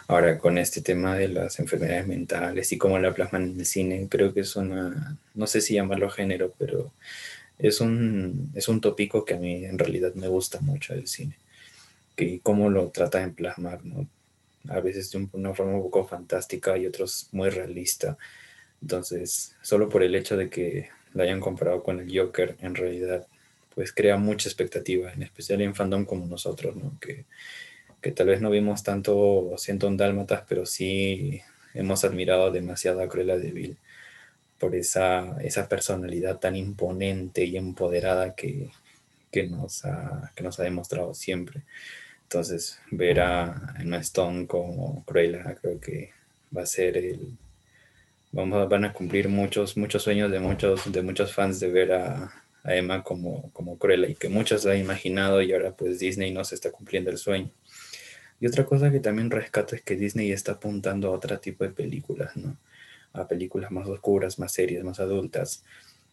Ahora, 0.09 0.39
con 0.39 0.59
este 0.59 0.81
tema 0.81 1.17
de 1.17 1.29
las 1.29 1.59
enfermedades 1.59 2.07
mentales 2.07 2.73
y 2.73 2.79
cómo 2.79 2.99
la 2.99 3.15
plasman 3.15 3.51
en 3.51 3.61
el 3.61 3.67
cine, 3.67 4.07
creo 4.09 4.33
que 4.33 4.41
es 4.41 4.57
una, 4.57 5.19
no 5.35 5.47
sé 5.47 5.61
si 5.61 5.75
llamarlo 5.75 6.11
género, 6.11 6.55
pero 6.59 6.93
es 7.59 7.81
un, 7.81 8.51
es 8.55 8.69
un 8.69 8.81
tópico 8.81 9.25
que 9.25 9.35
a 9.35 9.39
mí 9.39 9.65
en 9.65 9.79
realidad 9.79 10.15
me 10.15 10.29
gusta 10.29 10.61
mucho 10.61 10.95
del 10.95 11.09
cine. 11.09 11.37
Que 12.15 12.41
cómo 12.43 12.71
lo 12.71 12.89
trata 12.89 13.21
de 13.21 13.29
plasmar, 13.33 13.85
¿no? 13.85 14.09
A 14.69 14.81
veces 14.81 15.11
de 15.11 15.29
una 15.33 15.55
forma 15.55 15.75
un 15.75 15.83
poco 15.83 16.07
fantástica 16.07 16.77
y 16.77 16.87
otros 16.87 17.29
muy 17.33 17.51
realista. 17.51 18.17
Entonces, 18.83 19.55
solo 19.63 19.89
por 19.89 20.03
el 20.03 20.15
hecho 20.15 20.37
de 20.37 20.51
que 20.51 20.89
la 21.15 21.25
hayan 21.25 21.41
comparado 21.41 21.83
con 21.83 22.01
el 22.01 22.17
Joker, 22.17 22.57
en 22.61 22.75
realidad, 22.75 23.27
pues 23.77 23.93
crea 23.93 24.17
mucha 24.17 24.49
expectativa, 24.49 25.13
en 25.13 25.23
especial 25.23 25.61
en 25.61 25.75
fandom 25.75 26.07
como 26.07 26.25
nosotros, 26.27 26.75
¿no? 26.77 26.99
Que, 26.99 27.27
que 28.01 28.11
tal 28.11 28.29
vez 28.29 28.41
no 28.41 28.49
vimos 28.49 28.83
tanto 28.83 29.55
Siento 29.59 29.87
un 29.87 29.99
Dálmatas, 29.99 30.45
pero 30.49 30.65
sí 30.65 31.43
hemos 31.75 32.03
admirado 32.03 32.51
demasiado 32.51 33.03
a 33.03 33.09
Cruella 33.09 33.37
de 33.37 33.53
Vil 33.53 33.77
por 34.59 34.75
esa, 34.75 35.37
esa 35.43 35.69
personalidad 35.69 36.39
tan 36.39 36.57
imponente 36.57 37.45
y 37.45 37.59
empoderada 37.59 38.35
que, 38.35 38.71
que, 39.31 39.47
nos 39.47 39.85
ha, 39.85 40.33
que 40.35 40.43
nos 40.43 40.59
ha 40.59 40.63
demostrado 40.63 41.13
siempre. 41.13 41.63
Entonces, 42.23 42.81
ver 42.91 43.21
a 43.21 43.75
Emma 43.79 43.99
Stone 43.99 44.47
como 44.47 45.05
Cruella 45.05 45.55
creo 45.61 45.79
que 45.79 46.13
va 46.57 46.63
a 46.63 46.67
ser 46.67 46.97
el, 46.97 47.37
vamos, 48.33 48.67
van 48.71 48.87
a 48.87 48.95
cumplir 48.95 49.29
muchos, 49.29 49.77
muchos 49.77 50.03
sueños 50.03 50.31
de 50.31 50.41
muchos, 50.41 50.91
de 50.91 51.03
muchos 51.03 51.35
fans 51.35 51.61
de 51.61 51.69
ver 51.71 51.93
a, 51.93 52.46
Emma 52.75 53.03
como, 53.03 53.51
como 53.53 53.79
Cruella 53.79 54.09
y 54.09 54.15
que 54.15 54.29
muchos 54.29 54.65
la 54.65 54.73
han 54.73 54.79
imaginado 54.79 55.43
y 55.43 55.53
ahora 55.53 55.77
pues 55.77 55.99
Disney 55.99 56.33
no 56.33 56.45
se 56.45 56.55
está 56.55 56.71
cumpliendo 56.71 57.11
el 57.11 57.19
sueño. 57.19 57.51
Y 58.41 58.47
otra 58.47 58.65
cosa 58.67 58.91
que 58.91 59.01
también 59.01 59.31
rescato 59.31 59.75
es 59.77 59.83
que 59.83 59.97
Disney 59.97 60.33
está 60.33 60.53
apuntando 60.53 61.09
a 61.09 61.13
otro 61.13 61.39
tipo 61.39 61.65
de 61.65 61.71
películas, 61.71 62.37
¿no? 62.37 62.57
A 63.13 63.27
películas 63.29 63.71
más 63.71 63.87
oscuras, 63.89 64.39
más 64.39 64.53
serias, 64.53 64.85
más 64.85 65.01
adultas, 65.01 65.65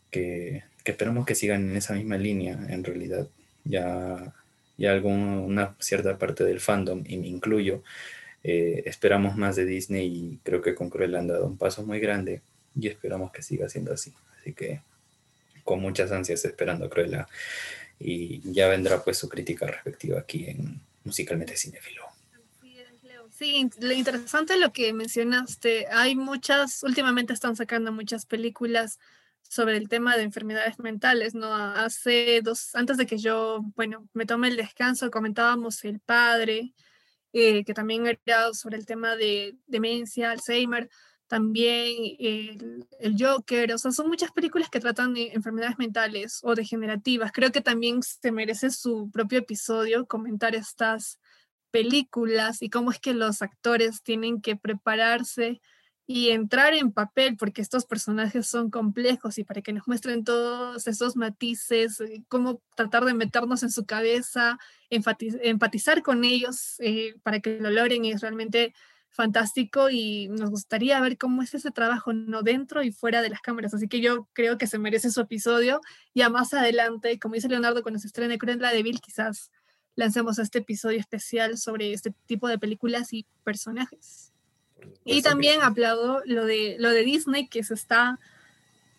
que, 0.09 0.63
que 0.83 0.91
esperamos 0.91 1.25
que 1.25 1.35
sigan 1.35 1.69
en 1.69 1.75
esa 1.75 1.95
misma 1.95 2.17
línea, 2.17 2.57
en 2.69 2.83
realidad. 2.83 3.27
Ya, 3.65 4.33
ya 4.77 4.91
alguna 4.93 5.75
cierta 5.79 6.17
parte 6.17 6.43
del 6.43 6.59
fandom, 6.61 7.03
y 7.05 7.17
me 7.17 7.27
incluyo, 7.27 7.83
eh, 8.43 8.83
esperamos 8.85 9.37
más 9.37 9.55
de 9.55 9.65
Disney 9.65 10.07
y 10.07 10.39
creo 10.43 10.61
que 10.61 10.75
con 10.75 10.89
Cruella 10.89 11.19
han 11.19 11.27
dado 11.27 11.45
un 11.45 11.57
paso 11.57 11.85
muy 11.85 11.99
grande 11.99 12.41
y 12.75 12.87
esperamos 12.87 13.31
que 13.31 13.41
siga 13.41 13.69
siendo 13.69 13.93
así. 13.93 14.13
Así 14.39 14.53
que 14.53 14.81
con 15.63 15.81
muchas 15.81 16.11
ansias 16.11 16.43
esperando 16.45 16.85
a 16.85 16.89
Cruella 16.89 17.27
y 17.99 18.41
ya 18.51 18.67
vendrá 18.67 19.03
pues 19.03 19.17
su 19.17 19.29
crítica 19.29 19.65
respectiva 19.67 20.19
aquí 20.19 20.45
en 20.47 20.81
Musicalmente 21.03 21.55
Cinefilo. 21.55 22.03
Sí, 23.31 23.69
lo 23.79 23.93
interesante 23.93 24.53
es 24.53 24.59
lo 24.59 24.71
que 24.71 24.93
mencionaste. 24.93 25.87
Hay 25.87 26.15
muchas, 26.15 26.83
últimamente 26.83 27.33
están 27.33 27.55
sacando 27.55 27.91
muchas 27.91 28.25
películas 28.25 28.99
sobre 29.41 29.77
el 29.77 29.89
tema 29.89 30.15
de 30.15 30.23
enfermedades 30.23 30.79
mentales, 30.79 31.33
¿no? 31.33 31.53
Hace 31.53 32.41
dos, 32.43 32.75
antes 32.75 32.97
de 32.97 33.05
que 33.05 33.17
yo, 33.17 33.61
bueno, 33.75 34.07
me 34.13 34.25
tome 34.25 34.49
el 34.49 34.55
descanso, 34.55 35.11
comentábamos 35.11 35.83
El 35.83 35.99
Padre, 35.99 36.73
eh, 37.33 37.65
que 37.65 37.73
también 37.73 38.05
era 38.05 38.53
sobre 38.53 38.77
el 38.77 38.85
tema 38.85 39.15
de 39.15 39.55
demencia, 39.65 40.31
Alzheimer, 40.31 40.89
también 41.33 42.15
el, 42.19 42.85
el, 42.99 43.15
Joker, 43.17 43.73
o 43.73 43.77
sea, 43.79 43.91
son 43.91 44.07
muchas 44.07 44.31
películas 44.31 44.69
que 44.69 44.79
tratan 44.79 45.15
de 45.15 45.31
enfermedades 45.33 45.79
mentales 45.79 46.41
o 46.43 46.53
degenerativas. 46.53 47.31
Creo 47.31 47.51
que 47.51 47.61
también 47.61 48.03
se 48.03 48.31
merece 48.31 48.69
su 48.69 49.09
propio 49.09 49.39
episodio 49.39 50.05
comentar 50.05 50.53
estas 50.53 51.19
películas 51.71 52.61
y 52.61 52.69
cómo 52.69 52.91
es 52.91 52.99
que 52.99 53.15
los 53.15 53.41
actores 53.41 54.03
tienen 54.03 54.41
que 54.41 54.55
prepararse 54.55 55.59
y 56.05 56.29
entrar 56.29 56.75
en 56.75 56.91
papel, 56.91 57.35
porque 57.35 57.63
estos 57.63 57.87
personajes 57.87 58.45
son 58.45 58.69
complejos 58.69 59.39
y 59.39 59.43
para 59.43 59.63
que 59.63 59.73
nos 59.73 59.87
muestren 59.87 60.23
todos 60.23 60.85
esos 60.85 61.15
matices, 61.15 61.99
eh, 61.99 62.23
cómo 62.27 62.61
tratar 62.75 63.05
de 63.05 63.15
meternos 63.15 63.63
en 63.63 63.71
su 63.71 63.87
cabeza, 63.87 64.59
empatizar 64.91 66.03
con 66.03 66.25
ellos 66.25 66.75
eh, 66.77 67.15
para 67.23 67.39
que 67.39 67.59
lo 67.59 67.71
logren 67.71 68.05
es 68.05 68.21
realmente 68.21 68.75
fantástico 69.13 69.89
y 69.91 70.27
nos 70.27 70.49
gustaría 70.49 70.99
ver 70.99 71.17
cómo 71.17 71.43
es 71.43 71.53
ese 71.53 71.71
trabajo, 71.71 72.13
no 72.13 72.41
dentro 72.41 72.83
y 72.83 72.91
fuera 72.91 73.21
de 73.21 73.29
las 73.29 73.41
cámaras. 73.41 73.73
Así 73.73 73.87
que 73.87 74.01
yo 74.01 74.27
creo 74.33 74.57
que 74.57 74.67
se 74.67 74.79
merece 74.79 75.11
su 75.11 75.21
episodio. 75.21 75.81
Ya 76.15 76.29
más 76.29 76.53
adelante, 76.53 77.19
como 77.19 77.35
dice 77.35 77.47
Leonardo, 77.47 77.83
cuando 77.83 77.99
se 77.99 78.07
estrene 78.07 78.39
Cruella 78.39 78.71
de 78.71 78.83
Vil, 78.83 78.99
quizás 78.99 79.51
lancemos 79.95 80.39
este 80.39 80.59
episodio 80.59 80.99
especial 80.99 81.57
sobre 81.59 81.93
este 81.93 82.11
tipo 82.25 82.47
de 82.47 82.57
películas 82.57 83.13
y 83.13 83.27
personajes. 83.43 84.31
Y 85.05 85.21
también 85.21 85.61
hablado 85.61 86.21
lo 86.25 86.45
de, 86.45 86.75
lo 86.79 86.89
de 86.89 87.03
Disney, 87.03 87.47
que 87.47 87.63
se 87.63 87.75
está 87.75 88.19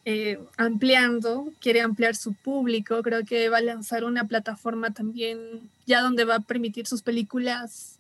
eh, 0.05 0.39
ampliando, 0.57 1.53
quiere 1.61 1.81
ampliar 1.81 2.15
su 2.15 2.35
público, 2.35 3.03
creo 3.03 3.25
que 3.25 3.49
va 3.49 3.59
a 3.59 3.63
lanzar 3.63 4.05
una 4.05 4.29
plataforma 4.29 4.93
también 4.93 5.69
ya 5.87 6.01
donde 6.03 6.25
va 6.25 6.37
a 6.37 6.41
permitir 6.41 6.87
sus 6.87 7.03
películas 7.03 7.94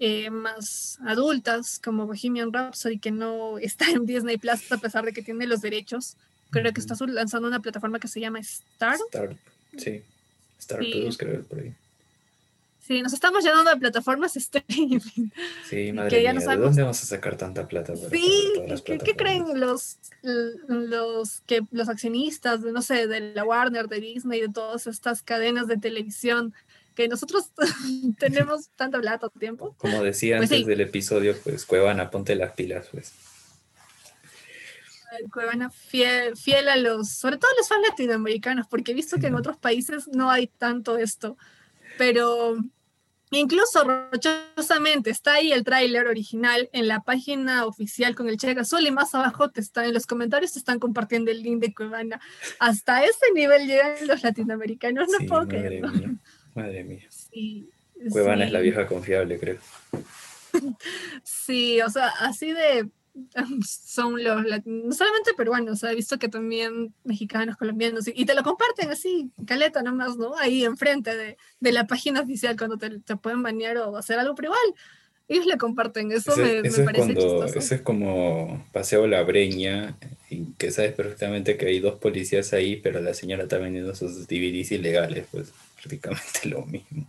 eh, 0.00 0.30
más 0.30 0.98
adultas, 1.04 1.80
como 1.82 2.06
Bohemian 2.06 2.52
Rhapsody, 2.52 2.98
que 2.98 3.10
no 3.10 3.58
está 3.58 3.90
en 3.90 4.06
Disney 4.06 4.38
Plus 4.38 4.70
a 4.70 4.78
pesar 4.78 5.04
de 5.04 5.12
que 5.12 5.22
tiene 5.22 5.46
los 5.46 5.60
derechos. 5.60 6.16
Creo 6.50 6.72
que 6.72 6.80
está 6.80 6.94
lanzando 7.06 7.46
una 7.46 7.60
plataforma 7.60 7.98
que 7.98 8.08
se 8.08 8.20
llama 8.20 8.38
Star. 8.38 8.94
Star, 8.94 9.36
sí. 9.76 10.02
Star 10.58 10.78
Plus, 10.78 11.18
creo, 11.18 11.42
por 11.42 11.60
ahí. 11.60 11.74
Sí, 12.88 13.02
nos 13.02 13.12
estamos 13.12 13.44
llenando 13.44 13.70
de 13.70 13.76
plataformas 13.76 14.34
streaming. 14.34 15.28
Sí, 15.68 15.92
madre 15.92 16.20
mía, 16.20 16.32
¿de 16.32 16.56
dónde 16.56 16.80
vamos 16.80 17.02
a 17.02 17.06
sacar 17.06 17.36
tanta 17.36 17.68
plata? 17.68 17.92
sí, 17.94 18.54
¿qué, 18.86 19.14
creen 19.14 19.60
los, 19.60 19.98
los, 20.22 21.42
que, 21.42 21.60
los 21.70 21.90
accionistas, 21.90 22.60
no 22.60 22.80
sé, 22.80 23.06
de 23.06 23.34
la 23.34 23.44
Warner, 23.44 23.88
de 23.88 24.00
Disney, 24.00 24.40
de 24.40 24.48
todas 24.48 24.86
estas 24.86 25.22
cadenas 25.22 25.66
de 25.66 25.76
televisión, 25.76 26.54
que 26.98 27.06
nosotros 27.06 27.52
tenemos 28.18 28.70
tanta 28.74 29.00
plata 29.00 29.18
todo 29.28 29.30
tiempo? 29.38 29.76
Como 29.78 30.02
decía 30.02 30.38
pues 30.38 30.50
antes 30.50 30.66
del 30.66 30.80
episodio, 30.80 31.36
pues 31.44 31.64
Cuevana, 31.64 32.10
ponte 32.10 32.34
las 32.34 32.54
pilas, 32.54 32.88
pues. 32.90 33.12
Cuevana 35.32 35.70
fiel, 35.70 36.36
fiel 36.36 36.68
a 36.68 36.76
los, 36.76 37.10
sobre 37.10 37.36
todo 37.36 37.52
a 37.52 37.56
los 37.56 37.68
fans 37.68 37.86
latinoamericanos, 37.88 38.66
porque 38.66 38.90
he 38.90 38.94
visto 38.94 39.18
que 39.18 39.28
en 39.28 39.36
otros 39.36 39.56
países 39.58 40.08
no 40.08 40.28
hay 40.28 40.48
tanto 40.48 40.98
esto. 40.98 41.36
Pero 41.98 42.56
Incluso 43.30 43.84
rochosamente 43.84 45.10
está 45.10 45.34
ahí 45.34 45.52
el 45.52 45.62
tráiler 45.62 46.06
original 46.06 46.70
en 46.72 46.88
la 46.88 47.00
página 47.00 47.66
oficial 47.66 48.14
con 48.14 48.28
el 48.28 48.38
check 48.38 48.56
azul 48.56 48.86
y 48.86 48.90
más 48.90 49.14
abajo 49.14 49.50
te 49.50 49.60
está 49.60 49.84
en 49.84 49.92
los 49.92 50.06
comentarios 50.06 50.54
te 50.54 50.58
están 50.58 50.78
compartiendo 50.78 51.30
el 51.30 51.42
link 51.42 51.60
de 51.60 51.74
Cuevana. 51.74 52.20
Hasta 52.58 53.04
ese 53.04 53.26
nivel 53.34 53.66
llegan 53.66 54.06
los 54.06 54.22
latinoamericanos, 54.22 55.08
no 55.10 55.26
puedo 55.26 55.46
creerlo. 55.46 55.88
Mía, 55.88 56.14
madre 56.62 56.84
mía. 56.84 57.08
Cuevana 58.10 58.44
es 58.44 58.52
la 58.52 58.60
vieja 58.60 58.86
confiable, 58.86 59.38
creo. 59.38 59.58
sí, 61.22 61.80
o 61.80 61.90
sea, 61.90 62.08
así 62.20 62.52
de 62.52 62.88
son 63.66 64.22
los, 64.22 64.44
no 64.64 64.92
solamente 64.92 65.34
peruanos, 65.36 65.82
he 65.82 65.94
visto 65.94 66.18
que 66.18 66.28
también 66.28 66.94
mexicanos, 67.04 67.56
colombianos, 67.56 68.08
y, 68.08 68.24
te 68.24 68.34
lo 68.34 68.42
comparten 68.42 68.90
así, 68.90 69.30
caleta 69.46 69.82
nomás, 69.82 70.16
¿no? 70.16 70.36
Ahí 70.36 70.64
enfrente 70.64 71.16
de, 71.16 71.36
de 71.60 71.72
la 71.72 71.86
página 71.86 72.20
oficial 72.20 72.56
cuando 72.56 72.78
te, 72.78 72.98
te, 73.00 73.16
pueden 73.16 73.42
banear 73.42 73.78
o 73.78 73.96
hacer 73.96 74.18
algo, 74.18 74.34
pero 74.34 74.48
igual, 74.48 74.80
ellos 75.28 75.46
le 75.46 75.58
comparten, 75.58 76.10
eso, 76.12 76.34
me, 76.36 76.62
me, 76.62 76.70
parece 76.70 77.14
cuando, 77.14 77.44
Eso 77.44 77.74
es 77.74 77.82
como 77.82 78.66
Paseo 78.72 79.06
La 79.06 79.22
Breña, 79.22 79.96
y 80.30 80.52
que 80.54 80.70
sabes 80.70 80.92
perfectamente 80.92 81.56
que 81.56 81.66
hay 81.66 81.80
dos 81.80 81.98
policías 81.98 82.52
ahí, 82.52 82.76
pero 82.76 83.00
la 83.00 83.14
señora 83.14 83.44
está 83.44 83.58
vendiendo 83.58 83.94
sus 83.94 84.26
DVDs 84.26 84.72
ilegales, 84.72 85.26
pues 85.30 85.52
prácticamente 85.80 86.40
lo 86.48 86.64
mismo. 86.66 87.06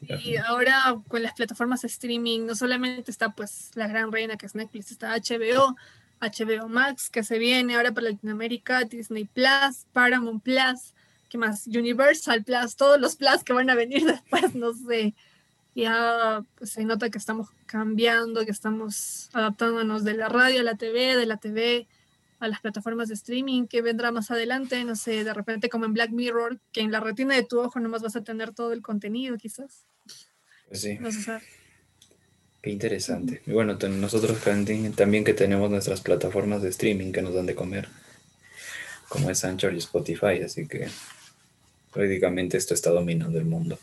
Y 0.00 0.36
ahora 0.36 0.96
con 1.08 1.22
las 1.22 1.34
plataformas 1.34 1.82
de 1.82 1.88
streaming, 1.88 2.46
no 2.46 2.54
solamente 2.54 3.10
está 3.10 3.30
pues 3.30 3.72
la 3.74 3.88
gran 3.88 4.12
reina 4.12 4.36
que 4.36 4.46
es 4.46 4.54
Netflix, 4.54 4.92
está 4.92 5.16
HBO, 5.16 5.74
HBO 6.20 6.68
Max 6.68 7.10
que 7.10 7.24
se 7.24 7.38
viene 7.38 7.74
ahora 7.74 7.92
para 7.92 8.10
Latinoamérica, 8.10 8.84
Disney 8.84 9.24
Plus, 9.24 9.86
Paramount 9.92 10.42
Plus, 10.42 10.94
¿qué 11.28 11.36
más? 11.36 11.66
Universal 11.66 12.44
Plus, 12.44 12.76
todos 12.76 13.00
los 13.00 13.16
Plus 13.16 13.42
que 13.42 13.52
van 13.52 13.70
a 13.70 13.74
venir 13.74 14.04
después, 14.06 14.54
no 14.54 14.72
sé. 14.72 15.14
Ya 15.74 16.44
pues, 16.56 16.70
se 16.70 16.84
nota 16.84 17.10
que 17.10 17.18
estamos 17.18 17.48
cambiando, 17.66 18.44
que 18.44 18.50
estamos 18.50 19.30
adaptándonos 19.32 20.04
de 20.04 20.14
la 20.14 20.28
radio 20.28 20.60
a 20.60 20.64
la 20.64 20.76
TV, 20.76 21.16
de 21.16 21.26
la 21.26 21.38
TV 21.38 21.88
a 22.40 22.48
las 22.48 22.60
plataformas 22.60 23.08
de 23.08 23.14
streaming 23.14 23.66
que 23.66 23.82
vendrá 23.82 24.12
más 24.12 24.30
adelante, 24.30 24.82
no 24.84 24.96
sé, 24.96 25.24
de 25.24 25.34
repente 25.34 25.68
como 25.68 25.84
en 25.84 25.92
Black 25.92 26.10
Mirror, 26.10 26.60
que 26.72 26.80
en 26.80 26.92
la 26.92 27.00
retina 27.00 27.34
de 27.34 27.44
tu 27.44 27.60
ojo 27.60 27.80
nomás 27.80 28.02
vas 28.02 28.16
a 28.16 28.22
tener 28.24 28.54
todo 28.54 28.72
el 28.72 28.82
contenido 28.82 29.36
quizás. 29.36 29.84
Pues 30.68 30.80
sí. 30.80 30.98
Qué 32.62 32.70
interesante. 32.70 33.42
Y 33.46 33.52
bueno, 33.52 33.74
nosotros 33.74 34.38
también 34.96 35.24
que 35.24 35.34
tenemos 35.34 35.70
nuestras 35.70 36.00
plataformas 36.00 36.62
de 36.62 36.68
streaming 36.68 37.12
que 37.12 37.22
nos 37.22 37.34
dan 37.34 37.46
de 37.46 37.54
comer, 37.54 37.88
como 39.08 39.30
es 39.30 39.44
Anchor 39.44 39.74
y 39.74 39.78
Spotify, 39.78 40.42
así 40.44 40.66
que 40.66 40.88
prácticamente 41.92 42.56
esto 42.56 42.74
está 42.74 42.90
dominando 42.90 43.38
el 43.38 43.44
mundo. 43.44 43.78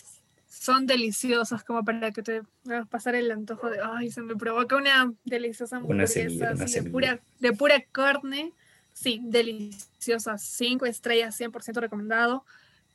Son 0.49 0.87
deliciosas 0.87 1.63
como 1.63 1.85
para 1.85 2.11
que 2.11 2.23
te 2.23 2.41
a 2.73 2.85
pasar 2.85 3.13
el 3.13 3.31
antojo 3.31 3.69
de, 3.69 3.77
ay, 3.81 4.09
se 4.09 4.21
me 4.21 4.35
provoca 4.35 4.75
una 4.75 5.13
deliciosa 5.23 5.77
hamburguesa 5.77 6.53
de, 6.55 6.83
pura, 6.89 7.21
de 7.39 7.53
pura 7.53 7.81
carne. 7.91 8.51
Sí, 8.93 9.21
deliciosas, 9.23 10.41
cinco 10.41 10.87
estrellas, 10.87 11.39
100% 11.39 11.79
recomendado. 11.79 12.43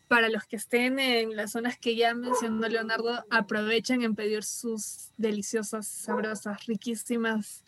Para 0.09 0.29
los 0.29 0.45
que 0.45 0.57
estén 0.57 0.99
en 0.99 1.37
las 1.37 1.53
zonas 1.53 1.79
que 1.79 1.95
ya 1.95 2.13
mencionó 2.13 2.69
Leonardo, 2.69 3.25
aprovechen 3.31 4.03
en 4.03 4.17
pedir 4.17 4.43
sus 4.43 5.11
deliciosas, 5.17 5.87
sabrosas, 5.87 6.67
riquísimas 6.67 7.63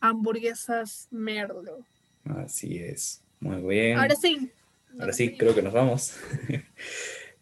hamburguesas 0.00 1.06
Merlo. 1.10 1.86
Así 2.24 2.78
es. 2.78 3.22
Muy 3.40 3.62
bien. 3.62 3.98
Ahora 3.98 4.14
sí. 4.14 4.50
Ahora 4.98 5.12
sí, 5.12 5.36
creo 5.36 5.54
que 5.54 5.62
nos 5.62 5.72
vamos. 5.72 6.16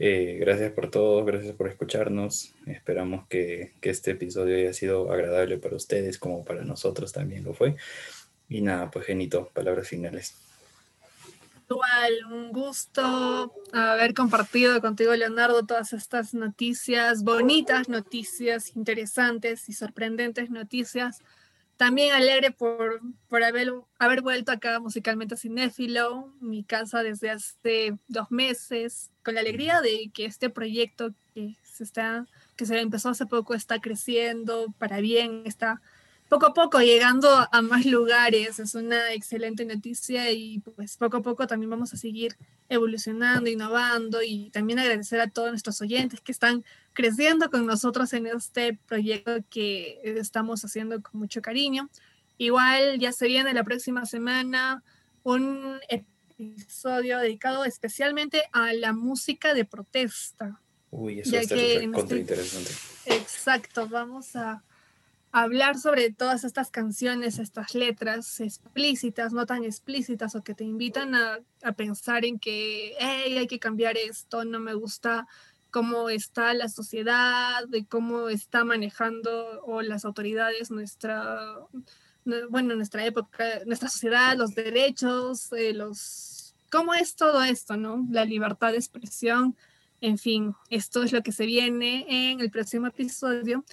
Eh, 0.01 0.39
gracias 0.41 0.73
por 0.73 0.91
todo, 0.91 1.25
gracias 1.25 1.55
por 1.55 1.69
escucharnos. 1.69 2.53
Esperamos 2.67 3.29
que, 3.29 3.75
que, 3.81 3.91
este 3.91 4.11
episodio 4.11 4.57
haya 4.57 4.73
sido 4.73 5.13
agradable 5.13 5.57
para 5.59 5.77
ustedes 5.77 6.19
como 6.19 6.45
para 6.45 6.65
nosotros 6.65 7.13
también 7.13 7.45
lo 7.45 7.55
fue. 7.55 7.77
Y 8.49 8.61
nada, 8.61 8.91
pues 8.91 9.07
Genito, 9.07 9.51
palabras 9.55 9.87
finales. 9.87 10.35
Igual, 11.71 12.13
un 12.31 12.53
gusto 12.53 13.55
haber 13.73 14.13
compartido 14.13 14.81
contigo, 14.81 15.15
Leonardo, 15.15 15.65
todas 15.65 15.93
estas 15.95 16.35
noticias, 16.35 17.23
bonitas 17.23 17.89
noticias, 17.89 18.77
interesantes 18.77 19.69
y 19.69 19.73
sorprendentes 19.73 20.51
noticias 20.51 21.23
también 21.77 22.15
alegre 22.15 22.51
por, 22.51 23.01
por 23.29 23.43
haber, 23.43 23.73
haber 23.99 24.23
vuelto 24.23 24.53
acá 24.53 24.79
musicalmente 24.81 25.35
a 25.35 25.39
Cinéfilo, 25.39 26.33
mi 26.41 26.65
casa 26.65 27.03
desde 27.03 27.31
hace 27.31 27.99
dos 28.09 28.31
meses, 28.31 29.11
con 29.25 29.35
la 29.35 29.41
alegría 29.41 29.81
de 29.81 30.11
que 30.13 30.25
este 30.25 30.51
proyecto 30.51 31.15
que 31.35 31.57
se, 31.63 31.85
está, 31.85 32.27
que 32.57 32.67
se 32.67 32.81
empezó 32.81 33.09
hace 33.09 33.27
poco 33.27 33.55
está 33.55 33.81
creciendo 33.81 34.73
para 34.79 35.01
bien, 35.01 35.43
está 35.47 35.81
poco 36.35 36.47
a 36.47 36.55
poco 36.55 36.81
llegando 36.81 37.29
a 37.53 37.63
más 37.63 37.87
lugares. 37.87 38.59
Es 38.59 38.75
una 38.75 39.13
excelente 39.13 39.65
noticia 39.65 40.33
y 40.33 40.59
pues 40.59 40.97
poco 40.97 41.19
a 41.19 41.23
poco 41.23 41.47
también 41.47 41.71
vamos 41.71 41.93
a 41.95 41.97
seguir 41.97 42.37
evolucionando, 42.69 43.49
innovando 43.49 44.21
y 44.21 44.51
también 44.51 44.81
agradecer 44.81 45.21
a 45.21 45.29
todos 45.29 45.51
nuestros 45.51 45.81
oyentes 45.81 46.21
que 46.21 46.33
están 46.33 46.65
creciendo 46.93 47.51
con 47.51 47.67
nosotros 47.67 48.13
en 48.15 48.27
este 48.27 48.77
proyecto 48.87 49.37
que 49.49 50.01
estamos 50.05 50.65
haciendo 50.65 51.01
con 51.03 51.21
mucho 51.21 51.41
cariño. 51.41 51.89
Igual 52.37 52.99
ya 52.99 53.13
se 53.13 53.29
viene 53.29 53.55
la 53.55 53.63
próxima 53.63 54.05
semana 54.05 54.83
un 55.23 55.79
episodio 55.89 57.19
dedicado 57.21 57.65
especialmente 57.65 58.43
a 58.53 58.73
la 58.73 58.93
música 58.93 59.55
de 59.55 59.65
protesta. 59.65 60.61
Uy, 60.91 61.21
eso 61.21 61.31
Ya 61.31 61.41
está 61.43 61.55
que 61.55 61.91
contra 61.93 62.01
este- 62.01 62.19
interesante. 62.19 62.71
Exacto, 63.07 63.89
vamos 63.89 64.35
a 64.35 64.65
hablar 65.43 65.77
sobre 65.79 66.13
todas 66.13 66.45
estas 66.45 66.71
canciones, 66.71 67.41
estas 67.41 67.75
letras 67.75 68.39
explícitas, 68.41 69.33
no 69.33 69.47
tan 69.47 69.65
explícitas, 69.65 70.37
o 70.37 70.43
que 70.45 70.55
te 70.55 70.63
invitan 70.65 71.15
a, 71.17 71.41
a 71.63 71.73
pensar 71.73 72.25
en 72.25 72.39
que 72.39 72.95
"Hey, 73.01 73.37
hay 73.39 73.47
que 73.49 73.59
cambiar 73.59 73.97
esto, 73.97 74.45
no 74.45 74.61
me 74.61 74.75
gusta 74.75 75.27
cómo 75.71 76.09
está 76.09 76.55
la 76.55 76.69
sociedad, 76.69 77.67
de 77.69 77.85
cómo 77.85 78.29
está 78.29 78.63
manejando 78.65 79.61
o 79.65 79.83
las 79.83 80.05
autoridades 80.05 80.71
nuestra, 80.71 81.57
nu- 82.25 82.49
bueno, 82.49 82.77
nuestra 82.77 83.05
época, 83.05 83.45
nuestra 83.67 83.89
sociedad, 83.89 84.37
los 84.37 84.55
derechos, 84.55 85.53
eh, 85.53 85.73
los, 85.75 86.55
cómo 86.71 86.95
es 86.95 87.17
todo 87.17 87.43
esto, 87.43 87.77
¿no? 87.77 88.07
La 88.09 88.25
libertad 88.25 88.71
de 88.71 88.77
expresión. 88.79 89.57
En 90.01 90.17
fin, 90.19 90.55
esto 90.71 91.03
es 91.03 91.13
lo 91.13 91.23
que 91.23 91.33
se 91.33 91.45
viene 91.47 92.07
en 92.31 92.39
el 92.41 92.51
próximo 92.53 92.87
episodio. 92.87 93.65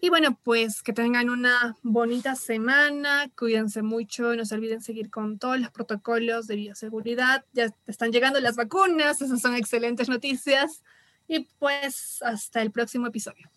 Y 0.00 0.10
bueno, 0.10 0.38
pues 0.44 0.82
que 0.82 0.92
tengan 0.92 1.28
una 1.28 1.76
bonita 1.82 2.36
semana, 2.36 3.30
cuídense 3.36 3.82
mucho, 3.82 4.36
no 4.36 4.44
se 4.44 4.54
olviden 4.54 4.80
seguir 4.80 5.10
con 5.10 5.38
todos 5.38 5.58
los 5.58 5.70
protocolos 5.70 6.46
de 6.46 6.54
bioseguridad. 6.54 7.44
Ya 7.52 7.74
están 7.86 8.12
llegando 8.12 8.38
las 8.38 8.54
vacunas, 8.54 9.20
esas 9.20 9.40
son 9.40 9.56
excelentes 9.56 10.08
noticias. 10.08 10.82
Y 11.26 11.48
pues 11.58 12.18
hasta 12.22 12.62
el 12.62 12.70
próximo 12.70 13.08
episodio. 13.08 13.50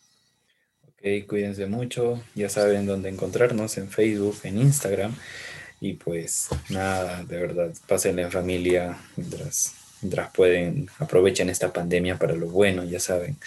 Ok, 0.87 1.27
cuídense 1.27 1.67
mucho. 1.67 2.21
Ya 2.33 2.49
saben 2.49 2.87
dónde 2.87 3.09
encontrarnos 3.09 3.77
en 3.77 3.89
Facebook, 3.89 4.39
en 4.43 4.57
Instagram. 4.57 5.15
Y 5.79 5.93
pues 5.93 6.49
nada, 6.69 7.23
de 7.23 7.37
verdad, 7.37 7.73
pásenla 7.87 8.23
en 8.23 8.31
familia 8.31 8.97
mientras, 9.15 9.75
mientras 10.01 10.31
pueden. 10.31 10.89
Aprovechen 10.97 11.49
esta 11.49 11.71
pandemia 11.71 12.17
para 12.17 12.33
lo 12.33 12.47
bueno, 12.47 12.83
ya 12.83 12.99
saben. 12.99 13.37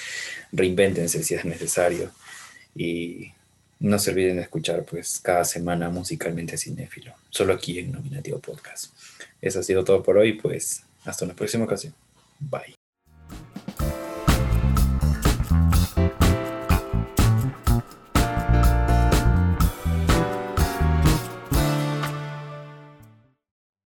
Reinvéntense 0.53 1.25
si 1.25 1.35
es 1.35 1.45
necesario. 1.45 2.13
Y 2.75 3.33
no 3.81 3.99
se 3.99 4.11
olviden 4.11 4.37
de 4.37 4.43
escuchar 4.43 4.85
pues 4.85 5.21
cada 5.23 5.45
semana 5.45 5.91
musicalmente 5.91 6.57
cinéfilo. 6.57 7.13
Solo 7.31 7.53
aquí 7.55 7.79
en 7.79 7.93
Nominativo 7.93 8.39
Podcast. 8.39 8.93
Eso 9.41 9.61
ha 9.61 9.63
sido 9.63 9.85
todo 9.85 10.03
por 10.03 10.17
hoy, 10.17 10.35
pues 10.35 10.83
hasta 11.05 11.25
una 11.25 11.35
próxima 11.35 11.65
ocasión. 11.65 11.95
Bye. 12.41 12.74